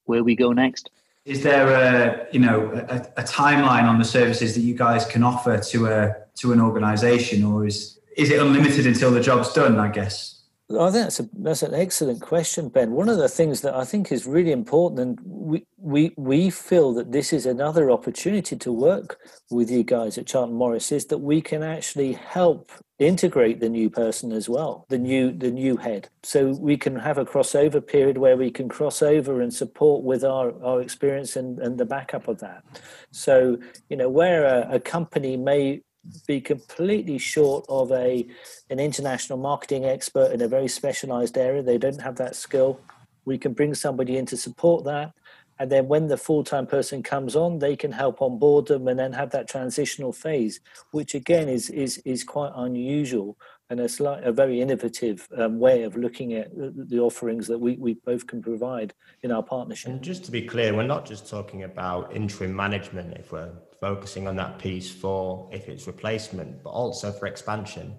where 0.05 0.23
we 0.23 0.35
go 0.35 0.51
next. 0.51 0.89
Is 1.25 1.41
there 1.41 1.69
a 1.69 2.27
you 2.31 2.39
know 2.39 2.71
a, 2.87 3.21
a 3.21 3.23
timeline 3.23 3.83
on 3.83 3.97
the 3.97 4.05
services 4.05 4.53
that 4.53 4.61
you 4.61 4.75
guys 4.75 5.05
can 5.05 5.23
offer 5.23 5.57
to 5.57 5.87
a 5.87 6.15
to 6.35 6.53
an 6.53 6.61
organisation, 6.61 7.43
or 7.43 7.65
is 7.65 7.99
is 8.15 8.29
it 8.29 8.39
unlimited 8.39 8.85
until 8.85 9.09
the 9.09 9.21
job's 9.21 9.51
done? 9.51 9.79
I 9.79 9.89
guess. 9.89 10.34
I 10.67 10.89
think 10.89 11.03
that's 11.05 11.19
a 11.19 11.29
that's 11.33 11.61
an 11.61 11.75
excellent 11.75 12.21
question, 12.21 12.69
Ben. 12.69 12.91
One 12.91 13.07
of 13.07 13.19
the 13.19 13.29
things 13.29 13.61
that 13.61 13.75
I 13.75 13.85
think 13.85 14.11
is 14.11 14.25
really 14.25 14.51
important, 14.51 14.99
and 14.99 15.19
we 15.23 15.67
we 15.77 16.11
we 16.17 16.49
feel 16.49 16.91
that 16.95 17.11
this 17.11 17.31
is 17.31 17.45
another 17.45 17.91
opportunity 17.91 18.55
to 18.55 18.71
work 18.71 19.19
with 19.51 19.69
you 19.69 19.83
guys 19.83 20.17
at 20.17 20.25
Charlton 20.25 20.55
Morris, 20.55 20.91
is 20.91 21.05
that 21.07 21.19
we 21.19 21.39
can 21.39 21.61
actually 21.61 22.13
help 22.13 22.71
integrate 22.97 23.59
the 23.59 23.69
new 23.69 23.91
person 23.91 24.31
as 24.31 24.49
well, 24.49 24.87
the 24.89 24.97
new 24.97 25.31
the 25.31 25.51
new 25.51 25.77
head. 25.77 26.09
So 26.23 26.47
we 26.59 26.77
can 26.77 26.95
have 26.95 27.19
a 27.19 27.25
crossover 27.25 27.85
period 27.85 28.17
where 28.17 28.35
we 28.35 28.49
can 28.49 28.67
cross 28.67 29.03
over 29.03 29.41
and 29.41 29.53
support 29.53 30.03
with 30.03 30.23
our, 30.23 30.51
our 30.63 30.81
experience 30.81 31.35
and, 31.35 31.59
and 31.59 31.77
the 31.77 31.85
backup 31.85 32.27
of 32.27 32.39
that. 32.39 32.63
So, 33.11 33.59
you 33.89 33.97
know, 33.97 34.09
where 34.09 34.45
a, 34.45 34.75
a 34.75 34.79
company 34.79 35.37
may 35.37 35.83
be 36.27 36.41
completely 36.41 37.17
short 37.17 37.65
of 37.69 37.91
a 37.91 38.25
an 38.69 38.79
international 38.79 39.37
marketing 39.37 39.85
expert 39.85 40.31
in 40.31 40.41
a 40.41 40.47
very 40.47 40.67
specialized 40.67 41.37
area. 41.37 41.63
They 41.63 41.77
don't 41.77 42.01
have 42.01 42.15
that 42.17 42.35
skill. 42.35 42.79
We 43.25 43.37
can 43.37 43.53
bring 43.53 43.73
somebody 43.73 44.17
in 44.17 44.25
to 44.27 44.37
support 44.37 44.83
that. 44.85 45.13
And 45.57 45.71
then 45.71 45.87
when 45.87 46.07
the 46.07 46.17
full 46.17 46.43
time 46.43 46.67
person 46.67 47.01
comes 47.01 47.35
on, 47.35 47.59
they 47.59 47.75
can 47.75 47.91
help 47.91 48.21
onboard 48.21 48.67
them 48.67 48.87
and 48.87 48.99
then 48.99 49.13
have 49.13 49.31
that 49.31 49.47
transitional 49.47 50.11
phase, 50.11 50.59
which 50.91 51.15
again 51.15 51.47
is 51.49 51.69
is 51.69 51.97
is 51.99 52.23
quite 52.23 52.51
unusual 52.55 53.37
and 53.69 53.79
it's 53.79 53.99
like 53.99 54.23
a 54.23 54.31
very 54.31 54.61
innovative 54.61 55.27
um, 55.37 55.59
way 55.59 55.83
of 55.83 55.95
looking 55.95 56.33
at 56.33 56.49
the 56.53 56.99
offerings 56.99 57.47
that 57.47 57.57
we, 57.57 57.75
we 57.77 57.95
both 58.05 58.27
can 58.27 58.41
provide 58.41 58.93
in 59.23 59.31
our 59.31 59.41
partnership. 59.41 59.91
And 59.91 60.01
just 60.01 60.23
to 60.25 60.31
be 60.31 60.43
clear, 60.43 60.75
we're 60.75 60.83
not 60.83 61.05
just 61.05 61.27
talking 61.27 61.63
about 61.63 62.15
interim 62.15 62.55
management 62.55 63.17
if 63.17 63.31
we're 63.31 63.51
focusing 63.85 64.27
on 64.27 64.35
that 64.35 64.57
piece 64.57 64.89
for 64.91 65.47
if 65.51 65.69
it's 65.69 65.85
replacement, 65.85 66.63
but 66.63 66.71
also 66.71 67.11
for 67.11 67.27
expansion. 67.27 67.95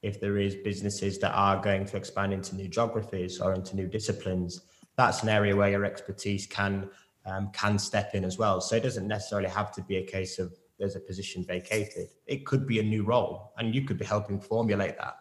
If 0.00 0.20
there 0.20 0.38
is 0.38 0.54
businesses 0.54 1.18
that 1.18 1.32
are 1.32 1.60
going 1.60 1.86
to 1.86 1.96
expand 1.96 2.32
into 2.32 2.54
new 2.54 2.68
geographies 2.68 3.40
or 3.40 3.52
into 3.52 3.74
new 3.74 3.88
disciplines, 3.88 4.60
that's 4.96 5.24
an 5.24 5.28
area 5.28 5.56
where 5.56 5.70
your 5.70 5.84
expertise 5.84 6.46
can 6.46 6.88
um, 7.26 7.50
can 7.52 7.80
step 7.80 8.14
in 8.14 8.22
as 8.24 8.38
well. 8.38 8.60
So 8.60 8.76
it 8.76 8.84
doesn't 8.84 9.08
necessarily 9.08 9.48
have 9.48 9.72
to 9.72 9.82
be 9.82 9.96
a 9.96 10.06
case 10.06 10.38
of 10.38 10.54
there's 10.78 10.94
a 10.94 11.00
position 11.00 11.44
vacated. 11.44 12.06
It 12.26 12.46
could 12.46 12.64
be 12.64 12.78
a 12.78 12.84
new 12.94 13.02
role, 13.02 13.52
and 13.58 13.74
you 13.74 13.82
could 13.86 13.98
be 13.98 14.04
helping 14.04 14.38
formulate 14.40 14.96
that. 14.98 15.16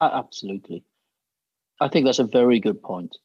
Absolutely, 0.00 0.82
I 1.78 1.88
think 1.88 2.06
that's 2.06 2.24
a 2.26 2.36
very 2.40 2.58
good 2.58 2.80
point. 2.82 3.18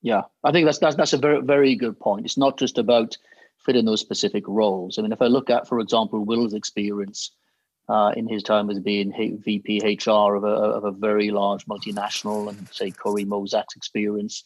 Yeah, 0.00 0.22
I 0.42 0.52
think 0.52 0.64
that's 0.64 0.78
that's 0.78 0.96
that's 0.96 1.12
a 1.12 1.18
very 1.26 1.42
very 1.42 1.74
good 1.74 2.00
point. 2.00 2.24
It's 2.24 2.38
not 2.38 2.58
just 2.58 2.78
about 2.78 3.18
fitting 3.64 3.84
those 3.84 4.00
specific 4.00 4.44
roles. 4.46 4.98
I 4.98 5.02
mean, 5.02 5.12
if 5.12 5.22
I 5.22 5.26
look 5.26 5.50
at, 5.50 5.68
for 5.68 5.80
example, 5.80 6.24
Will's 6.24 6.54
experience 6.54 7.30
uh, 7.88 8.12
in 8.16 8.28
his 8.28 8.42
time 8.42 8.70
as 8.70 8.80
being 8.80 9.12
VP 9.44 9.80
HR 9.84 10.34
of 10.34 10.44
a, 10.44 10.46
of 10.46 10.84
a 10.84 10.92
very 10.92 11.30
large 11.30 11.66
multinational, 11.66 12.48
and 12.48 12.68
say 12.70 12.90
Corey 12.90 13.24
Mozak's 13.24 13.76
experience, 13.76 14.42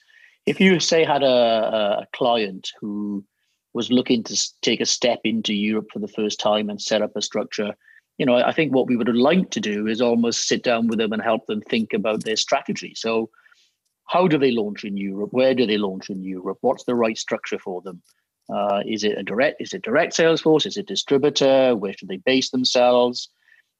if 0.47 0.61
you 0.61 0.81
say 0.81 1.05
had 1.05 1.23
a, 1.23 2.01
a 2.03 2.07
client 2.15 2.71
who 2.81 3.25
was 3.75 3.93
looking 3.93 4.25
to 4.25 4.51
take 4.63 4.81
a 4.81 4.87
step 4.87 5.21
into 5.25 5.55
Europe 5.55 5.89
for 5.93 5.99
the 5.99 6.09
first 6.09 6.41
time 6.41 6.71
and 6.71 6.81
set 6.81 7.03
up 7.03 7.15
a 7.15 7.23
structure, 7.23 7.75
you 8.17 8.27
know, 8.27 8.35
I 8.35 8.53
think 8.53 8.75
what 8.75 8.89
we 8.89 8.97
would 8.97 9.15
like 9.15 9.51
to 9.51 9.61
do 9.61 9.87
is 9.87 10.01
almost 10.01 10.49
sit 10.49 10.65
down 10.65 10.89
with 10.89 10.99
them 10.99 11.13
and 11.13 11.23
help 11.23 11.47
them 11.47 11.61
think 11.61 11.93
about 11.93 12.25
their 12.25 12.37
strategy. 12.37 12.95
So 12.97 13.31
how 14.09 14.27
do 14.27 14.39
they 14.39 14.51
launch 14.51 14.85
in 14.85 14.97
Europe? 14.97 15.33
Where 15.33 15.55
do 15.55 15.67
they 15.67 15.79
launch 15.79 16.11
in 16.11 16.25
Europe? 16.25 16.59
What's 16.63 16.85
the 16.85 16.95
right 16.95 17.17
structure 17.17 17.59
for 17.59 17.81
them? 17.83 18.03
Uh, 18.53 18.83
is 18.87 19.05
it 19.05 19.19
a 19.19 19.23
direct? 19.23 19.61
Is 19.61 19.75
it 19.75 19.83
direct 19.83 20.15
sales 20.15 20.41
force? 20.41 20.67
Is 20.67 20.77
it 20.77 20.87
distributor? 20.87 21.77
Where 21.77 21.93
should 21.93 22.09
they 22.09 22.17
base 22.17 22.51
themselves? 22.51 23.29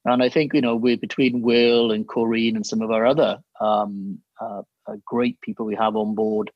And 0.05 0.23
I 0.23 0.29
think 0.29 0.53
you 0.53 0.61
know 0.61 0.75
we're 0.75 0.97
between 0.97 1.41
Will 1.41 1.91
and 1.91 2.07
Corrine 2.07 2.55
and 2.55 2.65
some 2.65 2.81
of 2.81 2.91
our 2.91 3.05
other 3.05 3.39
um, 3.59 4.19
uh, 4.39 4.61
uh, 4.87 4.95
great 5.05 5.39
people 5.41 5.65
we 5.65 5.75
have 5.75 5.95
on 5.95 6.15
board. 6.15 6.51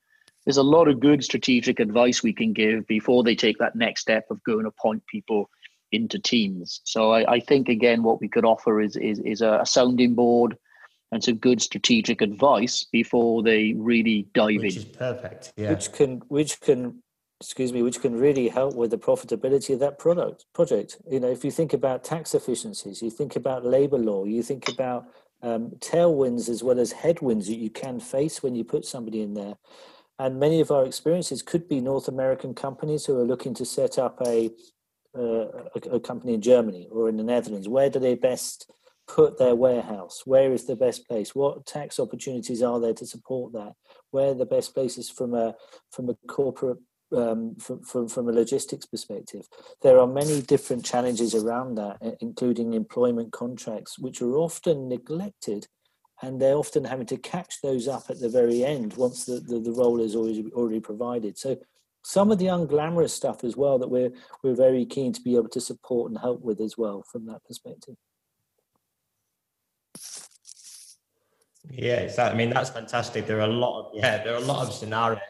There's 0.46 0.58
a 0.58 0.64
lot 0.64 0.88
of 0.88 1.00
good 1.00 1.24
strategic 1.24 1.80
advice 1.80 2.22
we 2.22 2.34
can 2.34 2.54
give 2.54 2.86
before 2.86 3.24
they 3.24 3.36
take 3.36 3.58
that 3.60 3.76
next 3.76 4.02
step 4.02 4.26
of 4.30 4.44
going 4.44 4.66
to 4.66 4.72
point 4.72 5.04
people 5.08 5.50
into 5.92 6.20
teams. 6.20 6.82
So 6.84 7.14
I, 7.14 7.34
I 7.34 7.40
think 7.40 7.70
again, 7.70 8.04
what 8.04 8.20
we 8.20 8.28
could 8.28 8.46
offer 8.46 8.82
is 8.82 8.96
is, 8.96 9.20
is 9.20 9.42
a 9.42 9.62
sounding 9.66 10.16
board 10.16 10.58
and 11.12 11.24
some 11.24 11.36
good 11.36 11.62
strategic 11.62 12.22
advice 12.22 12.84
before 12.92 13.44
they 13.44 13.74
really 13.78 14.28
dive 14.34 14.48
which 14.48 14.56
in. 14.56 14.62
Which 14.62 14.76
is 14.78 14.86
perfect. 14.86 15.54
Yeah. 15.56 15.70
Which 15.70 15.92
can 15.92 16.22
which 16.28 16.60
can 16.60 17.03
excuse 17.44 17.74
me, 17.74 17.84
which 17.84 18.02
can 18.02 18.18
really 18.18 18.48
help 18.48 18.74
with 18.74 18.90
the 18.90 18.98
profitability 18.98 19.74
of 19.74 19.80
that 19.82 20.00
product 20.00 20.46
project. 20.54 20.98
You 21.10 21.20
know, 21.20 21.30
if 21.30 21.44
you 21.44 21.52
think 21.52 21.74
about 21.74 22.04
tax 22.04 22.34
efficiencies, 22.34 23.02
you 23.02 23.10
think 23.10 23.36
about 23.36 23.66
labor 23.66 23.98
law, 23.98 24.24
you 24.24 24.42
think 24.42 24.70
about 24.70 25.08
um, 25.42 25.72
tailwinds 25.80 26.48
as 26.48 26.64
well 26.64 26.80
as 26.80 26.94
headwinds 26.94 27.48
that 27.48 27.58
you 27.58 27.70
can 27.70 28.00
face 28.00 28.42
when 28.42 28.56
you 28.56 28.64
put 28.64 28.86
somebody 28.86 29.22
in 29.22 29.34
there. 29.34 29.56
And 30.18 30.40
many 30.40 30.62
of 30.62 30.72
our 30.72 30.86
experiences 30.86 31.42
could 31.42 31.68
be 31.68 31.82
North 31.82 32.08
American 32.08 32.54
companies 32.54 33.06
who 33.06 33.20
are 33.20 33.26
looking 33.26 33.54
to 33.56 33.66
set 33.66 34.00
up 34.00 34.22
a, 34.26 34.50
uh, 35.14 35.68
a, 35.76 35.96
a 35.96 36.00
company 36.00 36.34
in 36.36 36.42
Germany 36.42 36.88
or 36.92 37.10
in 37.10 37.18
the 37.18 37.24
Netherlands. 37.24 37.68
Where 37.68 37.90
do 37.90 38.00
they 38.00 38.16
best 38.16 38.72
put 39.06 39.38
their 39.38 39.56
warehouse? 39.56 40.22
Where 40.26 40.54
is 40.54 40.66
the 40.66 40.78
best 40.78 41.06
place? 41.10 41.36
What 41.36 41.66
tax 41.66 42.00
opportunities 42.00 42.62
are 42.62 42.80
there 42.80 42.94
to 42.94 43.06
support 43.06 43.52
that? 43.52 43.74
Where 44.12 44.30
are 44.30 44.36
the 44.36 44.46
best 44.46 44.74
places 44.74 45.10
from 45.10 45.34
a 45.34 45.56
from 45.92 46.10
a 46.10 46.16
corporate 46.28 46.78
um, 47.14 47.56
from, 47.56 47.84
from, 47.84 48.08
from 48.08 48.28
a 48.30 48.32
logistics 48.32 48.86
perspective. 48.86 49.48
There 49.82 50.00
are 50.00 50.08
many 50.08 50.42
different 50.42 50.84
challenges 50.84 51.36
around 51.36 51.76
that, 51.76 52.18
including 52.22 52.74
employment 52.74 53.32
contracts, 53.32 54.00
which 54.00 54.22
are 54.22 54.38
often 54.38 54.88
neglected 54.88 55.68
and 56.22 56.42
they're 56.42 56.56
often 56.56 56.86
having 56.86 57.06
to 57.08 57.18
catch 57.18 57.62
those 57.62 57.88
up 57.88 58.06
at 58.10 58.20
the 58.20 58.30
very 58.30 58.64
end 58.64 58.94
once 58.94 59.26
the, 59.26 59.40
the, 59.40 59.60
the 59.60 59.72
role 59.72 60.00
is 60.00 60.16
already, 60.16 60.50
already 60.54 60.80
provided. 60.80 61.38
So 61.38 61.58
some 62.04 62.32
of 62.32 62.38
the 62.38 62.46
unglamorous 62.46 63.10
stuff 63.10 63.44
as 63.44 63.58
well 63.58 63.78
that 63.80 63.90
we're, 63.90 64.12
we're 64.42 64.56
very 64.56 64.86
keen 64.86 65.12
to 65.14 65.22
be 65.22 65.36
able 65.36 65.50
to 65.50 65.62
support 65.62 66.12
and 66.12 66.20
help 66.20 66.42
with 66.42 66.62
as 66.62 66.78
well 66.78 67.04
from 67.12 67.26
that 67.26 67.44
perspective. 67.46 67.96
Yeah. 71.70 72.10
I 72.18 72.34
mean, 72.34 72.50
that's 72.50 72.70
fantastic. 72.70 73.26
There 73.26 73.40
are 73.40 73.50
a 73.50 73.54
lot 73.54 73.80
of 73.80 73.92
yeah, 73.94 74.24
there 74.24 74.34
are 74.34 74.38
a 74.38 74.46
lot 74.46 74.68
of 74.68 74.74
scenarios. 74.74 75.22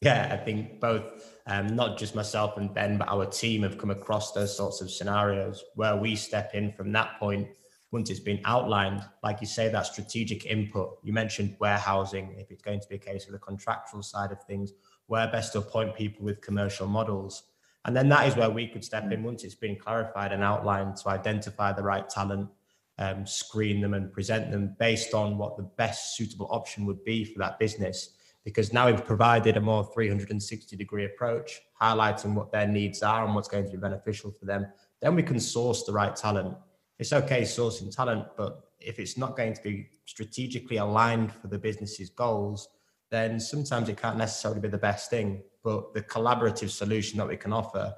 Yeah, 0.00 0.28
I 0.32 0.36
think 0.36 0.80
both 0.80 1.02
um, 1.46 1.74
not 1.74 1.98
just 1.98 2.14
myself 2.14 2.56
and 2.56 2.72
Ben, 2.72 2.98
but 2.98 3.08
our 3.08 3.26
team 3.26 3.62
have 3.62 3.78
come 3.78 3.90
across 3.90 4.32
those 4.32 4.56
sorts 4.56 4.80
of 4.80 4.90
scenarios 4.90 5.64
where 5.74 5.96
we 5.96 6.14
step 6.14 6.54
in 6.54 6.72
from 6.72 6.92
that 6.92 7.18
point 7.18 7.48
once 7.90 8.10
it's 8.10 8.20
been 8.20 8.40
outlined. 8.44 9.02
Like 9.24 9.40
you 9.40 9.46
say, 9.46 9.68
that 9.70 9.86
strategic 9.86 10.46
input. 10.46 10.98
You 11.02 11.12
mentioned 11.12 11.56
warehousing. 11.58 12.36
If 12.38 12.50
it's 12.50 12.62
going 12.62 12.80
to 12.80 12.88
be 12.88 12.96
a 12.96 12.98
case 12.98 13.26
of 13.26 13.32
the 13.32 13.38
contractual 13.38 14.02
side 14.02 14.30
of 14.30 14.42
things, 14.44 14.72
where 15.06 15.26
best 15.28 15.52
to 15.52 15.58
appoint 15.58 15.96
people 15.96 16.24
with 16.24 16.40
commercial 16.40 16.86
models. 16.86 17.44
And 17.84 17.96
then 17.96 18.08
that 18.10 18.28
is 18.28 18.36
where 18.36 18.50
we 18.50 18.68
could 18.68 18.84
step 18.84 19.10
in 19.10 19.22
once 19.22 19.42
it's 19.42 19.54
been 19.54 19.76
clarified 19.76 20.32
and 20.32 20.42
outlined 20.42 20.96
to 20.96 21.08
identify 21.08 21.72
the 21.72 21.82
right 21.82 22.08
talent, 22.08 22.50
um, 22.98 23.26
screen 23.26 23.80
them 23.80 23.94
and 23.94 24.12
present 24.12 24.50
them 24.50 24.76
based 24.78 25.14
on 25.14 25.38
what 25.38 25.56
the 25.56 25.62
best 25.62 26.16
suitable 26.16 26.48
option 26.50 26.84
would 26.84 27.02
be 27.04 27.24
for 27.24 27.38
that 27.38 27.58
business. 27.58 28.10
Because 28.44 28.72
now 28.72 28.90
we've 28.90 29.04
provided 29.04 29.56
a 29.56 29.60
more 29.60 29.84
360 29.92 30.76
degree 30.76 31.04
approach, 31.04 31.60
highlighting 31.80 32.34
what 32.34 32.50
their 32.50 32.66
needs 32.66 33.02
are 33.02 33.24
and 33.24 33.34
what's 33.34 33.48
going 33.48 33.64
to 33.64 33.70
be 33.70 33.76
beneficial 33.76 34.30
for 34.30 34.46
them. 34.46 34.66
Then 35.02 35.14
we 35.14 35.22
can 35.22 35.38
source 35.38 35.84
the 35.84 35.92
right 35.92 36.14
talent. 36.16 36.56
It's 36.98 37.12
okay 37.12 37.42
sourcing 37.42 37.94
talent, 37.94 38.26
but 38.36 38.62
if 38.80 38.98
it's 38.98 39.16
not 39.18 39.36
going 39.36 39.54
to 39.54 39.62
be 39.62 39.88
strategically 40.06 40.78
aligned 40.78 41.32
for 41.32 41.48
the 41.48 41.58
business's 41.58 42.10
goals, 42.10 42.68
then 43.10 43.40
sometimes 43.40 43.88
it 43.88 44.00
can't 44.00 44.16
necessarily 44.16 44.60
be 44.60 44.68
the 44.68 44.78
best 44.78 45.10
thing. 45.10 45.42
But 45.62 45.94
the 45.94 46.02
collaborative 46.02 46.70
solution 46.70 47.18
that 47.18 47.28
we 47.28 47.36
can 47.36 47.52
offer 47.52 47.94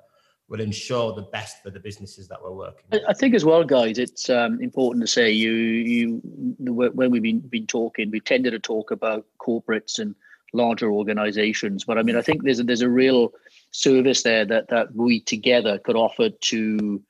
will 0.49 0.61
ensure 0.61 1.15
the 1.15 1.23
best 1.23 1.63
for 1.63 1.71
the 1.71 1.79
businesses 1.79 2.29
that 2.29 2.43
we're 2.43 2.53
working. 2.53 2.85
With. 2.91 3.03
I 3.09 3.13
think 3.13 3.35
as 3.35 3.45
well, 3.45 3.63
guys, 3.63 3.99
it's 3.99 4.29
um, 4.29 4.61
important 4.61 5.03
to 5.03 5.07
say 5.07 5.31
you 5.31 5.53
you 5.53 6.21
when 6.59 7.11
we've 7.11 7.23
been 7.23 7.41
been 7.41 7.67
talking, 7.67 8.11
we 8.11 8.21
tended 8.21 8.53
to 8.53 8.59
talk 8.59 8.91
about 8.91 9.25
corporates 9.41 9.99
and 9.99 10.15
larger 10.53 10.91
organizations, 10.91 11.85
but 11.85 11.99
I 11.99 12.03
mean, 12.03 12.17
I 12.17 12.23
think 12.23 12.43
there's 12.43 12.61
a, 12.61 12.65
there's 12.65 12.83
a 12.83 12.91
real 12.91 13.33
service 13.71 14.23
there 14.23 14.45
that 14.47 14.69
that 14.69 14.95
we 14.95 15.21
together 15.21 15.79
could 15.79 15.97
offer 15.97 16.31
to 16.31 17.03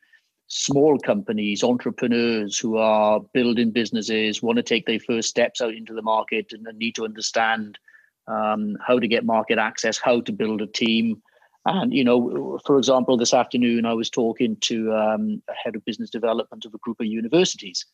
small 0.49 0.99
companies, 0.99 1.63
entrepreneurs 1.63 2.59
who 2.59 2.77
are 2.77 3.21
building 3.33 3.71
businesses, 3.71 4.43
want 4.43 4.57
to 4.57 4.63
take 4.63 4.85
their 4.85 4.99
first 5.01 5.29
steps 5.29 5.61
out 5.61 5.75
into 5.75 5.95
the 5.95 6.03
market, 6.03 6.53
and 6.53 6.67
need 6.79 6.95
to 6.97 7.05
understand 7.05 7.79
um, 8.27 8.77
how 8.87 8.99
to 8.99 9.09
get 9.09 9.25
market 9.25 9.59
access, 9.59 9.99
how 9.99 10.21
to 10.21 10.33
build 10.33 10.61
a 10.61 10.67
team. 10.67 11.23
And, 11.67 11.93
you 11.93 12.05
know, 12.05 12.59
for 12.67 12.79
example, 12.79 13.17
this 13.17 13.35
afternoon 13.35 13.85
I 13.85 13.93
was 13.93 14.11
talking 14.11 14.57
to 14.63 14.93
um, 14.95 15.43
a 15.49 15.53
head 15.53 15.77
of 15.77 15.85
business 15.85 16.11
development 16.11 16.65
of 16.65 16.75
a 16.75 16.79
group 16.79 17.01
of 17.01 17.07
universities. 17.07 17.85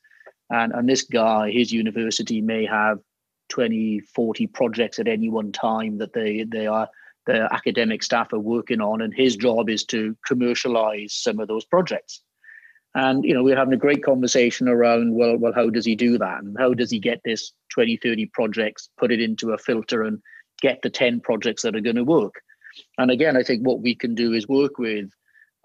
And, 0.50 0.72
and 0.72 0.88
this 0.88 1.02
guy, 1.02 1.50
his 1.50 1.72
university 1.72 2.40
may 2.40 2.64
have 2.64 3.00
20, 3.48 4.00
40 4.00 4.46
projects 4.48 4.98
at 4.98 5.08
any 5.08 5.28
one 5.28 5.52
time 5.52 5.98
that 5.98 6.12
they, 6.12 6.44
they 6.44 6.66
are, 6.66 6.88
the 7.26 7.52
academic 7.52 8.02
staff 8.02 8.32
are 8.32 8.38
working 8.38 8.80
on. 8.80 9.00
And 9.00 9.12
his 9.14 9.36
job 9.36 9.68
is 9.68 9.84
to 9.86 10.16
commercialize 10.26 11.14
some 11.14 11.40
of 11.40 11.48
those 11.48 11.64
projects. 11.64 12.22
And, 12.94 13.24
you 13.24 13.34
know, 13.34 13.42
we're 13.42 13.56
having 13.56 13.74
a 13.74 13.78
great 13.78 14.02
conversation 14.02 14.68
around, 14.68 15.14
well, 15.14 15.36
well, 15.36 15.52
how 15.54 15.68
does 15.68 15.84
he 15.84 15.94
do 15.94 16.16
that? 16.16 16.42
And 16.42 16.56
how 16.58 16.72
does 16.72 16.90
he 16.90 16.98
get 16.98 17.20
this 17.24 17.52
20, 17.74 17.98
30 17.98 18.26
projects, 18.26 18.88
put 18.98 19.12
it 19.12 19.20
into 19.20 19.52
a 19.52 19.58
filter 19.58 20.02
and 20.02 20.22
get 20.62 20.80
the 20.82 20.88
10 20.88 21.20
projects 21.20 21.62
that 21.62 21.76
are 21.76 21.80
going 21.80 21.96
to 21.96 22.04
work? 22.04 22.34
And 22.96 23.10
again, 23.10 23.36
I 23.36 23.42
think 23.42 23.66
what 23.66 23.82
we 23.82 23.94
can 23.94 24.14
do 24.14 24.32
is 24.32 24.48
work 24.48 24.78
with 24.78 25.10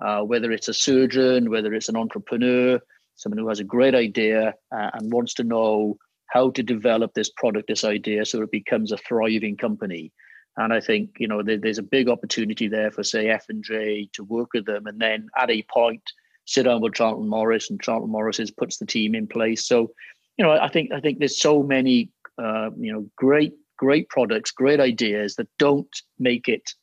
uh, 0.02 0.22
whether 0.22 0.52
it's 0.52 0.68
a 0.68 0.74
surgeon, 0.74 1.50
whether 1.50 1.74
it's 1.74 1.90
an 1.90 1.96
entrepreneur, 1.96 2.80
someone 3.16 3.38
who 3.38 3.48
has 3.48 3.60
a 3.60 3.66
great 3.66 3.96
idea 3.96 4.54
uh, 4.76 4.90
and 4.94 5.14
wants 5.14 5.36
to 5.36 5.44
know 5.44 5.98
how 6.32 6.50
to 6.50 6.64
develop 6.64 7.14
this 7.14 7.30
product, 7.30 7.68
this 7.68 7.84
idea, 7.84 8.26
so 8.26 8.42
it 8.42 8.52
becomes 8.52 8.94
a 8.94 8.98
thriving 8.98 9.58
company. 9.58 10.14
And 10.58 10.74
I 10.74 10.80
think 10.80 11.12
you 11.20 11.28
know 11.28 11.44
there, 11.44 11.58
there's 11.58 11.78
a 11.78 11.84
big 11.84 12.10
opportunity 12.10 12.68
there 12.68 12.92
for 12.92 13.04
say 13.04 13.30
F 13.30 13.46
and 13.50 13.64
J 13.64 14.10
to 14.14 14.24
work 14.24 14.50
with 14.54 14.66
them, 14.66 14.88
and 14.88 15.00
then 15.00 15.28
at 15.38 15.50
a 15.50 15.66
point 15.74 16.04
sit 16.46 16.64
down 16.64 16.82
with 16.82 16.94
Charlton 16.94 17.30
Morris, 17.30 17.70
and 17.70 17.82
Charlton 17.82 18.10
Morris 18.10 18.40
is, 18.40 18.52
puts 18.52 18.78
the 18.78 18.86
team 18.86 19.14
in 19.14 19.28
place. 19.28 19.66
So, 19.68 19.92
you 20.38 20.46
know, 20.46 20.52
I 20.52 20.70
think 20.70 20.92
I 20.92 21.00
think 21.00 21.20
there's 21.20 21.40
so 21.40 21.64
many 21.64 22.10
uh, 22.42 22.70
you 22.78 22.94
know 22.94 23.10
great 23.18 23.54
great 23.78 24.08
products, 24.10 24.52
great 24.52 24.80
ideas 24.80 25.36
that 25.36 25.48
don't 25.60 25.94
make 26.18 26.48
it 26.48 26.74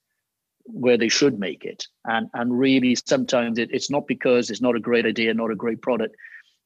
where 0.64 0.98
they 0.98 1.08
should 1.08 1.38
make 1.38 1.64
it, 1.64 1.87
and 2.04 2.28
and 2.34 2.58
really 2.58 2.94
sometimes 2.94 3.58
it, 3.58 3.70
it's 3.73 3.90
not 3.90 4.06
because 4.06 4.50
it's 4.50 4.62
not 4.62 4.77
a 4.77 4.81
great 4.81 5.06
idea, 5.06 5.33
not 5.33 5.50
a 5.50 5.62
great 5.64 5.81
product. 5.81 6.14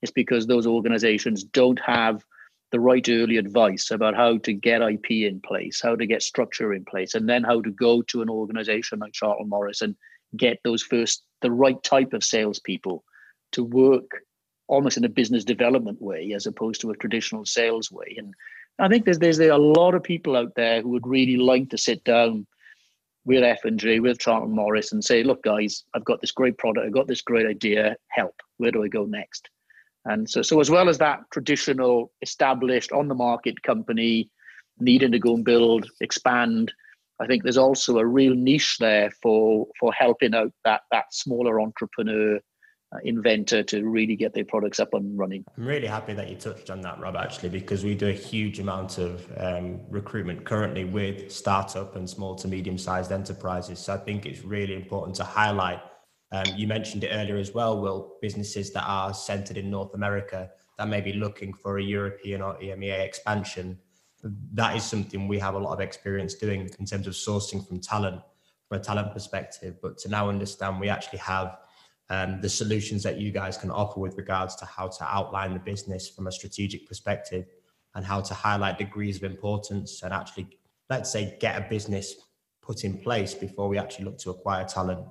It's 0.03 0.13
because 0.13 0.47
those 0.47 0.67
organizations 0.67 1.45
don't 1.45 1.79
have 1.79 2.25
the 2.73 2.81
right 2.81 3.07
early 3.09 3.37
advice 3.37 3.91
about 3.91 4.17
how 4.17 4.39
to 4.39 4.53
get 4.53 4.83
IP 4.83 5.11
in 5.11 5.41
place, 5.41 5.81
how 5.81 5.95
to 5.95 6.07
get 6.07 6.23
structure 6.23 6.73
in 6.73 6.85
place, 6.85 7.15
and 7.15 7.29
then 7.29 7.45
how 7.45 7.61
to 7.61 7.71
go 7.71 8.03
to 8.03 8.23
an 8.23 8.31
organization 8.31 8.99
like 8.99 9.13
Charlton 9.13 9.49
Morris 9.49 9.83
and 9.83 9.95
get 10.37 10.59
those 10.65 10.83
first 10.83 11.23
the 11.43 11.51
right 11.51 11.81
type 11.83 12.15
of 12.15 12.25
salespeople 12.25 13.05
to 13.53 13.63
work 13.63 14.23
almost 14.69 14.97
in 14.97 15.05
a 15.05 15.09
business 15.09 15.45
development 15.45 16.01
way 16.01 16.33
as 16.35 16.47
opposed 16.47 16.81
to 16.81 16.91
a 16.91 16.97
traditional 16.97 17.45
sales 17.45 17.93
way. 17.93 18.15
And 18.17 18.35
I 18.79 18.89
think 18.89 19.05
there's 19.05 19.19
there's 19.19 19.39
a 19.39 19.57
lot 19.57 19.95
of 19.95 20.03
people 20.03 20.35
out 20.35 20.55
there 20.57 20.81
who 20.81 20.89
would 20.91 21.07
really 21.07 21.37
like 21.37 21.69
to 21.71 21.79
sit 21.79 22.03
down 22.05 22.47
with 23.25 23.45
F 23.45 23.65
and 23.65 23.79
J, 23.79 24.01
with 24.01 24.19
Charlton 24.19 24.55
Morris, 24.55 24.93
and 24.93 25.05
say, 25.05 25.23
"Look, 25.23 25.43
guys, 25.45 25.85
I've 25.95 26.05
got 26.05 26.21
this 26.21 26.33
great 26.33 26.59
product, 26.59 26.87
I've 26.87 26.93
got 26.93 27.07
this 27.07 27.23
great 27.23 27.47
idea. 27.47 27.97
Help! 28.09 28.35
Where 28.57 28.71
do 28.71 28.83
I 28.83 28.89
go 28.89 29.05
next?" 29.05 29.51
And 30.05 30.29
so, 30.29 30.43
so 30.43 30.61
as 30.61 30.71
well 30.71 30.89
as 30.89 30.99
that 30.99 31.21
traditional, 31.31 32.13
established, 32.23 32.93
on 32.93 33.09
the 33.09 33.15
market 33.15 33.63
company 33.63 34.31
needing 34.81 35.13
to 35.13 35.19
go 35.19 35.35
and 35.35 35.45
build, 35.45 35.89
expand, 36.01 36.73
I 37.21 37.27
think 37.27 37.45
there's 37.45 37.59
also 37.59 37.99
a 37.99 38.07
real 38.07 38.35
niche 38.35 38.79
there 38.81 39.11
for 39.23 39.69
for 39.79 39.93
helping 39.93 40.35
out 40.35 40.53
that 40.65 40.83
that 40.91 41.15
smaller 41.15 41.61
entrepreneur 41.61 42.41
uh, 42.93 42.99
inventor 43.05 43.63
to 43.63 43.85
really 43.85 44.17
get 44.17 44.35
their 44.35 44.45
products 44.45 44.81
up 44.81 44.93
and 44.93 45.17
running. 45.17 45.45
I'm 45.57 45.67
really 45.67 45.87
happy 45.87 46.15
that 46.15 46.29
you 46.29 46.37
touched 46.37 46.69
on 46.69 46.81
that, 46.81 46.99
Rob, 47.01 47.17
actually, 47.17 47.51
because 47.51 47.85
we 47.85 47.95
do 47.95 48.09
a 48.09 48.13
huge 48.13 48.59
amount 48.59 48.99
of 48.99 49.31
um, 49.37 49.81
recruitment 49.89 50.45
currently 50.45 50.85
with 50.85 51.31
startup 51.31 51.97
and 51.97 52.09
small 52.09 52.35
to 52.37 52.49
medium 52.49 52.77
sized 52.77 53.13
enterprises. 53.13 53.79
So 53.79 53.95
I 53.95 53.99
think 53.99 54.27
it's 54.27 54.45
really 54.45 54.75
important 54.75 55.17
to 55.17 55.25
highlight. 55.25 55.81
Um, 56.33 56.45
you 56.57 56.67
mentioned 56.67 57.05
it 57.05 57.11
earlier 57.13 57.37
as 57.37 57.53
well, 57.53 57.79
Will, 57.81 58.17
businesses 58.23 58.73
that 58.73 58.85
are 58.87 59.13
centered 59.13 59.59
in 59.59 59.71
North 59.71 59.95
America 59.95 60.51
that 60.79 60.89
may 60.89 61.03
be 61.03 61.13
looking 61.13 61.53
for 61.53 61.79
a 61.79 61.83
European 61.83 62.41
or 62.41 62.55
EMEA 62.55 63.01
expansion. 63.01 63.79
That 64.55 64.75
is 64.75 64.83
something 64.83 65.29
we 65.29 65.39
have 65.39 65.55
a 65.55 65.59
lot 65.59 65.75
of 65.75 65.81
experience 65.81 66.35
doing 66.35 66.63
in 66.79 66.87
terms 66.87 67.07
of 67.07 67.13
sourcing 67.13 67.67
from 67.67 67.81
talent 67.81 68.23
from 68.69 68.81
a 68.81 68.83
talent 68.83 69.13
perspective. 69.13 69.77
But 69.83 69.99
to 69.99 70.09
now 70.09 70.31
understand 70.31 70.81
we 70.81 70.89
actually 70.89 71.19
have 71.19 71.59
um, 72.09 72.41
the 72.41 72.49
solutions 72.49 73.03
that 73.03 73.19
you 73.19 73.31
guys 73.31 73.59
can 73.59 73.71
offer 73.71 74.01
with 74.01 74.17
regards 74.17 74.57
to 74.57 74.65
how 74.65 74.89
to 74.89 75.05
outline 75.05 75.53
the 75.53 75.61
business 75.61 76.09
from 76.09 76.27
a 76.27 76.33
strategic 76.33 76.89
perspective 76.89 77.47
and 77.95 78.05
how 78.05 78.21
to 78.23 78.33
highlight 78.33 78.79
degrees 78.79 79.17
of 79.17 79.25
importance 79.25 80.03
and 80.03 80.13
actually 80.13 80.47
let's 80.89 81.11
say 81.11 81.37
get 81.41 81.57
a 81.57 81.69
business 81.69 82.17
put 82.61 82.85
in 82.85 82.99
place 82.99 83.35
before 83.35 83.69
we 83.69 83.79
actually 83.79 84.05
look 84.05 84.19
to 84.19 84.31
acquire 84.31 84.65
talent 84.65 85.07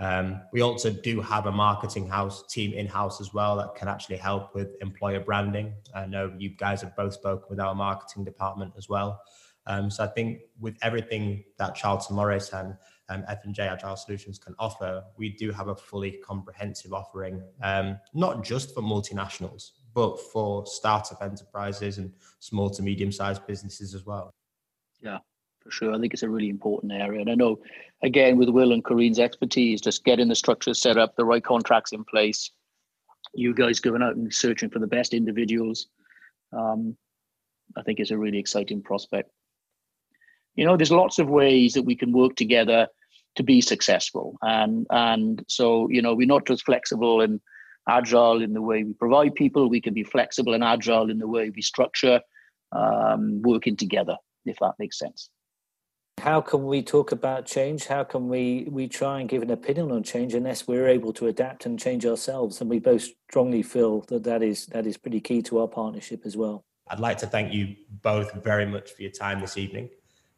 um, 0.00 0.40
we 0.52 0.60
also 0.60 0.90
do 0.90 1.20
have 1.20 1.46
a 1.46 1.52
marketing 1.52 2.08
house 2.08 2.46
team 2.46 2.72
in 2.72 2.86
house 2.86 3.20
as 3.20 3.34
well 3.34 3.56
that 3.56 3.74
can 3.74 3.88
actually 3.88 4.16
help 4.16 4.54
with 4.54 4.76
employer 4.80 5.20
branding. 5.20 5.74
I 5.94 6.06
know 6.06 6.32
you 6.38 6.50
guys 6.50 6.82
have 6.82 6.94
both 6.94 7.14
spoken 7.14 7.46
with 7.50 7.58
our 7.58 7.74
marketing 7.74 8.24
department 8.24 8.74
as 8.76 8.88
well. 8.88 9.20
Um, 9.66 9.90
so 9.90 10.04
I 10.04 10.06
think 10.06 10.40
with 10.60 10.76
everything 10.82 11.44
that 11.58 11.74
Charlton 11.74 12.16
Morris 12.16 12.52
and 12.52 12.76
um, 13.10 13.24
F&J 13.28 13.62
Agile 13.62 13.96
Solutions 13.96 14.38
can 14.38 14.54
offer, 14.58 15.02
we 15.16 15.30
do 15.30 15.50
have 15.50 15.68
a 15.68 15.76
fully 15.76 16.12
comprehensive 16.24 16.92
offering, 16.92 17.42
um, 17.62 17.98
not 18.14 18.44
just 18.44 18.74
for 18.74 18.82
multinationals, 18.82 19.72
but 19.94 20.18
for 20.20 20.64
startup 20.64 21.22
enterprises 21.22 21.98
and 21.98 22.12
small 22.38 22.70
to 22.70 22.82
medium 22.82 23.10
sized 23.10 23.46
businesses 23.46 23.94
as 23.94 24.06
well. 24.06 24.32
Yeah, 25.00 25.18
for 25.68 25.72
sure. 25.72 25.94
I 25.94 25.98
think 25.98 26.14
it's 26.14 26.22
a 26.22 26.30
really 26.30 26.48
important 26.48 26.92
area. 26.92 27.20
And 27.20 27.30
I 27.30 27.34
know, 27.34 27.58
again, 28.02 28.38
with 28.38 28.48
Will 28.48 28.72
and 28.72 28.82
Kareen's 28.82 29.18
expertise, 29.18 29.82
just 29.82 30.04
getting 30.04 30.28
the 30.28 30.34
structure 30.34 30.72
set 30.72 30.96
up, 30.96 31.14
the 31.14 31.26
right 31.26 31.44
contracts 31.44 31.92
in 31.92 32.04
place, 32.04 32.50
you 33.34 33.54
guys 33.54 33.78
going 33.78 34.02
out 34.02 34.16
and 34.16 34.32
searching 34.32 34.70
for 34.70 34.78
the 34.78 34.86
best 34.86 35.12
individuals, 35.12 35.88
um, 36.56 36.96
I 37.76 37.82
think 37.82 38.00
it's 38.00 38.10
a 38.10 38.16
really 38.16 38.38
exciting 38.38 38.82
prospect. 38.82 39.30
You 40.54 40.64
know, 40.64 40.76
there's 40.76 40.90
lots 40.90 41.18
of 41.18 41.28
ways 41.28 41.74
that 41.74 41.82
we 41.82 41.94
can 41.94 42.12
work 42.12 42.34
together 42.34 42.88
to 43.36 43.42
be 43.42 43.60
successful. 43.60 44.38
And 44.40 44.86
and 44.90 45.44
so, 45.48 45.88
you 45.90 46.00
know, 46.00 46.14
we're 46.14 46.26
not 46.26 46.46
just 46.46 46.64
flexible 46.64 47.20
and 47.20 47.40
agile 47.88 48.42
in 48.42 48.54
the 48.54 48.62
way 48.62 48.84
we 48.84 48.94
provide 48.94 49.34
people, 49.34 49.68
we 49.68 49.82
can 49.82 49.92
be 49.92 50.04
flexible 50.04 50.54
and 50.54 50.64
agile 50.64 51.10
in 51.10 51.18
the 51.18 51.28
way 51.28 51.50
we 51.50 51.62
structure 51.62 52.20
um, 52.72 53.42
working 53.42 53.76
together, 53.76 54.16
if 54.46 54.56
that 54.60 54.74
makes 54.78 54.98
sense. 54.98 55.30
How 56.18 56.40
can 56.40 56.66
we 56.66 56.82
talk 56.82 57.12
about 57.12 57.46
change? 57.46 57.86
How 57.86 58.04
can 58.04 58.28
we 58.28 58.66
we 58.70 58.88
try 58.88 59.20
and 59.20 59.28
give 59.28 59.42
an 59.42 59.50
opinion 59.50 59.92
on 59.92 60.02
change 60.02 60.34
unless 60.34 60.66
we're 60.66 60.88
able 60.88 61.12
to 61.14 61.26
adapt 61.26 61.66
and 61.66 61.78
change 61.78 62.04
ourselves? 62.04 62.60
And 62.60 62.68
we 62.68 62.78
both 62.78 63.02
strongly 63.02 63.62
feel 63.62 64.02
that 64.08 64.24
that 64.24 64.42
is 64.42 64.66
that 64.66 64.86
is 64.86 64.96
pretty 64.96 65.20
key 65.20 65.42
to 65.42 65.60
our 65.60 65.68
partnership 65.68 66.22
as 66.24 66.36
well. 66.36 66.64
I'd 66.88 67.00
like 67.00 67.18
to 67.18 67.26
thank 67.26 67.52
you 67.52 67.76
both 68.02 68.32
very 68.42 68.66
much 68.66 68.92
for 68.92 69.02
your 69.02 69.10
time 69.10 69.40
this 69.40 69.56
evening. 69.56 69.90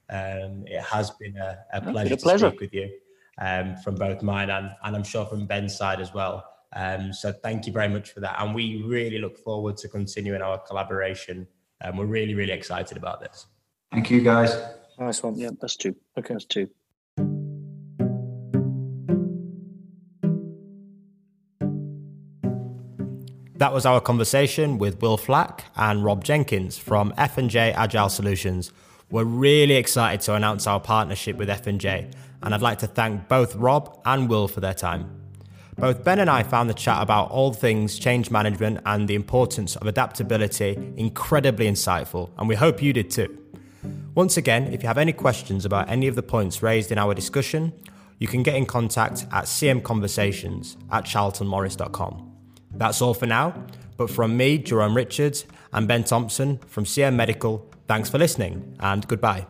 Um, 0.08 0.64
it 0.66 0.82
has 0.82 1.10
been 1.12 1.36
a, 1.36 1.58
a 1.72 1.80
pleasure, 1.80 2.14
a 2.14 2.16
pleasure 2.16 2.50
to 2.50 2.56
speak 2.56 2.60
with 2.60 2.74
you 2.74 2.90
um, 3.38 3.76
from 3.76 3.94
both 3.94 4.22
mine 4.22 4.50
and, 4.50 4.70
and 4.82 4.96
I'm 4.96 5.04
sure 5.04 5.24
from 5.26 5.46
Ben's 5.46 5.76
side 5.76 6.00
as 6.00 6.12
well. 6.12 6.44
Um, 6.72 7.12
so 7.12 7.32
thank 7.32 7.66
you 7.66 7.72
very 7.72 7.88
much 7.88 8.12
for 8.12 8.20
that. 8.20 8.36
And 8.40 8.54
we 8.54 8.82
really 8.82 9.18
look 9.18 9.38
forward 9.38 9.76
to 9.78 9.88
continuing 9.88 10.42
our 10.42 10.58
collaboration. 10.58 11.46
And 11.80 11.98
we're 11.98 12.06
really, 12.06 12.34
really 12.34 12.52
excited 12.52 12.96
about 12.96 13.20
this. 13.20 13.46
Thank 13.90 14.10
you, 14.10 14.20
guys. 14.20 14.54
Nice 15.00 15.22
one. 15.22 15.34
Yeah, 15.34 15.48
that's 15.58 15.76
two. 15.76 15.96
Okay, 16.18 16.34
that's 16.34 16.44
two. 16.44 16.68
That 23.56 23.72
was 23.72 23.86
our 23.86 24.00
conversation 24.00 24.76
with 24.76 25.00
Will 25.00 25.16
Flack 25.16 25.64
and 25.74 26.04
Rob 26.04 26.22
Jenkins 26.22 26.76
from 26.76 27.14
F&J 27.16 27.72
Agile 27.72 28.10
Solutions. 28.10 28.72
We're 29.10 29.24
really 29.24 29.76
excited 29.76 30.20
to 30.22 30.34
announce 30.34 30.66
our 30.66 30.80
partnership 30.80 31.36
with 31.36 31.48
F&J, 31.48 32.10
and 32.42 32.54
I'd 32.54 32.62
like 32.62 32.78
to 32.80 32.86
thank 32.86 33.26
both 33.26 33.56
Rob 33.56 34.00
and 34.04 34.28
Will 34.28 34.48
for 34.48 34.60
their 34.60 34.74
time. 34.74 35.10
Both 35.76 36.04
Ben 36.04 36.18
and 36.18 36.28
I 36.28 36.42
found 36.42 36.68
the 36.68 36.74
chat 36.74 37.02
about 37.02 37.30
all 37.30 37.54
things 37.54 37.98
change 37.98 38.30
management 38.30 38.80
and 38.84 39.08
the 39.08 39.14
importance 39.14 39.76
of 39.76 39.86
adaptability 39.86 40.92
incredibly 40.96 41.66
insightful, 41.66 42.30
and 42.36 42.48
we 42.48 42.54
hope 42.54 42.82
you 42.82 42.92
did 42.92 43.10
too. 43.10 43.40
Once 44.14 44.36
again, 44.36 44.72
if 44.72 44.82
you 44.82 44.86
have 44.88 44.98
any 44.98 45.12
questions 45.12 45.64
about 45.64 45.88
any 45.88 46.06
of 46.08 46.16
the 46.16 46.22
points 46.22 46.62
raised 46.62 46.90
in 46.90 46.98
our 46.98 47.14
discussion, 47.14 47.72
you 48.18 48.26
can 48.26 48.42
get 48.42 48.56
in 48.56 48.66
contact 48.66 49.24
at 49.32 49.44
cmconversations 49.44 50.76
at 50.90 51.04
charltonmorris.com. 51.04 52.30
That's 52.72 53.00
all 53.00 53.14
for 53.14 53.26
now, 53.26 53.66
but 53.96 54.10
from 54.10 54.36
me, 54.36 54.58
Jerome 54.58 54.96
Richards, 54.96 55.44
and 55.72 55.86
Ben 55.86 56.04
Thompson 56.04 56.58
from 56.66 56.84
CM 56.84 57.14
Medical, 57.14 57.70
thanks 57.86 58.10
for 58.10 58.18
listening 58.18 58.76
and 58.80 59.06
goodbye. 59.06 59.46